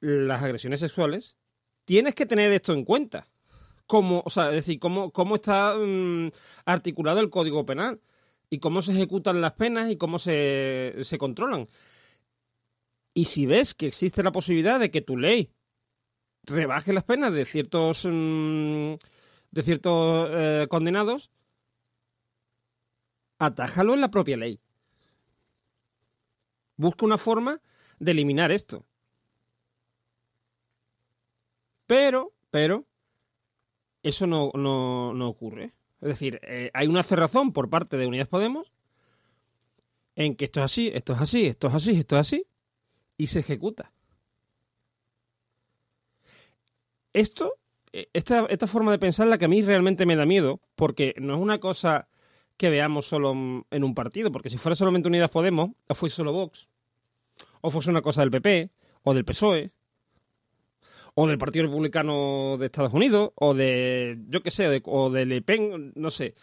las 0.00 0.42
agresiones 0.42 0.80
sexuales, 0.80 1.36
tienes 1.84 2.16
que 2.16 2.26
tener 2.26 2.50
esto 2.50 2.72
en 2.72 2.84
cuenta. 2.84 3.28
Como, 3.86 4.24
o 4.24 4.30
sea, 4.30 4.48
es 4.48 4.56
decir, 4.56 4.80
cómo, 4.80 5.12
cómo 5.12 5.36
está 5.36 5.76
mm, 5.76 6.32
articulado 6.64 7.20
el 7.20 7.30
Código 7.30 7.64
Penal 7.64 8.00
y 8.50 8.58
cómo 8.58 8.82
se 8.82 8.90
ejecutan 8.90 9.40
las 9.40 9.52
penas 9.52 9.88
y 9.88 9.96
cómo 9.96 10.18
se, 10.18 10.96
se 11.04 11.16
controlan. 11.16 11.68
Y 13.14 13.26
si 13.26 13.46
ves 13.46 13.72
que 13.72 13.86
existe 13.86 14.24
la 14.24 14.32
posibilidad 14.32 14.80
de 14.80 14.90
que 14.90 15.00
tu 15.00 15.16
ley 15.16 15.52
rebaje 16.42 16.92
las 16.92 17.04
penas 17.04 17.32
de 17.32 17.44
ciertos 17.44 18.04
mm, 18.04 18.94
de 19.52 19.62
ciertos 19.62 20.28
eh, 20.32 20.66
condenados, 20.68 21.30
atájalo 23.38 23.94
en 23.94 24.00
la 24.00 24.10
propia 24.10 24.36
ley. 24.36 24.58
Busca 26.76 27.06
una 27.06 27.16
forma 27.16 27.60
de 28.04 28.12
eliminar 28.12 28.52
esto. 28.52 28.84
Pero, 31.86 32.32
pero, 32.50 32.86
eso 34.02 34.26
no, 34.26 34.50
no, 34.54 35.12
no 35.14 35.28
ocurre. 35.28 35.72
Es 36.00 36.08
decir, 36.08 36.38
eh, 36.42 36.70
hay 36.74 36.86
una 36.86 37.02
cerrazón 37.02 37.52
por 37.52 37.70
parte 37.70 37.96
de 37.96 38.06
Unidas 38.06 38.28
Podemos 38.28 38.72
en 40.16 40.36
que 40.36 40.44
esto 40.44 40.60
es 40.60 40.66
así, 40.66 40.90
esto 40.94 41.14
es 41.14 41.20
así, 41.20 41.46
esto 41.46 41.66
es 41.68 41.74
así, 41.74 41.90
esto 41.98 42.16
es 42.16 42.20
así, 42.20 42.46
y 43.16 43.26
se 43.26 43.40
ejecuta. 43.40 43.92
Esto, 47.12 47.54
eh, 47.92 48.08
esta, 48.12 48.46
esta 48.46 48.66
forma 48.66 48.92
de 48.92 48.98
pensar 48.98 49.26
la 49.26 49.38
que 49.38 49.46
a 49.46 49.48
mí 49.48 49.62
realmente 49.62 50.06
me 50.06 50.16
da 50.16 50.26
miedo, 50.26 50.60
porque 50.76 51.14
no 51.18 51.34
es 51.34 51.40
una 51.40 51.58
cosa 51.58 52.08
que 52.56 52.70
veamos 52.70 53.06
solo 53.06 53.32
en 53.32 53.84
un 53.84 53.94
partido, 53.94 54.30
porque 54.30 54.50
si 54.50 54.58
fuera 54.58 54.76
solamente 54.76 55.08
Unidas 55.08 55.30
Podemos, 55.30 55.70
o 55.88 55.94
fuese 55.94 56.16
solo 56.16 56.32
Vox, 56.32 56.68
o 57.64 57.70
fuese 57.70 57.88
una 57.88 58.02
cosa 58.02 58.20
del 58.20 58.30
PP, 58.30 58.70
o 59.04 59.14
del 59.14 59.24
PSOE, 59.24 59.72
o 61.14 61.26
del 61.26 61.38
Partido 61.38 61.64
Republicano 61.64 62.58
de 62.58 62.66
Estados 62.66 62.92
Unidos, 62.92 63.30
o 63.36 63.54
de, 63.54 64.18
yo 64.28 64.42
qué 64.42 64.50
sé, 64.50 64.82
o 64.84 65.08
de 65.08 65.24
Le 65.24 65.40
Pen, 65.40 65.92
no 65.94 66.10
sé. 66.10 66.34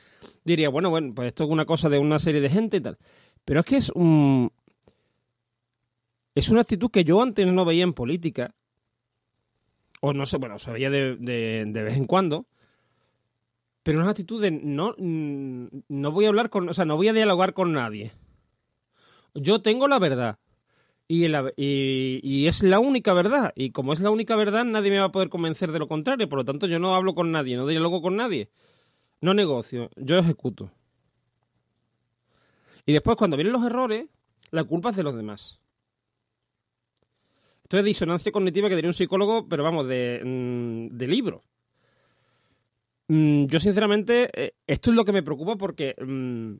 Diría, 0.43 0.69
bueno, 0.69 0.89
bueno, 0.89 1.13
pues 1.13 1.27
esto 1.27 1.43
es 1.43 1.51
una 1.51 1.65
cosa 1.65 1.89
de 1.89 1.99
una 1.99 2.17
serie 2.17 2.41
de 2.41 2.49
gente 2.49 2.77
y 2.77 2.81
tal. 2.81 2.97
Pero 3.45 3.59
es 3.59 3.65
que 3.67 3.77
es 3.77 3.91
un... 3.91 4.51
Es 6.33 6.49
una 6.49 6.61
actitud 6.61 6.89
que 6.89 7.03
yo 7.03 7.21
antes 7.21 7.45
no 7.45 7.65
veía 7.65 7.83
en 7.83 7.93
política, 7.93 8.55
o 9.99 10.13
no 10.13 10.25
sé, 10.25 10.37
bueno, 10.37 10.57
se 10.57 10.71
veía 10.71 10.89
de, 10.89 11.17
de, 11.17 11.65
de 11.67 11.83
vez 11.83 11.97
en 11.97 12.05
cuando, 12.05 12.47
pero 13.83 13.99
una 13.99 14.09
actitud 14.09 14.41
de 14.41 14.49
no, 14.49 14.95
mm, 14.97 15.65
no 15.87 16.11
voy 16.11 16.25
a 16.25 16.29
hablar 16.29 16.49
con, 16.49 16.67
o 16.67 16.73
sea, 16.73 16.85
no 16.85 16.95
voy 16.95 17.09
a 17.09 17.13
dialogar 17.13 17.53
con 17.53 17.73
nadie. 17.73 18.11
Yo 19.35 19.61
tengo 19.61 19.87
la 19.87 19.99
verdad. 19.99 20.39
Y, 21.13 22.47
es 22.47 22.63
la 22.63 22.79
única 22.79 23.13
verdad. 23.13 23.51
Y 23.55 23.71
como 23.71 23.91
es 23.91 23.99
la 23.99 24.11
única 24.11 24.37
verdad, 24.37 24.63
nadie 24.63 24.91
me 24.91 24.99
va 24.99 25.05
a 25.05 25.11
poder 25.11 25.27
convencer 25.27 25.71
de 25.71 25.79
lo 25.79 25.87
contrario. 25.87 26.29
Por 26.29 26.39
lo 26.39 26.45
tanto, 26.45 26.67
yo 26.67 26.79
no 26.79 26.95
hablo 26.95 27.13
con 27.15 27.31
nadie, 27.31 27.57
no 27.57 27.67
dialogo 27.67 28.01
con 28.01 28.15
nadie. 28.15 28.49
No 29.19 29.33
negocio, 29.33 29.89
yo 29.97 30.17
ejecuto. 30.17 30.71
Y 32.85 32.93
después, 32.93 33.17
cuando 33.17 33.35
vienen 33.35 33.53
los 33.53 33.65
errores, 33.65 34.07
la 34.51 34.63
culpa 34.63 34.91
es 34.91 34.95
de 34.95 35.03
los 35.03 35.15
demás. 35.15 35.59
Esto 37.63 37.77
es 37.77 37.83
disonancia 37.83 38.31
cognitiva 38.31 38.69
que 38.69 38.75
tenía 38.75 38.89
un 38.89 38.93
psicólogo, 38.93 39.47
pero 39.49 39.63
vamos, 39.63 39.87
de, 39.87 40.21
mm, 40.23 40.97
de 40.97 41.07
libro. 41.07 41.43
Mm, 43.09 43.45
yo, 43.47 43.59
sinceramente, 43.59 44.29
eh, 44.33 44.53
esto 44.65 44.91
es 44.91 44.95
lo 44.95 45.03
que 45.03 45.11
me 45.11 45.23
preocupa 45.23 45.57
porque. 45.57 45.93
mm, 46.01 46.53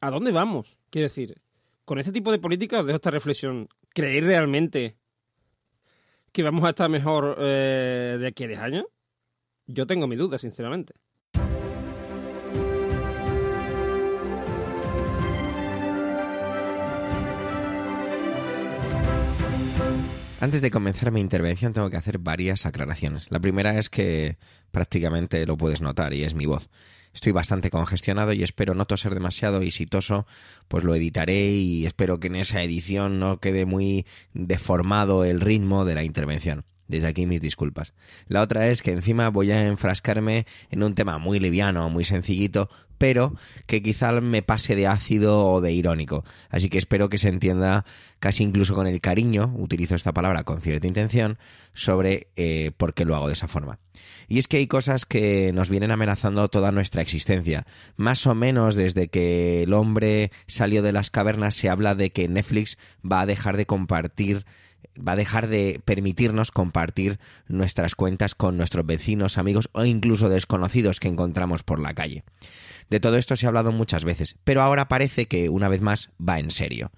¿A 0.00 0.10
dónde 0.10 0.30
vamos? 0.30 0.76
Quiero 0.90 1.06
decir, 1.06 1.40
con 1.86 2.00
este 2.00 2.12
tipo 2.12 2.32
de 2.32 2.40
políticas 2.40 2.84
dejo 2.84 2.96
esta 2.96 3.12
reflexión. 3.12 3.68
¿Creéis 3.94 4.24
realmente 4.24 4.98
que 6.32 6.42
vamos 6.42 6.64
a 6.64 6.70
estar 6.70 6.90
mejor 6.90 7.38
eh, 7.40 8.18
de 8.20 8.26
aquí 8.26 8.44
a 8.44 8.48
10 8.48 8.60
años? 8.60 8.84
Yo 9.66 9.86
tengo 9.86 10.06
mi 10.06 10.16
duda, 10.16 10.36
sinceramente. 10.36 10.94
Antes 20.38 20.60
de 20.60 20.70
comenzar 20.70 21.12
mi 21.12 21.20
intervención 21.20 21.72
tengo 21.72 21.88
que 21.88 21.96
hacer 21.96 22.18
varias 22.18 22.66
aclaraciones. 22.66 23.30
La 23.30 23.40
primera 23.40 23.78
es 23.78 23.88
que 23.88 24.38
prácticamente 24.72 25.46
lo 25.46 25.56
puedes 25.56 25.80
notar 25.80 26.12
y 26.12 26.24
es 26.24 26.34
mi 26.34 26.46
voz. 26.46 26.68
Estoy 27.16 27.32
bastante 27.32 27.70
congestionado 27.70 28.34
y 28.34 28.42
espero 28.42 28.74
no 28.74 28.84
toser 28.84 29.14
demasiado 29.14 29.62
y 29.62 29.70
si 29.70 29.86
toso 29.86 30.26
pues 30.68 30.84
lo 30.84 30.94
editaré 30.94 31.48
y 31.48 31.86
espero 31.86 32.20
que 32.20 32.26
en 32.26 32.36
esa 32.36 32.62
edición 32.62 33.18
no 33.18 33.40
quede 33.40 33.64
muy 33.64 34.04
deformado 34.34 35.24
el 35.24 35.40
ritmo 35.40 35.86
de 35.86 35.94
la 35.94 36.04
intervención. 36.04 36.66
Desde 36.88 37.08
aquí 37.08 37.24
mis 37.24 37.40
disculpas. 37.40 37.94
La 38.28 38.42
otra 38.42 38.68
es 38.68 38.82
que 38.82 38.90
encima 38.90 39.30
voy 39.30 39.50
a 39.50 39.64
enfrascarme 39.64 40.44
en 40.70 40.82
un 40.82 40.94
tema 40.94 41.16
muy 41.16 41.40
liviano, 41.40 41.88
muy 41.88 42.04
sencillito, 42.04 42.68
pero 42.98 43.34
que 43.66 43.82
quizá 43.82 44.12
me 44.20 44.42
pase 44.42 44.76
de 44.76 44.86
ácido 44.86 45.44
o 45.44 45.60
de 45.60 45.72
irónico. 45.72 46.24
Así 46.50 46.68
que 46.68 46.78
espero 46.78 47.08
que 47.08 47.18
se 47.18 47.28
entienda 47.28 47.84
casi 48.18 48.44
incluso 48.44 48.74
con 48.74 48.86
el 48.86 49.00
cariño, 49.00 49.52
utilizo 49.56 49.94
esta 49.94 50.12
palabra 50.12 50.44
con 50.44 50.60
cierta 50.60 50.86
intención, 50.86 51.38
sobre 51.74 52.28
eh, 52.36 52.72
por 52.76 52.94
qué 52.94 53.04
lo 53.04 53.14
hago 53.14 53.26
de 53.26 53.34
esa 53.34 53.48
forma. 53.48 53.78
Y 54.28 54.38
es 54.38 54.48
que 54.48 54.56
hay 54.56 54.66
cosas 54.66 55.06
que 55.06 55.52
nos 55.52 55.70
vienen 55.70 55.90
amenazando 55.90 56.48
toda 56.48 56.72
nuestra 56.72 57.02
existencia. 57.02 57.66
Más 57.96 58.26
o 58.26 58.34
menos 58.34 58.74
desde 58.74 59.08
que 59.08 59.62
el 59.62 59.72
hombre 59.72 60.32
salió 60.46 60.82
de 60.82 60.92
las 60.92 61.10
cavernas 61.10 61.54
se 61.54 61.68
habla 61.68 61.94
de 61.94 62.10
que 62.10 62.28
Netflix 62.28 62.78
va 63.00 63.20
a 63.20 63.26
dejar 63.26 63.56
de 63.56 63.66
compartir 63.66 64.44
va 64.96 65.12
a 65.12 65.16
dejar 65.16 65.48
de 65.48 65.80
permitirnos 65.84 66.50
compartir 66.50 67.18
nuestras 67.48 67.94
cuentas 67.94 68.34
con 68.34 68.56
nuestros 68.56 68.86
vecinos, 68.86 69.38
amigos 69.38 69.68
o 69.72 69.84
incluso 69.84 70.28
desconocidos 70.28 71.00
que 71.00 71.08
encontramos 71.08 71.62
por 71.62 71.80
la 71.80 71.94
calle. 71.94 72.24
De 72.90 73.00
todo 73.00 73.16
esto 73.16 73.36
se 73.36 73.46
ha 73.46 73.48
hablado 73.48 73.72
muchas 73.72 74.04
veces, 74.04 74.36
pero 74.44 74.62
ahora 74.62 74.88
parece 74.88 75.26
que 75.26 75.48
una 75.48 75.68
vez 75.68 75.80
más 75.80 76.10
va 76.20 76.38
en 76.38 76.50
serio. 76.50 76.90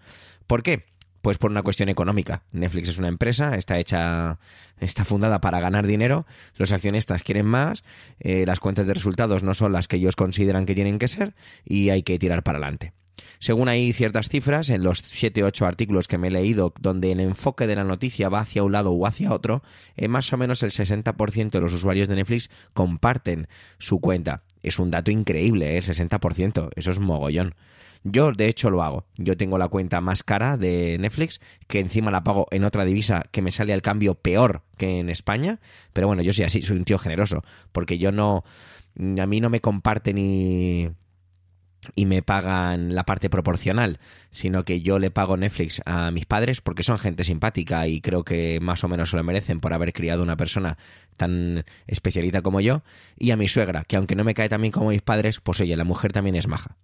¿Por 0.47 0.63
qué? 0.63 0.85
Pues 1.23 1.39
por 1.39 1.51
una 1.51 1.63
cuestión 1.63 1.89
económica. 1.89 2.45
Netflix 2.53 2.91
es 2.91 2.99
una 2.99 3.09
empresa, 3.09 3.57
está 3.57 3.79
hecha, 3.79 4.39
está 4.79 5.05
fundada 5.05 5.41
para 5.41 5.61
ganar 5.61 5.87
dinero, 5.87 6.27
los 6.55 6.73
accionistas 6.73 7.23
quieren 7.23 7.47
más, 7.47 7.85
eh, 8.21 8.45
las 8.47 8.61
cuentas 8.61 8.87
de 8.87 8.95
resultados 8.95 9.43
no 9.43 9.55
son 9.55 9.73
las 9.73 9.89
que 9.89 9.97
ellos 9.97 10.15
consideran 10.17 10.65
que 10.65 10.75
tienen 10.75 10.99
que 10.99 11.09
ser 11.09 11.35
y 11.65 11.91
hay 11.91 12.03
que 12.03 12.19
tirar 12.19 12.43
para 12.43 12.59
adelante. 12.59 12.93
Según 13.39 13.69
hay 13.69 13.93
ciertas 13.93 14.29
cifras, 14.29 14.71
en 14.71 14.83
los 14.83 15.03
7-8 15.03 15.67
artículos 15.67 16.09
que 16.09 16.19
me 16.19 16.29
he 16.29 16.31
leído, 16.31 16.73
donde 16.81 17.13
el 17.13 17.21
enfoque 17.21 17.67
de 17.67 17.77
la 17.77 17.85
noticia 17.85 18.29
va 18.29 18.41
hacia 18.41 18.63
un 18.63 18.73
lado 18.73 18.93
o 18.93 19.07
hacia 19.07 19.33
otro, 19.33 19.63
eh, 19.97 20.09
más 20.09 20.33
o 20.33 20.37
menos 20.37 20.63
el 20.63 20.71
60% 20.71 21.51
de 21.51 21.61
los 21.61 21.73
usuarios 21.73 22.09
de 22.09 22.17
Netflix 22.17 22.51
comparten 22.75 23.49
su 23.79 24.01
cuenta. 24.01 24.43
Es 24.63 24.79
un 24.79 24.91
dato 24.91 25.11
increíble, 25.11 25.75
¿eh? 25.75 25.79
el 25.79 25.85
60%, 25.85 26.71
eso 26.75 26.91
es 26.91 26.99
mogollón. 26.99 27.55
Yo, 28.05 28.33
de 28.33 28.47
hecho, 28.47 28.71
lo 28.71 28.83
hago. 28.83 29.07
Yo 29.17 29.37
tengo 29.37 29.59
la 29.59 29.69
cuenta 29.69 30.01
más 30.01 30.23
cara 30.23 30.57
de 30.57 30.97
Netflix, 30.99 31.41
que 31.67 31.81
encima 31.81 32.11
la 32.11 32.25
pago 32.25 32.47
en 32.51 32.65
otra 32.65 32.85
divisa 32.85 33.25
que 33.31 33.43
me 33.43 33.51
sale 33.51 33.73
al 33.73 33.83
cambio 33.83 34.15
peor 34.15 34.63
que 34.77 35.01
en 35.01 35.11
España. 35.11 35.61
Pero 35.93 36.07
bueno, 36.07 36.23
yo 36.23 36.33
soy 36.33 36.45
así, 36.45 36.63
soy 36.63 36.77
un 36.77 36.85
tío 36.85 36.99
generoso, 36.99 37.43
porque 37.73 37.99
yo 37.99 38.13
no. 38.13 38.45
A 38.97 39.27
mí 39.27 39.41
no 39.41 39.51
me 39.51 39.61
comparte 39.61 40.13
ni 40.13 40.91
y 41.95 42.07
me 42.07 42.23
pagan 42.23 42.95
la 42.95 43.05
parte 43.05 43.31
proporcional, 43.31 43.99
sino 44.31 44.65
que 44.65 44.81
yo 44.81 44.99
le 44.99 45.11
pago 45.11 45.37
Netflix 45.37 45.81
a 45.87 46.11
mis 46.11 46.27
padres 46.27 46.61
porque 46.61 46.83
son 46.83 46.99
gente 46.99 47.25
simpática 47.25 47.87
y 47.87 48.01
creo 48.01 48.25
que 48.25 48.59
más 48.61 48.85
o 48.85 48.89
menos 48.89 49.11
se 49.11 49.17
lo 49.17 49.25
merecen 49.25 49.61
por 49.61 49.73
haber 49.73 49.93
criado 49.93 50.23
una 50.23 50.37
persona 50.37 50.77
tan 51.17 51.65
especialita 51.87 52.43
como 52.43 52.61
yo, 52.61 52.83
y 53.17 53.31
a 53.33 53.37
mi 53.37 53.49
suegra, 53.49 53.85
que 53.85 53.97
aunque 53.97 54.15
no 54.15 54.25
me 54.25 54.35
cae 54.35 54.49
tan 54.49 54.61
bien 54.61 54.73
como 54.73 54.91
mis 54.91 55.03
padres, 55.03 55.41
pues 55.41 55.61
oye, 55.61 55.77
la 55.77 55.85
mujer 55.85 56.13
también 56.13 56.37
es 56.37 56.47
maja. 56.47 56.77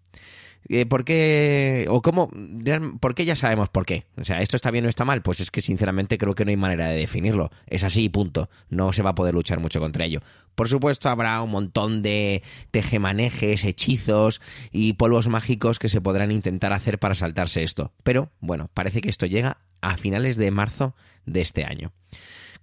Eh, 0.68 0.86
¿Por 0.86 1.04
qué? 1.04 1.86
¿O 1.90 2.00
cómo? 2.00 2.30
¿Por 3.00 3.14
qué 3.14 3.24
ya 3.24 3.36
sabemos 3.36 3.68
por 3.68 3.84
qué? 3.84 4.06
O 4.16 4.24
sea, 4.24 4.40
¿esto 4.40 4.56
está 4.56 4.70
bien 4.70 4.86
o 4.86 4.88
está 4.88 5.04
mal? 5.04 5.22
Pues 5.22 5.40
es 5.40 5.50
que 5.50 5.60
sinceramente 5.60 6.18
creo 6.18 6.34
que 6.34 6.44
no 6.44 6.50
hay 6.50 6.56
manera 6.56 6.88
de 6.88 6.96
definirlo. 6.96 7.50
Es 7.66 7.84
así 7.84 8.04
y 8.04 8.08
punto. 8.08 8.48
No 8.70 8.92
se 8.92 9.02
va 9.02 9.10
a 9.10 9.14
poder 9.14 9.34
luchar 9.34 9.60
mucho 9.60 9.80
contra 9.80 10.04
ello. 10.04 10.20
Por 10.54 10.68
supuesto, 10.68 11.08
habrá 11.08 11.42
un 11.42 11.50
montón 11.50 12.02
de 12.02 12.42
tejemanejes, 12.70 13.64
hechizos 13.64 14.40
y 14.72 14.94
polvos 14.94 15.28
mágicos 15.28 15.78
que 15.78 15.88
se 15.88 16.00
podrán 16.00 16.30
intentar 16.30 16.72
hacer 16.72 16.98
para 16.98 17.14
saltarse 17.14 17.62
esto. 17.62 17.92
Pero, 18.02 18.30
bueno, 18.40 18.70
parece 18.72 19.00
que 19.00 19.10
esto 19.10 19.26
llega 19.26 19.58
a 19.80 19.96
finales 19.96 20.36
de 20.36 20.50
marzo 20.50 20.94
de 21.26 21.40
este 21.40 21.64
año. 21.64 21.92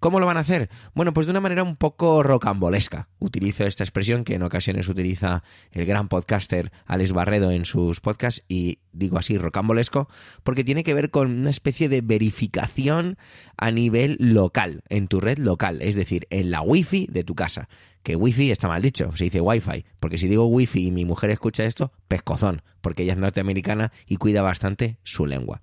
¿Cómo 0.02 0.20
lo 0.20 0.26
van 0.26 0.38
a 0.38 0.40
hacer? 0.40 0.72
Bueno, 0.96 1.14
pues 1.14 1.28
de 1.28 1.30
una 1.30 1.42
manera 1.42 1.62
un 1.62 1.76
poco 1.76 2.24
rocambolesca. 2.24 3.08
Utilizo 3.20 3.68
esta 3.68 3.84
expresión 3.84 4.24
que 4.24 4.34
en 4.34 4.42
ocasiones 4.42 4.90
utiliza 4.90 5.44
el 5.72 5.86
gran 5.86 6.08
podcaster 6.08 6.72
Alex 6.88 7.12
Barredo 7.12 7.52
en 7.52 7.66
sus 7.66 8.00
podcasts 8.00 8.44
y 8.48 8.80
digo 8.94 9.20
así 9.20 9.38
rocambolesco 9.38 10.10
porque 10.42 10.64
tiene 10.64 10.84
que 10.84 10.96
ver 10.96 11.12
con 11.12 11.30
una 11.30 11.52
especie 11.52 11.88
de 11.88 12.02
verificación 12.02 13.20
a 13.58 13.70
nivel 13.70 14.18
local, 14.20 14.82
en 14.90 15.08
tu 15.08 15.20
red 15.20 15.38
local, 15.38 15.84
es 15.84 15.94
decir, 15.94 16.26
en 16.32 16.50
la 16.50 16.64
wifi 16.64 17.06
de 17.12 17.24
tu 17.24 17.36
casa. 17.36 17.70
Que 18.02 18.16
wifi 18.16 18.50
está 18.50 18.68
mal 18.68 18.82
dicho, 18.82 19.16
se 19.16 19.26
dice 19.26 19.40
wifi, 19.40 19.86
porque 20.00 20.18
si 20.18 20.28
digo 20.28 20.46
wifi 20.46 20.88
y 20.88 20.92
mi 20.92 21.06
mujer 21.06 21.30
escucha 21.30 21.64
esto, 21.66 21.94
pescozón, 22.08 22.64
porque 22.82 23.04
ella 23.04 23.14
es 23.14 23.20
norteamericana 23.20 23.92
y 24.08 24.16
cuida 24.16 24.42
bastante 24.42 24.98
su 25.04 25.28
lengua, 25.28 25.62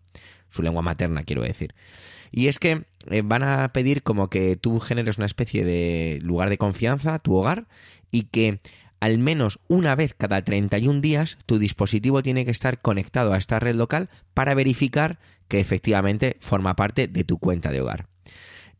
su 0.51 0.63
lengua 0.63 0.83
materna 0.83 1.25
quiero 1.25 1.43
decir. 1.43 1.75
Y 2.31 2.49
es 2.49 2.59
que 2.59 2.85
eh, 3.11 3.23
van 3.25 3.43
a 3.43 3.73
pedir 3.73 4.03
como 4.03 4.29
que 4.29 4.57
tú 4.57 4.81
generes 4.81 5.19
una 5.19 5.27
especie 5.27 5.65
de 5.65 6.19
lugar 6.23 6.51
de 6.51 6.59
confianza, 6.59 7.19
tu 7.19 7.35
hogar, 7.35 7.69
y 8.11 8.25
que 8.25 8.61
al 9.01 9.19
menos 9.19 9.61
una 9.69 9.95
vez 9.95 10.15
cada 10.15 10.43
31 10.43 11.01
días 11.01 11.39
tu 11.47 11.59
dispositivo 11.59 12.23
tiene 12.23 12.45
que 12.45 12.51
estar 12.51 12.81
conectado 12.81 13.33
a 13.33 13.39
esta 13.39 13.61
red 13.61 13.77
local 13.77 14.11
para 14.35 14.55
verificar 14.55 15.19
que 15.47 15.61
efectivamente 15.61 16.37
forma 16.41 16.75
parte 16.77 17.07
de 17.07 17.25
tu 17.25 17.39
cuenta 17.39 17.71
de 17.71 17.81
hogar. 17.81 18.07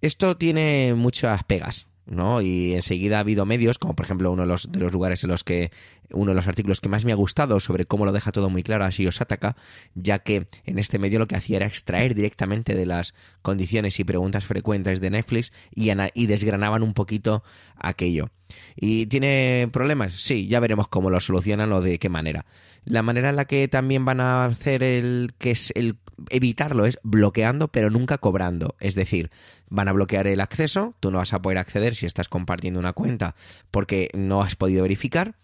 Esto 0.01 0.37
tiene 0.37 0.95
muchas 0.95 1.45
pegas, 1.45 1.87
¿no? 2.07 2.41
Y 2.41 2.75
enseguida 2.75 3.17
ha 3.17 3.21
habido 3.21 3.47
medios, 3.47 3.79
como 3.79 3.95
por 3.95 4.07
ejemplo 4.07 4.31
uno 4.31 4.43
de 4.43 4.49
los, 4.49 4.71
de 4.71 4.79
los 4.79 4.93
lugares 4.93 5.25
en 5.25 5.31
los 5.31 5.45
que, 5.45 5.71
uno 6.11 6.31
de 6.31 6.35
los 6.35 6.49
artículos 6.49 6.81
que 6.81 6.89
más 6.89 7.05
me 7.05 7.13
ha 7.13 7.17
gustado 7.17 7.61
sobre 7.61 7.87
cómo 7.87 8.05
lo 8.05 8.13
deja 8.13 8.33
todo 8.33 8.51
muy 8.51 8.63
claro 8.63 8.85
ha 8.85 8.91
sido 8.91 9.13
Sataka, 9.13 9.57
ya 9.95 10.21
que 10.21 10.47
en 10.65 10.79
este 10.79 10.99
medio 10.99 11.19
lo 11.19 11.27
que 11.27 11.37
hacía 11.37 11.57
era 11.57 11.67
extraer 11.67 12.15
directamente 12.15 12.75
de 12.75 12.87
las 12.87 13.15
condiciones 13.43 13.99
y 14.01 14.05
preguntas 14.05 14.45
frecuentes 14.45 15.01
de 15.01 15.11
Netflix 15.11 15.53
y, 15.75 15.91
y 16.15 16.27
desgranaban 16.27 16.83
un 16.83 16.95
poquito 16.95 17.43
aquello. 17.77 18.31
¿Y 18.77 19.07
tiene 19.07 19.69
problemas? 19.73 20.15
Sí, 20.15 20.47
ya 20.47 20.61
veremos 20.61 20.89
cómo 20.89 21.11
lo 21.11 21.21
solucionan 21.21 21.73
o 21.73 21.81
de 21.81 21.99
qué 21.99 22.09
manera. 22.09 22.47
La 22.85 23.03
manera 23.03 23.31
en 23.31 23.37
la 23.37 23.45
que 23.45 23.69
también 23.69 24.05
van 24.05 24.21
a 24.21 24.47
hacer 24.47 24.83
el 24.83 25.33
que 25.39 25.51
es 25.51 25.73
el 25.77 25.99
evitarlo 26.31 26.87
es 26.87 26.99
bloqueando 27.03 27.69
pero 27.69 27.91
nunca 27.91 28.19
cobrando. 28.19 28.77
Es 28.81 28.95
decir, 28.95 29.31
van 29.69 29.89
a 29.89 29.93
bloquear 29.93 30.27
el 30.27 30.41
acceso, 30.41 30.95
tú 31.01 31.11
no 31.11 31.19
vas 31.19 31.33
a 31.33 31.43
poder 31.43 31.59
acceder 31.59 31.95
si 31.95 32.07
estás 32.07 32.29
compartiendo 32.29 32.81
una 32.81 32.93
cuenta 32.93 33.35
porque 33.71 34.09
no 34.15 34.43
has 34.43 34.57
podido 34.57 34.83
verificar 34.83 35.35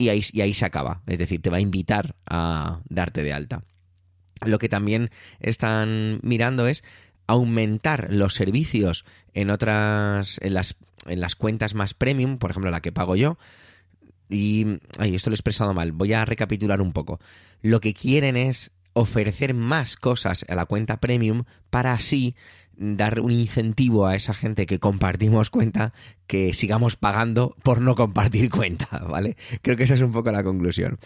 y 0.00 0.08
ahí, 0.08 0.22
y 0.32 0.40
ahí 0.40 0.54
se 0.54 0.64
acaba. 0.64 1.02
Es 1.06 1.18
decir, 1.18 1.42
te 1.42 1.50
va 1.50 1.58
a 1.58 1.60
invitar 1.60 2.16
a 2.26 2.80
darte 2.88 3.22
de 3.22 3.34
alta. 3.34 3.62
Lo 4.44 4.58
que 4.58 4.70
también 4.70 5.10
están 5.40 6.20
mirando 6.22 6.66
es 6.66 6.82
aumentar 7.26 8.08
los 8.10 8.34
servicios 8.34 9.04
en 9.34 9.50
otras 9.50 10.38
en 10.42 10.54
las 10.54 10.76
en 11.06 11.20
las 11.20 11.36
cuentas 11.36 11.74
más 11.74 11.92
premium, 11.92 12.38
por 12.38 12.50
ejemplo, 12.50 12.70
la 12.70 12.80
que 12.80 12.92
pago 12.92 13.14
yo. 13.14 13.36
Y 14.30 14.78
esto 15.00 15.28
lo 15.28 15.34
he 15.34 15.36
expresado 15.36 15.74
mal. 15.74 15.92
Voy 15.92 16.14
a 16.14 16.24
recapitular 16.24 16.80
un 16.80 16.92
poco. 16.92 17.20
Lo 17.60 17.80
que 17.80 17.92
quieren 17.92 18.38
es 18.38 18.70
ofrecer 18.92 19.54
más 19.54 19.96
cosas 19.96 20.44
a 20.48 20.54
la 20.54 20.66
cuenta 20.66 20.98
premium 20.98 21.44
para 21.70 21.92
así 21.92 22.34
dar 22.80 23.20
un 23.20 23.30
incentivo 23.30 24.06
a 24.06 24.16
esa 24.16 24.32
gente 24.32 24.64
que 24.64 24.78
compartimos 24.78 25.50
cuenta 25.50 25.92
que 26.26 26.54
sigamos 26.54 26.96
pagando 26.96 27.54
por 27.62 27.82
no 27.82 27.94
compartir 27.94 28.48
cuenta, 28.48 28.86
¿vale? 29.08 29.36
Creo 29.60 29.76
que 29.76 29.84
esa 29.84 29.94
es 29.94 30.00
un 30.00 30.12
poco 30.12 30.32
la 30.32 30.42
conclusión. 30.42 30.98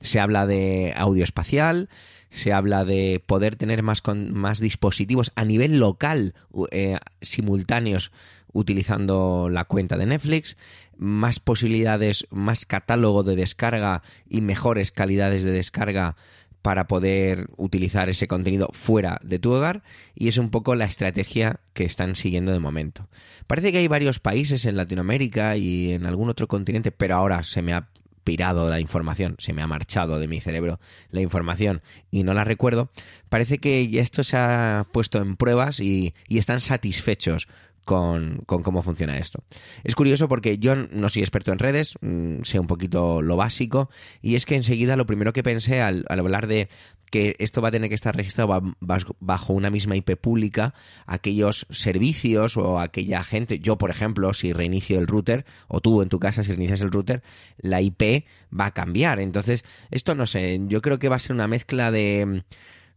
Se 0.00 0.20
habla 0.20 0.46
de 0.46 0.92
audio 0.94 1.24
espacial, 1.24 1.88
se 2.28 2.52
habla 2.52 2.84
de 2.84 3.22
poder 3.24 3.56
tener 3.56 3.82
más, 3.82 4.02
con, 4.02 4.34
más 4.34 4.60
dispositivos 4.60 5.32
a 5.34 5.46
nivel 5.46 5.78
local 5.78 6.34
eh, 6.70 6.98
simultáneos 7.22 8.12
utilizando 8.52 9.48
la 9.48 9.64
cuenta 9.64 9.96
de 9.96 10.04
Netflix, 10.04 10.58
más 10.98 11.40
posibilidades, 11.40 12.26
más 12.30 12.66
catálogo 12.66 13.22
de 13.22 13.36
descarga 13.36 14.02
y 14.28 14.42
mejores 14.42 14.92
calidades 14.92 15.42
de 15.44 15.52
descarga 15.52 16.16
para 16.62 16.86
poder 16.86 17.48
utilizar 17.56 18.08
ese 18.08 18.28
contenido 18.28 18.68
fuera 18.72 19.20
de 19.22 19.38
tu 19.38 19.52
hogar 19.52 19.82
y 20.14 20.28
es 20.28 20.38
un 20.38 20.50
poco 20.50 20.74
la 20.74 20.84
estrategia 20.84 21.60
que 21.74 21.84
están 21.84 22.14
siguiendo 22.14 22.52
de 22.52 22.60
momento. 22.60 23.08
Parece 23.46 23.72
que 23.72 23.78
hay 23.78 23.88
varios 23.88 24.20
países 24.20 24.64
en 24.64 24.76
Latinoamérica 24.76 25.56
y 25.56 25.92
en 25.92 26.06
algún 26.06 26.30
otro 26.30 26.46
continente, 26.46 26.92
pero 26.92 27.16
ahora 27.16 27.42
se 27.42 27.62
me 27.62 27.72
ha 27.72 27.88
pirado 28.24 28.70
la 28.70 28.78
información, 28.78 29.34
se 29.38 29.52
me 29.52 29.62
ha 29.62 29.66
marchado 29.66 30.20
de 30.20 30.28
mi 30.28 30.40
cerebro 30.40 30.78
la 31.10 31.20
información 31.20 31.82
y 32.10 32.22
no 32.22 32.34
la 32.34 32.44
recuerdo, 32.44 32.90
parece 33.28 33.58
que 33.58 33.98
esto 33.98 34.22
se 34.22 34.36
ha 34.36 34.86
puesto 34.92 35.18
en 35.18 35.36
pruebas 35.36 35.80
y, 35.80 36.14
y 36.28 36.38
están 36.38 36.60
satisfechos 36.60 37.48
con, 37.84 38.42
con, 38.46 38.62
cómo 38.62 38.82
funciona 38.82 39.18
esto. 39.18 39.42
Es 39.84 39.94
curioso 39.94 40.28
porque 40.28 40.58
yo 40.58 40.74
no 40.76 41.08
soy 41.08 41.22
experto 41.22 41.52
en 41.52 41.58
redes, 41.58 41.94
mm, 42.00 42.42
sé 42.42 42.58
un 42.58 42.66
poquito 42.66 43.22
lo 43.22 43.36
básico, 43.36 43.90
y 44.20 44.36
es 44.36 44.46
que 44.46 44.56
enseguida 44.56 44.96
lo 44.96 45.06
primero 45.06 45.32
que 45.32 45.42
pensé 45.42 45.80
al, 45.80 46.04
al 46.08 46.20
hablar 46.20 46.46
de 46.46 46.68
que 47.12 47.36
esto 47.38 47.60
va 47.60 47.68
a 47.68 47.70
tener 47.70 47.90
que 47.90 47.94
estar 47.94 48.16
registrado 48.16 48.74
bajo 49.20 49.52
una 49.52 49.68
misma 49.68 49.96
IP 49.96 50.16
pública, 50.16 50.72
aquellos 51.06 51.66
servicios 51.68 52.56
o 52.56 52.80
aquella 52.80 53.22
gente, 53.22 53.58
yo 53.58 53.76
por 53.76 53.90
ejemplo, 53.90 54.32
si 54.32 54.54
reinicio 54.54 54.98
el 54.98 55.06
router, 55.06 55.44
o 55.68 55.80
tú 55.80 56.00
en 56.00 56.08
tu 56.08 56.18
casa 56.18 56.42
si 56.42 56.52
reinicias 56.52 56.80
el 56.80 56.90
router, 56.90 57.22
la 57.58 57.82
IP 57.82 58.24
va 58.58 58.66
a 58.66 58.70
cambiar. 58.70 59.20
Entonces, 59.20 59.62
esto 59.90 60.14
no 60.14 60.26
sé, 60.26 60.58
yo 60.68 60.80
creo 60.80 60.98
que 60.98 61.10
va 61.10 61.16
a 61.16 61.18
ser 61.18 61.34
una 61.34 61.46
mezcla 61.46 61.90
de 61.90 62.44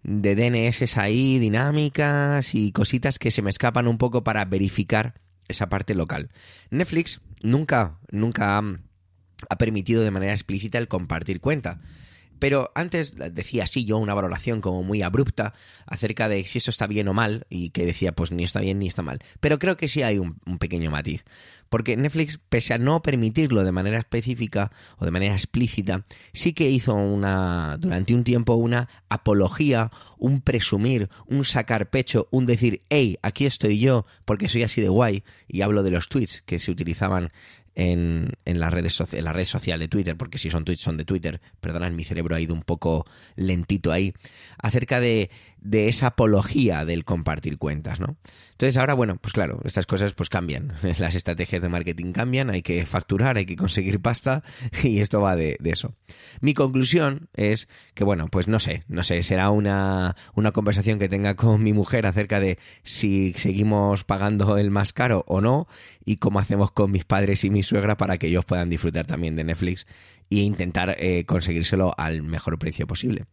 de 0.05 0.35
DNS 0.35 0.97
ahí, 0.97 1.39
dinámicas 1.39 2.53
y 2.53 2.71
cositas 2.71 3.17
que 3.17 3.31
se 3.31 3.41
me 3.41 3.49
escapan 3.49 3.87
un 3.87 3.97
poco 3.97 4.23
para 4.23 4.45
verificar 4.45 5.15
esa 5.47 5.67
parte 5.67 5.95
local. 5.95 6.29
Netflix 6.69 7.21
nunca, 7.41 7.97
nunca 8.11 8.61
ha 9.49 9.57
permitido 9.57 10.03
de 10.03 10.11
manera 10.11 10.33
explícita 10.33 10.77
el 10.77 10.87
compartir 10.87 11.41
cuenta. 11.41 11.81
Pero 12.39 12.71
antes 12.75 13.13
decía 13.31 13.63
así 13.63 13.85
yo 13.85 13.97
una 13.97 14.13
valoración 14.13 14.61
como 14.61 14.83
muy 14.83 15.01
abrupta 15.01 15.53
acerca 15.85 16.29
de 16.29 16.43
si 16.43 16.57
eso 16.57 16.71
está 16.71 16.87
bien 16.87 17.07
o 17.07 17.13
mal 17.13 17.45
y 17.49 17.69
que 17.69 17.85
decía 17.85 18.13
pues 18.13 18.31
ni 18.31 18.43
está 18.43 18.59
bien 18.59 18.79
ni 18.79 18.87
está 18.87 19.01
mal. 19.01 19.19
Pero 19.39 19.59
creo 19.59 19.77
que 19.77 19.87
sí 19.87 20.01
hay 20.01 20.17
un, 20.17 20.37
un, 20.45 20.57
pequeño 20.57 20.91
matiz. 20.91 21.23
Porque 21.69 21.97
Netflix, 21.97 22.39
pese 22.49 22.73
a 22.73 22.77
no 22.77 23.01
permitirlo 23.01 23.63
de 23.63 23.71
manera 23.71 23.97
específica 23.97 24.71
o 24.97 25.05
de 25.05 25.11
manera 25.11 25.33
explícita, 25.33 26.05
sí 26.31 26.53
que 26.53 26.69
hizo 26.69 26.93
una 26.93 27.77
durante 27.79 28.13
un 28.13 28.23
tiempo 28.23 28.53
una 28.53 28.87
apología, 29.09 29.91
un 30.17 30.41
presumir, 30.41 31.09
un 31.25 31.43
sacar 31.43 31.89
pecho, 31.89 32.27
un 32.31 32.45
decir, 32.45 32.81
hey, 32.89 33.17
aquí 33.23 33.45
estoy 33.45 33.79
yo 33.79 34.05
porque 34.25 34.49
soy 34.49 34.63
así 34.63 34.81
de 34.81 34.89
guay. 34.89 35.23
Y 35.47 35.61
hablo 35.61 35.83
de 35.83 35.91
los 35.91 36.07
tweets 36.07 36.41
que 36.43 36.59
se 36.59 36.71
utilizaban 36.71 37.31
en, 37.75 38.31
en, 38.45 38.59
las 38.59 38.73
redes 38.73 39.01
en 39.13 39.23
la 39.23 39.33
red 39.33 39.45
social 39.45 39.79
de 39.79 39.87
Twitter, 39.87 40.17
porque 40.17 40.37
si 40.37 40.49
son 40.49 40.65
tweets 40.65 40.81
son 40.81 40.97
de 40.97 41.05
Twitter, 41.05 41.41
perdonad, 41.61 41.91
mi 41.91 42.03
cerebro 42.03 42.35
ha 42.35 42.39
ido 42.39 42.53
un 42.53 42.63
poco 42.63 43.05
lentito 43.35 43.91
ahí, 43.91 44.13
acerca 44.57 44.99
de, 44.99 45.29
de 45.59 45.87
esa 45.87 46.07
apología 46.07 46.85
del 46.85 47.05
compartir 47.05 47.57
cuentas, 47.57 47.99
¿no? 47.99 48.17
Entonces 48.55 48.77
ahora, 48.77 48.93
bueno, 48.93 49.17
pues 49.17 49.33
claro, 49.33 49.59
estas 49.65 49.85
cosas 49.85 50.13
pues 50.13 50.29
cambian, 50.29 50.73
las 50.99 51.13
estrategias 51.13 51.61
de 51.61 51.67
marketing 51.67 52.13
cambian, 52.13 52.49
hay 52.49 52.61
que 52.61 52.85
facturar, 52.85 53.35
hay 53.35 53.45
que 53.45 53.57
conseguir 53.57 53.99
pasta 53.99 54.43
y 54.83 55.01
esto 55.01 55.19
va 55.19 55.35
de, 55.35 55.57
eso. 55.65 55.93
Mi 56.39 56.53
conclusión 56.53 57.27
es 57.33 57.67
que, 57.95 58.05
bueno, 58.05 58.29
pues 58.29 58.47
no 58.47 58.61
sé, 58.61 58.85
no 58.87 59.03
sé, 59.03 59.23
será 59.23 59.49
una, 59.49 60.15
una 60.35 60.53
conversación 60.53 60.99
que 60.99 61.09
tenga 61.09 61.35
con 61.35 61.61
mi 61.63 61.73
mujer 61.73 62.05
acerca 62.05 62.39
de 62.39 62.57
si 62.83 63.33
seguimos 63.33 64.05
pagando 64.05 64.57
el 64.57 64.71
más 64.71 64.93
caro 64.93 65.25
o 65.27 65.41
no 65.41 65.67
y 66.05 66.17
cómo 66.17 66.39
hacemos 66.39 66.71
con 66.71 66.91
mis 66.91 67.03
padres 67.03 67.43
y 67.43 67.49
mi 67.49 67.61
suegra 67.61 67.97
para 67.97 68.17
que 68.17 68.27
ellos 68.27 68.45
puedan 68.45 68.69
disfrutar 68.69 69.05
también 69.05 69.35
de 69.35 69.43
Netflix 69.43 69.85
e 70.29 70.37
intentar 70.37 70.95
eh, 70.97 71.25
conseguírselo 71.25 71.93
al 71.97 72.23
mejor 72.23 72.57
precio 72.57 72.87
posible. 72.87 73.25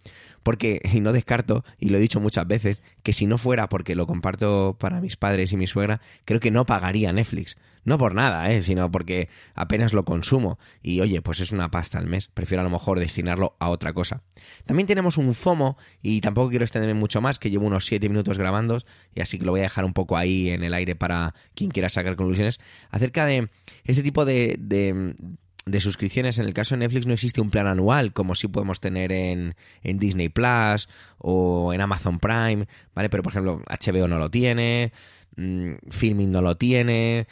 Porque, 0.43 0.81
y 0.93 1.01
no 1.01 1.13
descarto, 1.13 1.65
y 1.79 1.91
lo 1.91 1.99
he 1.99 2.01
dicho 2.01 2.21
muchas 2.21 2.47
veces, 2.47 2.83
que 3.03 3.13
si 3.13 3.27
no 3.27 3.39
fuera 3.39 3.69
porque 3.69 3.95
lo 3.95 4.07
comparto 4.07 4.77
para 4.79 5.01
mis 5.01 5.17
padres 5.17 5.53
y 5.53 5.57
mi 5.57 5.67
suegra, 5.67 6.01
creo 6.25 6.41
que 6.41 6.51
no 6.51 6.67
pagaría 6.67 7.13
Netflix. 7.13 7.57
No 7.85 7.99
por 7.99 8.15
nada, 8.15 8.53
¿eh? 8.53 8.63
sino 8.63 8.91
porque 8.93 9.29
apenas 9.55 9.93
lo 9.93 10.05
consumo. 10.05 10.59
Y 10.83 11.01
oye, 11.01 11.21
pues 11.21 11.41
es 11.41 11.51
una 11.51 11.71
pasta 11.71 11.99
al 11.99 12.07
mes. 12.07 12.29
Prefiero 12.33 12.61
a 12.61 12.65
lo 12.65 12.71
mejor 12.71 13.01
destinarlo 13.01 13.57
a 13.59 13.71
otra 13.71 13.93
cosa. 13.93 14.23
También 14.67 14.87
tenemos 14.87 15.17
un 15.17 15.35
FOMO, 15.35 15.77
y 16.01 16.21
tampoco 16.21 16.51
quiero 16.51 16.65
extenderme 16.65 16.99
mucho 16.99 17.21
más, 17.21 17.39
que 17.39 17.51
llevo 17.51 17.67
unos 17.67 17.87
7 17.87 18.09
minutos 18.09 18.39
grabando, 18.39 18.79
y 19.15 19.21
así 19.21 19.39
que 19.39 19.45
lo 19.45 19.53
voy 19.53 19.61
a 19.61 19.65
dejar 19.65 19.85
un 19.85 19.95
poco 19.95 20.17
ahí 20.17 20.51
en 20.51 20.63
el 20.63 20.75
aire 20.75 20.95
para 20.95 21.35
quien 21.55 21.71
quiera 21.71 21.89
sacar 21.89 22.15
conclusiones, 22.15 22.61
acerca 22.91 23.27
de 23.27 23.49
este 23.85 24.03
tipo 24.03 24.25
de, 24.25 24.57
de 24.61 25.15
de 25.65 25.81
suscripciones, 25.81 26.39
en 26.39 26.47
el 26.47 26.55
caso 26.55 26.75
de 26.75 26.81
Netflix 26.81 27.07
no 27.07 27.15
existe 27.15 27.41
un 27.41 27.51
plan 27.51 27.67
anual 27.67 28.13
como 28.13 28.35
si 28.35 28.49
podemos 28.49 28.81
tener 28.81 29.13
en, 29.13 29.55
en, 29.83 29.99
Disney 29.99 30.29
Plus 30.29 30.89
o 31.19 31.73
en 31.73 31.81
Amazon 31.81 32.19
Prime, 32.19 32.67
¿vale? 32.95 33.09
Pero 33.09 33.23
por 33.23 33.33
ejemplo, 33.33 33.63
HBO 33.69 34.09
no 34.09 34.19
lo 34.19 34.31
tiene, 34.31 34.93
mmm, 35.37 35.75
Filming 35.91 36.33
no 36.33 36.41
lo 36.41 36.57
tiene, 36.57 37.27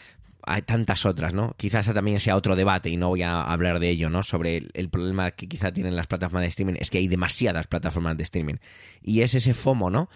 hay 0.47 0.63
tantas 0.63 1.07
otras, 1.07 1.35
¿no? 1.35 1.55
Quizás 1.57 1.93
también 1.93 2.21
sea 2.21 2.37
otro 2.37 2.57
debate 2.57 2.89
y 2.91 2.97
no 2.97 3.09
voy 3.09 3.23
a 3.23 3.43
hablar 3.43 3.79
de 3.81 3.91
ello, 3.91 4.11
¿no? 4.11 4.23
Sobre 4.23 4.69
el, 4.73 4.89
problema 4.89 5.33
que 5.33 5.49
quizá 5.49 5.73
tienen 5.73 5.97
las 5.97 6.07
plataformas 6.07 6.43
de 6.43 6.49
streaming 6.49 6.75
es 6.79 6.91
que 6.91 6.99
hay 6.99 7.09
demasiadas 7.09 7.67
plataformas 7.67 8.17
de 8.17 8.23
streaming 8.23 8.57
y 9.03 9.23
es 9.23 9.35
ese 9.35 9.55
FOMO, 9.55 9.91
¿no? 9.91 10.09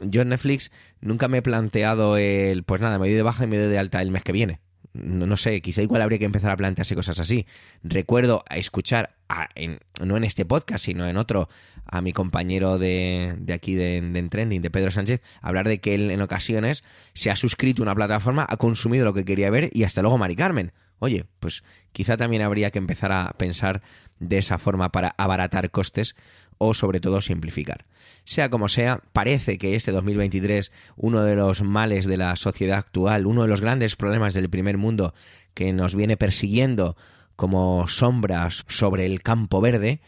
Yo 0.00 0.22
en 0.22 0.28
Netflix 0.28 0.70
nunca 1.00 1.28
me 1.28 1.38
he 1.38 1.42
planteado 1.42 2.16
el, 2.16 2.62
pues 2.64 2.80
nada, 2.80 2.98
me 2.98 3.06
doy 3.06 3.16
de 3.16 3.22
baja 3.22 3.44
y 3.44 3.46
me 3.46 3.58
doy 3.58 3.68
de 3.68 3.78
alta 3.78 4.02
el 4.02 4.10
mes 4.10 4.22
que 4.22 4.32
viene 4.32 4.60
no, 4.94 5.26
no, 5.26 5.36
sé, 5.36 5.60
quizá 5.60 5.82
igual 5.82 6.02
habría 6.02 6.18
que 6.18 6.24
empezar 6.24 6.50
a 6.50 6.56
plantearse 6.56 6.94
cosas 6.94 7.18
así. 7.20 7.46
Recuerdo 7.82 8.44
a 8.48 8.56
escuchar, 8.56 9.16
a, 9.28 9.48
en, 9.56 9.80
no 10.00 10.16
en 10.16 10.24
este 10.24 10.44
podcast, 10.44 10.84
sino 10.84 11.08
en 11.08 11.16
otro, 11.16 11.48
a 11.84 12.00
mi 12.00 12.12
compañero 12.12 12.78
de, 12.78 13.34
de 13.38 13.52
aquí 13.52 13.74
de, 13.74 14.00
de 14.00 14.22
Trending, 14.28 14.62
de 14.62 14.70
Pedro 14.70 14.90
Sánchez, 14.90 15.20
hablar 15.42 15.66
de 15.66 15.80
que 15.80 15.94
él 15.94 16.10
en 16.10 16.22
ocasiones 16.22 16.84
se 17.12 17.30
ha 17.30 17.36
suscrito 17.36 17.82
a 17.82 17.84
una 17.84 17.94
plataforma, 17.94 18.46
ha 18.48 18.56
consumido 18.56 19.04
lo 19.04 19.14
que 19.14 19.24
quería 19.24 19.50
ver 19.50 19.68
y 19.72 19.82
hasta 19.82 20.00
luego 20.00 20.16
Mari 20.16 20.36
Carmen. 20.36 20.72
Oye, 20.98 21.26
pues 21.40 21.64
quizá 21.92 22.16
también 22.16 22.42
habría 22.42 22.70
que 22.70 22.78
empezar 22.78 23.12
a 23.12 23.32
pensar 23.36 23.82
de 24.18 24.38
esa 24.38 24.58
forma 24.58 24.90
para 24.90 25.14
abaratar 25.18 25.70
costes 25.70 26.14
o 26.58 26.74
sobre 26.74 27.00
todo 27.00 27.20
simplificar. 27.20 27.86
Sea 28.24 28.48
como 28.48 28.68
sea, 28.68 29.00
parece 29.12 29.58
que 29.58 29.74
este 29.74 29.92
2023, 29.92 30.72
uno 30.96 31.22
de 31.22 31.36
los 31.36 31.62
males 31.62 32.06
de 32.06 32.16
la 32.16 32.36
sociedad 32.36 32.78
actual, 32.78 33.26
uno 33.26 33.42
de 33.42 33.48
los 33.48 33.60
grandes 33.60 33.96
problemas 33.96 34.34
del 34.34 34.50
primer 34.50 34.78
mundo 34.78 35.14
que 35.52 35.72
nos 35.72 35.94
viene 35.94 36.16
persiguiendo 36.16 36.96
como 37.36 37.88
sombras 37.88 38.64
sobre 38.68 39.06
el 39.06 39.22
campo 39.22 39.60
verde, 39.60 40.00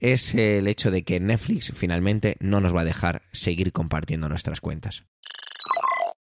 es 0.00 0.34
el 0.34 0.68
hecho 0.68 0.90
de 0.90 1.02
que 1.02 1.18
Netflix 1.18 1.72
finalmente 1.74 2.36
no 2.40 2.60
nos 2.60 2.74
va 2.74 2.82
a 2.82 2.84
dejar 2.84 3.22
seguir 3.32 3.72
compartiendo 3.72 4.28
nuestras 4.28 4.60
cuentas. 4.60 5.04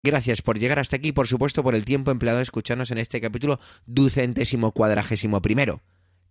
Gracias 0.04 0.42
por 0.42 0.60
llegar 0.60 0.80
hasta 0.80 0.98
aquí, 0.98 1.14
por 1.14 1.28
supuesto, 1.30 1.64
por 1.64 1.76
el 1.76 1.86
tiempo 1.86 2.12
empleado 2.12 2.40
a 2.40 2.42
escucharnos 2.42 2.92
en 2.92 2.98
este 2.98 3.22
capítulo 3.22 3.62
ducentésimo 3.86 4.74
cuadragésimo 4.74 5.42
primero. 5.42 5.82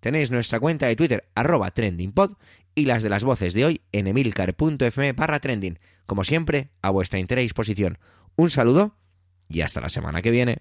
Tenéis 0.00 0.30
nuestra 0.30 0.60
cuenta 0.60 0.86
de 0.86 0.96
Twitter, 0.96 1.24
arroba 1.34 1.70
trendingpod, 1.70 2.34
y 2.74 2.84
las 2.84 3.02
de 3.02 3.08
las 3.08 3.24
voces 3.24 3.54
de 3.54 3.64
hoy 3.64 3.80
en 3.92 4.08
emilcar.fm 4.08 5.12
barra 5.12 5.40
trending. 5.40 5.78
Como 6.04 6.22
siempre, 6.22 6.70
a 6.82 6.90
vuestra 6.90 7.18
entera 7.18 7.40
disposición. 7.40 7.98
Un 8.36 8.50
saludo 8.50 8.96
y 9.48 9.62
hasta 9.62 9.80
la 9.80 9.88
semana 9.88 10.20
que 10.20 10.30
viene. 10.30 10.58